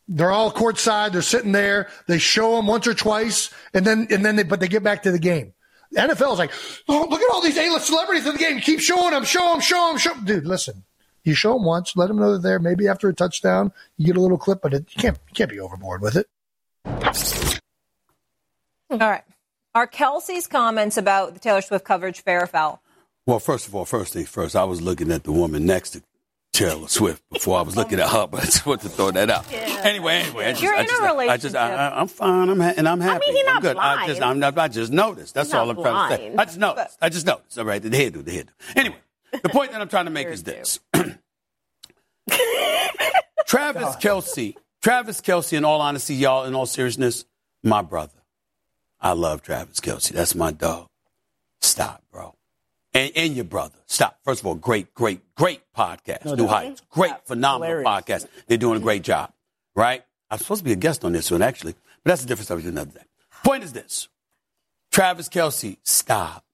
They're 0.07 0.31
all 0.31 0.53
courtside. 0.53 1.13
They're 1.13 1.23
sitting 1.23 1.53
there. 1.53 1.89
They 2.07 2.19
show 2.19 2.57
them 2.57 2.67
once 2.67 2.87
or 2.87 2.95
twice, 2.95 3.51
and 3.75 3.85
then 3.85 4.07
and 4.11 4.25
then 4.25 4.37
they 4.37 4.43
but 4.45 4.61
they 4.61 4.69
get 4.69 4.83
back 4.85 5.03
to 5.05 5.11
the 5.13 5.19
game. 5.19 5.55
The 5.93 6.03
NFL 6.03 6.33
is 6.35 6.39
like, 6.39 6.53
oh, 6.89 7.07
look 7.11 7.21
at 7.21 7.35
all 7.35 7.43
these 7.43 7.59
A-list 7.59 7.87
celebrities 7.89 8.25
in 8.25 8.33
the 8.35 8.39
game. 8.39 8.61
Keep 8.61 8.79
showing 8.79 9.11
them, 9.11 9.25
show 9.25 9.51
them, 9.51 9.61
show 9.61 9.89
them, 9.89 9.99
show 9.99 10.13
'em." 10.13 10.25
Dude, 10.25 10.47
listen. 10.47 10.85
You 11.31 11.37
show 11.37 11.53
them 11.53 11.63
once, 11.63 11.97
let 11.97 12.09
them 12.09 12.17
know 12.17 12.33
they're 12.33 12.41
there. 12.41 12.59
Maybe 12.59 12.89
after 12.89 13.09
a 13.09 13.15
touchdown, 13.15 13.73
you 13.97 14.07
get 14.07 14.17
a 14.17 14.21
little 14.21 14.37
clip, 14.37 14.61
but 14.61 14.75
it, 14.75 14.87
you 14.91 15.01
can't 15.01 15.17
you 15.29 15.35
can't 15.35 15.49
be 15.49 15.61
overboard 15.61 16.03
with 16.03 16.17
it. 16.17 16.27
All 18.91 18.99
right. 18.99 19.23
Are 19.73 19.87
Kelce's 19.87 20.49
comments 20.49 20.97
about 20.97 21.35
the 21.35 21.39
Taylor 21.39 21.61
Swift 21.61 21.85
coverage 21.85 22.25
fair 22.25 22.43
or 22.43 22.47
foul? 22.49 22.83
Well, 23.27 23.39
first 23.39 23.69
of 23.69 23.77
all, 23.77 23.85
first 23.85 24.13
things 24.13 24.29
first, 24.29 24.57
I 24.57 24.65
was 24.65 24.83
looking 24.83 25.13
at 25.13 25.23
the 25.23 25.31
woman 25.31 25.67
next 25.67 25.91
to 25.91 26.03
Taylor 26.53 26.89
Swift 26.89 27.23
before 27.31 27.61
I 27.61 27.63
was 27.63 27.77
looking 27.77 28.01
at 28.01 28.09
her, 28.09 28.27
but 28.31 28.41
I 28.41 28.45
just 28.47 28.67
wanted 28.67 28.83
to 28.83 28.89
throw 28.89 29.13
that 29.13 29.31
out. 29.31 29.53
Anyway, 29.53 30.15
anyway, 30.15 30.47
I 30.47 30.51
just, 30.51 30.63
You're 30.65 30.75
I 30.75 30.81
in 30.81 30.87
a 30.87 30.89
just, 30.89 31.01
I 31.01 31.37
just, 31.37 31.55
I, 31.55 31.69
relationship. 31.69 31.81
I, 31.81 32.01
I'm 32.01 32.09
fine. 32.09 32.49
I'm 32.49 32.59
ha- 32.59 32.75
and 32.77 32.89
I'm 32.89 33.01
happy. 33.01 33.25
I 33.25 33.29
mean, 33.29 33.37
he's 33.37 33.47
I'm 33.47 33.55
not 33.55 33.63
good. 33.63 33.77
I 33.77 34.07
just, 34.09 34.19
blind. 34.19 34.33
I'm 34.33 34.39
not, 34.41 34.59
I 34.59 34.67
just 34.67 34.91
noticed. 34.91 35.35
That's 35.35 35.51
He's 35.51 35.55
all 35.55 35.71
I'm 35.71 35.77
trying 35.77 36.11
to 36.11 36.17
say. 36.17 36.35
I 36.37 36.45
just 36.45 36.59
noticed. 36.59 36.99
I 37.01 37.09
just 37.09 37.27
noticed. 37.27 37.57
All 37.57 37.65
right, 37.65 37.81
the 37.81 37.91
hairdo, 37.91 38.25
the 38.25 38.33
hairdo. 38.33 38.49
Anyway, 38.75 38.97
the 39.43 39.49
point 39.49 39.73
that 39.73 39.81
I'm 39.81 39.89
trying 39.89 40.07
to 40.07 40.11
make 40.11 40.29
is 40.29 40.43
this: 40.43 40.81
Travis 43.47 43.97
Kelce, 43.97 44.55
Travis 44.83 45.21
Kelce. 45.21 45.53
In 45.57 45.65
all 45.65 45.81
honesty, 45.81 46.15
y'all, 46.15 46.45
in 46.45 46.55
all 46.55 46.67
seriousness, 46.67 47.25
my 47.63 47.83
brother. 47.83 48.13
I 49.01 49.13
love 49.13 49.43
Travis 49.43 49.81
Kelce. 49.81 50.11
That's 50.11 50.35
my 50.35 50.53
dog. 50.53 50.89
Stop, 51.61 52.03
bro. 52.13 52.35
And, 52.93 53.13
and 53.17 53.35
your 53.35 53.45
brother. 53.45 53.79
Stop. 53.87 54.19
First 54.25 54.41
of 54.41 54.47
all, 54.47 54.55
great, 54.55 54.93
great, 54.95 55.21
great 55.35 55.61
podcast. 55.77 56.37
New 56.37 56.47
Heights. 56.47 56.83
Great, 56.91 57.13
phenomenal 57.25 57.79
Hilarious. 57.79 57.89
podcast. 57.89 58.27
They're 58.47 58.59
doing 58.59 58.77
a 58.79 58.81
great 58.81 59.03
job, 59.03 59.33
right? 59.75 60.03
I'm 60.31 60.39
supposed 60.39 60.61
to 60.61 60.65
be 60.65 60.73
a 60.73 60.77
guest 60.77 61.05
on 61.05 61.13
this 61.13 61.31
one, 61.31 61.43
actually, 61.43 61.75
but 62.05 62.11
that's 62.11 62.25
a 62.25 62.27
different 62.27 62.49
subject 62.49 62.69
another 62.69 62.91
day. 62.91 63.05
Point 63.45 63.65
is 63.65 63.73
this 63.73 64.09
Travis 64.91 65.29
Kelce, 65.29 65.77
stop. 65.85 66.45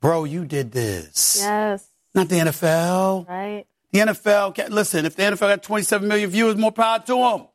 Bro, 0.00 0.24
you 0.24 0.44
did 0.44 0.72
this. 0.72 1.38
Yes. 1.40 1.88
Not 2.14 2.28
the 2.28 2.36
NFL. 2.36 3.28
Right. 3.28 3.66
The 3.92 3.98
NFL, 4.00 4.54
can, 4.54 4.72
listen, 4.72 5.06
if 5.06 5.16
the 5.16 5.22
NFL 5.22 5.38
got 5.40 5.62
27 5.62 6.06
million 6.06 6.28
viewers, 6.30 6.56
more 6.56 6.72
power 6.72 6.98
to 7.00 7.14
them. 7.14 7.46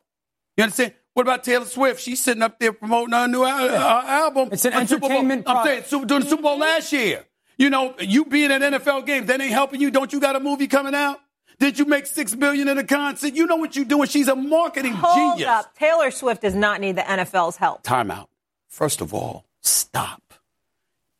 You 0.56 0.64
understand? 0.64 0.94
What 1.14 1.22
about 1.22 1.44
Taylor 1.44 1.66
Swift? 1.66 2.00
She's 2.00 2.22
sitting 2.22 2.42
up 2.42 2.58
there 2.58 2.72
promoting 2.72 3.12
her 3.12 3.28
new 3.28 3.44
al- 3.44 3.68
uh, 3.68 4.02
album. 4.06 4.48
It's 4.50 4.64
an 4.64 4.72
on 4.72 4.86
Super 4.86 5.00
Bowl. 5.00 5.10
entertainment 5.10 5.44
I'm 5.46 5.66
saying, 5.66 5.82
Super, 5.84 6.06
doing 6.06 6.22
the 6.22 6.28
Super 6.28 6.42
Bowl 6.42 6.58
last 6.58 6.92
year. 6.92 7.24
You 7.58 7.70
know, 7.70 7.94
you 8.00 8.24
being 8.24 8.50
at 8.50 8.62
NFL 8.62 9.04
games, 9.06 9.26
that 9.26 9.40
ain't 9.40 9.52
helping 9.52 9.80
you. 9.80 9.90
Don't 9.90 10.12
you 10.12 10.20
got 10.20 10.36
a 10.36 10.40
movie 10.40 10.66
coming 10.68 10.94
out? 10.94 11.18
Did 11.58 11.78
you 11.78 11.84
make 11.84 12.06
six 12.06 12.34
billion 12.34 12.66
in 12.66 12.78
a 12.78 12.84
concert? 12.84 13.34
You 13.34 13.46
know 13.46 13.56
what 13.56 13.76
you're 13.76 13.84
doing. 13.84 14.08
She's 14.08 14.26
a 14.26 14.34
marketing 14.34 14.94
Hold 14.94 15.36
genius. 15.38 15.48
up. 15.48 15.76
Taylor 15.76 16.10
Swift 16.10 16.42
does 16.42 16.54
not 16.54 16.80
need 16.80 16.96
the 16.96 17.02
NFL's 17.02 17.56
help. 17.56 17.82
Timeout. 17.84 18.26
First 18.68 19.00
of 19.00 19.12
all, 19.12 19.44
stop. 19.60 20.22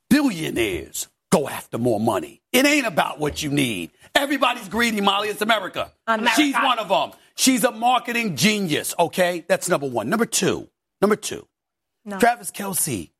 Billionaires 0.08 1.08
go 1.32 1.48
after 1.48 1.78
more 1.78 1.98
money. 1.98 2.42
It 2.52 2.66
ain't 2.66 2.86
about 2.86 3.18
what 3.18 3.42
you 3.42 3.50
need. 3.50 3.90
Everybody's 4.14 4.68
greedy, 4.68 5.00
Molly. 5.00 5.28
It's 5.28 5.40
America. 5.40 5.90
America. 6.06 6.34
She's 6.36 6.54
one 6.54 6.78
of 6.78 6.88
them. 6.88 7.12
She's 7.34 7.64
a 7.64 7.72
marketing 7.72 8.36
genius, 8.36 8.94
okay? 8.98 9.44
That's 9.48 9.68
number 9.68 9.88
one. 9.88 10.10
Number 10.10 10.26
two. 10.26 10.68
Number 11.00 11.16
two. 11.16 11.48
Travis 12.18 12.50
Kelce, 12.50 13.10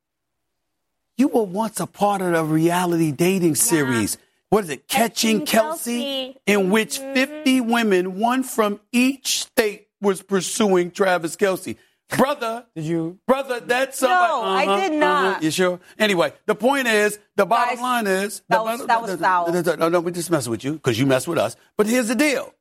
you 1.17 1.29
were 1.29 1.43
once 1.43 1.79
a 1.79 1.87
part 1.87 2.21
of 2.21 2.33
a 2.33 2.43
reality 2.43 3.11
dating 3.11 3.55
series. 3.55 4.17
What 4.49 4.65
is 4.65 4.69
it? 4.69 4.87
Catching, 4.87 5.45
Catching 5.45 5.61
Kelce, 5.61 5.75
Kelce. 5.77 6.35
in 6.45 6.59
mm-hmm. 6.59 6.71
which 6.71 6.99
50 6.99 7.61
women, 7.61 8.19
one 8.19 8.43
from 8.43 8.79
each 8.91 9.43
state, 9.45 9.87
was 10.01 10.21
pursuing 10.21 10.91
Travis 10.91 11.35
Kelce. 11.35 11.77
Brother, 12.17 12.65
Did 12.75 12.85
you? 12.85 13.19
Brother, 13.27 13.59
that's 13.59 13.99
somebody. 13.99 14.27
No, 14.31 14.41
I 14.43 14.65
Uh-huh, 14.65 14.89
did 14.89 14.99
not. 14.99 15.25
uh-huh. 15.25 15.39
You 15.41 15.51
sure? 15.51 15.79
Anyway, 15.99 16.33
the 16.45 16.55
point 16.55 16.87
is, 16.87 17.19
the 17.35 17.45
bottom 17.45 17.75
Guys, 17.75 17.81
line 17.81 18.07
is, 18.07 18.41
that 18.49 18.57
the 18.57 18.63
was- 18.63 18.71
bottom- 18.81 18.87
that 18.87 19.01
was 19.01 19.19
foul. 19.19 19.77
No, 19.77 19.89
no, 19.89 19.99
we're 19.99 20.11
just 20.11 20.29
messing 20.31 20.51
with 20.51 20.63
you 20.63 20.73
because 20.73 20.99
you 20.99 21.05
mess 21.05 21.27
with 21.27 21.37
us. 21.37 21.55
But 21.77 21.87
here's 21.87 22.07
the 22.07 22.15
deal: 22.15 22.53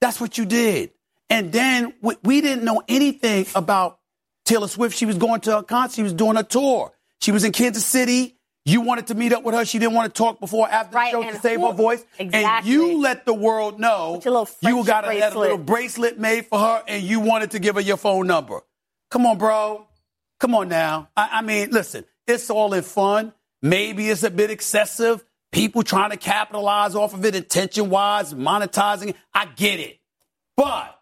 that's 0.00 0.20
what 0.20 0.38
you 0.38 0.44
did, 0.44 0.90
and 1.30 1.52
then 1.52 1.94
we, 2.02 2.16
we 2.22 2.40
didn't 2.40 2.64
know 2.64 2.82
anything 2.88 3.46
about 3.54 3.98
Taylor 4.44 4.68
Swift. 4.68 4.96
She 4.96 5.06
was 5.06 5.16
going 5.18 5.40
to 5.42 5.58
a 5.58 5.62
concert. 5.62 5.96
She 5.96 6.02
was 6.02 6.12
doing 6.12 6.36
a 6.36 6.42
tour. 6.42 6.92
She 7.20 7.32
was 7.32 7.44
in 7.44 7.52
Kansas 7.52 7.84
City. 7.84 8.34
You 8.68 8.80
wanted 8.80 9.06
to 9.08 9.14
meet 9.14 9.32
up 9.32 9.44
with 9.44 9.54
her. 9.54 9.64
She 9.64 9.78
didn't 9.78 9.94
want 9.94 10.12
to 10.12 10.18
talk 10.18 10.40
before 10.40 10.66
or 10.66 10.70
after 10.72 10.96
Right, 10.96 11.12
the 11.12 11.22
show 11.22 11.30
to 11.30 11.38
save 11.38 11.60
who- 11.60 11.66
her 11.68 11.72
voice. 11.72 12.04
Exactly. 12.18 12.42
And 12.42 12.66
you 12.66 13.00
let 13.00 13.24
the 13.24 13.32
world 13.32 13.78
know 13.78 14.14
With 14.16 14.24
your 14.24 14.34
little 14.34 14.48
you 14.60 14.84
got 14.84 15.04
a, 15.06 15.12
had 15.12 15.34
a 15.34 15.38
little 15.38 15.56
bracelet 15.58 16.18
made 16.18 16.46
for 16.46 16.58
her, 16.58 16.82
and 16.88 17.00
you 17.02 17.20
wanted 17.20 17.52
to 17.52 17.60
give 17.60 17.76
her 17.76 17.80
your 17.80 17.96
phone 17.96 18.26
number. 18.26 18.62
Come 19.10 19.26
on, 19.26 19.38
bro. 19.38 19.86
Come 20.40 20.54
on 20.54 20.68
now. 20.68 21.08
I, 21.16 21.28
I 21.34 21.42
mean, 21.42 21.70
listen, 21.70 22.04
it's 22.26 22.50
all 22.50 22.74
in 22.74 22.82
fun. 22.82 23.32
Maybe 23.62 24.08
it's 24.10 24.22
a 24.22 24.30
bit 24.30 24.50
excessive. 24.50 25.24
People 25.52 25.82
trying 25.82 26.10
to 26.10 26.16
capitalize 26.16 26.94
off 26.94 27.14
of 27.14 27.24
it, 27.24 27.34
intention 27.34 27.88
wise, 27.88 28.34
monetizing 28.34 29.10
it. 29.10 29.16
I 29.32 29.46
get 29.46 29.80
it. 29.80 29.98
But 30.56 30.98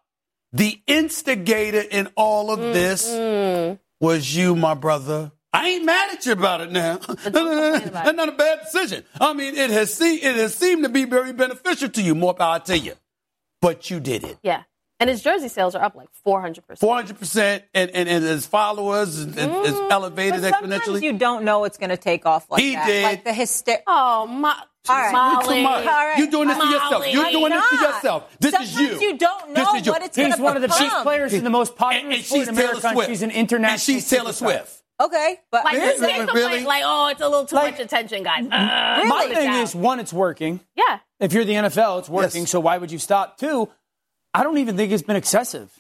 the 0.53 0.81
instigator 0.87 1.81
in 1.81 2.09
all 2.17 2.53
of 2.53 2.61
this 2.61 3.09
was 4.01 4.37
you, 4.37 4.55
my 4.55 4.75
brother. 4.75 5.33
I 5.53 5.69
ain't 5.71 5.85
mad 5.85 6.13
at 6.15 6.27
you 6.27 6.33
about 6.33 6.61
it 6.63 6.73
now. 6.73 6.97
complain 6.97 7.29
about 7.29 7.83
it. 7.87 7.93
That's 7.93 8.17
not 8.17 8.29
a 8.29 8.33
bad 8.33 8.61
decision. 8.61 9.05
I 9.21 9.33
mean, 9.33 9.55
it 9.57 9.71
has 9.71 9.95
se- 9.95 10.17
it 10.17 10.37
has 10.37 10.55
seemed 10.55 10.83
to 10.83 10.89
be 10.89 11.05
very 11.05 11.33
beneficial 11.33 11.89
to 11.91 12.03
you. 12.03 12.15
More 12.15 12.35
power 12.35 12.59
to 12.61 12.77
you. 12.79 12.95
But 13.61 13.89
you 13.91 13.99
did 14.01 14.25
it. 14.25 14.37
Yeah. 14.43 14.65
And 15.01 15.11
his 15.11 15.23
jersey 15.23 15.49
sales 15.49 15.75
are 15.75 15.83
up 15.83 15.97
like 15.97 16.09
400%. 16.27 16.79
400% 16.79 17.63
and, 17.75 17.91
and, 17.91 18.09
and 18.09 18.25
his 18.25 18.47
followers 18.47 19.17
is, 19.19 19.27
is 19.27 19.37
elevated 19.91 20.41
But 20.41 20.53
sometimes 20.55 20.83
exponentially. 20.85 21.03
you 21.03 21.13
don't 21.15 21.45
know 21.45 21.65
it's 21.65 21.79
going 21.79 21.91
to 21.91 21.97
take 21.97 22.27
off 22.27 22.49
like 22.51 22.63
He 22.63 22.75
that. 22.75 22.87
did. 22.87 23.03
Like 23.03 23.25
the 23.25 23.33
hysteria. 23.33 23.81
Oh, 23.87 24.27
my. 24.27 24.57
All 24.89 24.95
right. 24.97 25.13
Molly. 25.13 25.57
Too 25.57 25.63
much. 25.63 25.87
All 25.87 25.93
right. 25.93 26.19
You're 26.19 26.31
doing 26.31 26.49
this 26.49 26.59
to 26.59 26.67
yourself. 26.67 27.07
You're 27.09 27.31
doing 27.31 27.51
this 27.53 27.69
to 27.71 27.77
yourself. 27.77 28.37
This 28.39 28.55
is 28.61 28.79
you. 28.79 29.01
you 29.01 29.19
don't 29.19 29.55
This 29.55 29.65
know 29.65 29.75
is 29.75 29.87
you. 29.87 29.93
what 29.93 30.03
it's 30.03 30.17
going 30.17 30.31
He's 30.31 30.41
one 30.41 30.57
of 30.57 30.63
the 30.63 30.69
become. 30.69 30.83
chief 30.91 31.03
players 31.03 31.33
in 31.35 31.43
the 31.45 31.51
most 31.51 31.75
popular 31.75 32.05
And, 32.05 32.15
and 32.15 32.25
sport 32.25 32.41
she's 32.41 32.49
in 32.49 32.55
Taylor 32.55 32.81
Swift. 32.81 33.09
She's 33.09 33.23
an 33.23 33.31
international. 33.31 33.73
And 33.73 33.81
she's 33.81 34.09
Taylor 34.09 34.31
superstar. 34.31 34.35
Swift. 34.35 34.81
Okay, 35.03 35.41
but 35.51 35.65
Like, 35.65 35.77
here's 35.77 35.95
you 35.97 36.01
the- 36.03 36.07
can't 36.07 36.33
Really? 36.33 36.63
like, 36.65 36.83
oh, 36.87 37.09
it's 37.09 37.21
a 37.21 37.29
little 37.29 37.47
too 37.47 37.57
Like- 37.57 37.73
much 37.73 37.81
attention, 37.81 38.23
guys. 38.23 38.45
Uh, 38.45 38.95
Really? 38.99 39.09
My 39.09 39.27
thing 39.35 39.53
is, 39.55 39.75
one, 39.75 39.99
it's 39.99 40.13
working. 40.13 40.61
yeah. 40.77 41.01
If 41.19 41.33
you're 41.33 41.45
the 41.45 41.55
NFL, 41.55 41.99
it's 41.99 42.09
working. 42.09 42.43
Yes. 42.43 42.51
So 42.51 42.61
why 42.61 42.79
would 42.79 42.93
you 42.93 42.99
stop? 43.01 43.37
Two, 43.39 43.71
I 44.35 44.43
don't 44.43 44.59
even 44.59 44.76
think 44.76 44.93
it's 44.93 45.03
been 45.03 45.16
excessive. 45.16 45.70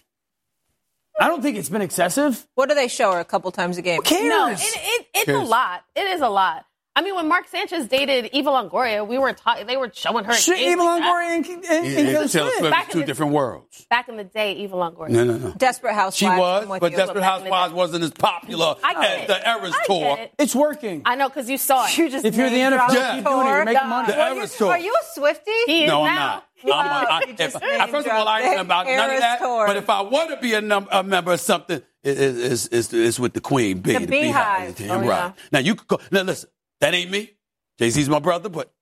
I 1.20 1.28
don't 1.28 1.42
think 1.42 1.56
it's 1.56 1.68
been 1.68 1.82
excessive. 1.82 2.44
what 2.54 2.68
do 2.68 2.74
they 2.74 2.88
show 2.88 3.12
her 3.12 3.20
a 3.20 3.24
couple 3.24 3.50
times 3.52 3.78
a 3.78 3.82
game? 3.82 3.96
Who 3.98 4.02
cares? 4.02 4.24
No, 4.28 4.48
it, 4.48 4.58
it, 4.62 5.06
it's 5.14 5.28
a 5.28 5.38
lot. 5.38 5.84
It 5.94 6.06
is 6.08 6.20
a 6.20 6.28
lot. 6.28 6.64
I 6.96 7.02
mean, 7.02 7.16
when 7.16 7.26
Mark 7.26 7.48
Sanchez 7.48 7.88
dated 7.88 8.30
Eva 8.32 8.50
Longoria, 8.50 9.04
we 9.06 9.18
were 9.18 9.32
talking. 9.32 9.66
They 9.66 9.76
were 9.76 9.90
showing 9.92 10.24
her. 10.24 10.32
Shit, 10.32 10.60
Eva 10.60 10.80
like 10.80 11.00
that. 11.02 11.04
Longoria 11.04 11.36
and, 11.36 11.46
and, 11.46 11.64
and 11.64 11.86
Yeah, 11.86 11.94
Taylor 11.96 12.28
Taylor 12.28 12.28
Swift. 12.28 12.58
Swift 12.58 12.70
Back 12.70 12.90
two 12.90 13.00
the- 13.00 13.04
different 13.06 13.32
worlds. 13.32 13.84
Back 13.90 14.08
in 14.08 14.16
the 14.16 14.22
day, 14.22 14.52
Eva 14.52 14.76
Longoria. 14.76 15.08
No, 15.10 15.24
no, 15.24 15.38
no. 15.38 15.50
Desperate 15.56 15.94
Housewives. 15.94 16.16
She 16.18 16.26
was, 16.40 16.66
but 16.80 16.92
you. 16.92 16.96
Desperate 16.96 17.20
Back 17.20 17.40
Housewives 17.40 17.74
wasn't 17.74 18.04
as 18.04 18.12
popular 18.12 18.76
I 18.84 18.94
get 18.94 19.04
as 19.10 19.22
it. 19.22 19.26
the 19.26 19.48
Eras 19.50 19.74
I 19.76 19.86
tour. 19.86 20.00
get 20.16 20.18
it. 20.20 20.32
It's 20.38 20.54
working. 20.54 21.02
I 21.04 21.16
know 21.16 21.28
because 21.28 21.50
you 21.50 21.58
saw 21.58 21.84
it. 21.86 21.98
You 21.98 22.08
just 22.10 22.24
If 22.24 22.36
you're 22.36 22.48
the 22.48 22.56
name 22.56 22.72
NFL, 22.72 22.76
dropped 22.76 22.94
Yeah. 22.94 23.14
keep 23.16 23.24
doing 23.24 23.40
it. 23.46 23.50
You're 23.50 23.64
making 23.64 23.88
money. 23.88 24.06
The 24.12 24.12
you- 24.30 24.36
Eras 24.36 24.56
tour. 24.56 24.70
Are 24.70 24.78
you 24.78 24.94
a 24.94 25.18
Swiftie? 25.20 25.64
He 25.66 25.84
is 25.84 25.88
No, 25.90 26.02
I'm 26.04 26.14
now. 26.14 26.20
not. 26.26 26.34
I'm 26.34 26.38
is. 26.38 26.53
A, 26.72 26.74
I, 26.76 27.22
You 27.28 27.34
just 27.34 27.56
if, 27.56 27.62
I- 27.62 27.86
first 27.90 28.06
of 28.06 28.12
all, 28.12 28.26
I 28.28 28.40
ain't 28.40 28.52
dropped 28.54 28.64
about 28.66 28.86
none 28.86 29.10
of 29.10 29.20
that. 29.20 29.38
tour. 29.38 29.66
But 29.66 29.76
if 29.76 29.88
I 29.90 30.00
want 30.02 30.30
to 30.30 30.36
be 30.38 30.54
a, 30.54 30.60
num- 30.60 30.88
a 30.90 31.02
member 31.02 31.32
of 31.32 31.40
something, 31.40 31.82
it, 32.02 32.18
it, 32.20 32.36
it's, 32.52 32.66
it's, 32.66 32.92
it's 32.92 33.18
with 33.18 33.32
the 33.34 33.40
Queen, 33.40 33.78
Bee, 33.80 33.98
The 33.98 34.06
Beehive. 34.06 34.76
Damn 34.76 34.90
Oh, 34.90 34.98
right. 35.00 35.06
yeah. 35.06 35.32
Now 35.52 35.58
you 35.60 35.74
could 35.74 35.86
go. 35.88 36.00
Now 36.10 36.22
listen, 36.22 36.48
that 36.80 36.94
ain't 36.94 37.10
me. 37.10 37.30
Jay 37.78 37.90
Z's 37.90 38.08
my 38.08 38.18
brother, 38.18 38.48
but 38.48 38.72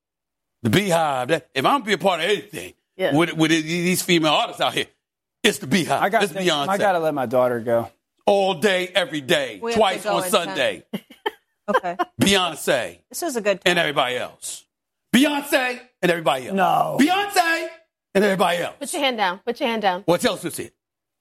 the 0.63 0.71
Beehive. 0.71 1.29
That, 1.29 1.49
if 1.55 1.65
I'm 1.65 1.75
gonna 1.75 1.85
be 1.85 1.93
a 1.95 1.99
part 1.99 2.21
of 2.21 2.27
anything 2.27 2.75
Yeah. 2.97 3.15
with 3.17 3.33
with 3.35 3.51
these 3.51 4.03
female 4.03 4.33
artists 4.33 4.61
out 4.61 4.75
here, 4.75 4.87
it's 5.43 5.59
the 5.59 5.67
Beehive. 5.67 6.03
I 6.03 6.09
got. 6.09 6.23
it's 6.25 6.33
Beyonce. 6.33 6.69
I 6.69 6.79
gotta 6.79 6.99
let 6.99 7.15
my 7.15 7.27
daughter 7.27 7.61
go. 7.61 7.91
all 8.27 8.55
day, 8.55 8.89
every 8.95 9.21
day, 9.21 9.59
We 9.63 9.73
twice 9.75 10.05
on 10.07 10.23
Sunday. 10.25 10.85
Okay. 11.69 11.97
Beyonce 12.21 12.99
This 13.09 13.23
is 13.23 13.37
a 13.37 13.41
good 13.41 13.61
and 13.65 13.79
everybody 13.79 14.17
else. 14.17 14.65
Beyonce 15.15 15.81
and 16.01 16.11
everybody 16.11 16.49
else. 16.49 16.57
No. 16.57 16.97
Beyonce 17.01 17.69
and 18.15 18.25
everybody 18.25 18.59
else. 18.59 18.77
Put 18.81 18.93
your 18.93 19.03
hand 19.03 19.17
down. 19.17 19.41
Put 19.45 19.61
your 19.61 19.69
hand 19.69 19.83
down. 19.83 20.03
What 20.07 20.25
else 20.25 20.43
was 20.45 20.59
it? 20.59 20.75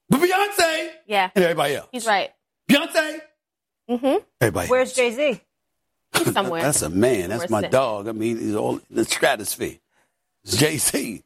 But 0.08 0.20
Beyonce 0.20 0.90
Yeah. 1.06 1.30
and 1.34 1.44
everybody 1.44 1.74
else. 1.76 1.88
He's 1.92 2.06
right. 2.06 2.30
Beyonce. 2.70 3.20
Mm-hmm. 3.90 4.16
Everybody. 4.40 4.68
Where's 4.68 4.92
Jay 4.92 5.10
Z? 5.10 5.40
He's 6.16 6.32
somewhere. 6.32 6.62
That's 6.62 6.82
a 6.82 6.90
man. 6.90 7.30
That's 7.30 7.50
my 7.50 7.62
dog. 7.62 8.08
I 8.08 8.12
mean, 8.12 8.38
he's 8.38 8.54
all 8.54 8.76
in 8.76 8.82
the 8.90 9.04
stratosphere. 9.04 9.78
It's 10.44 10.56
Jay 10.56 10.76
Z. 10.78 11.22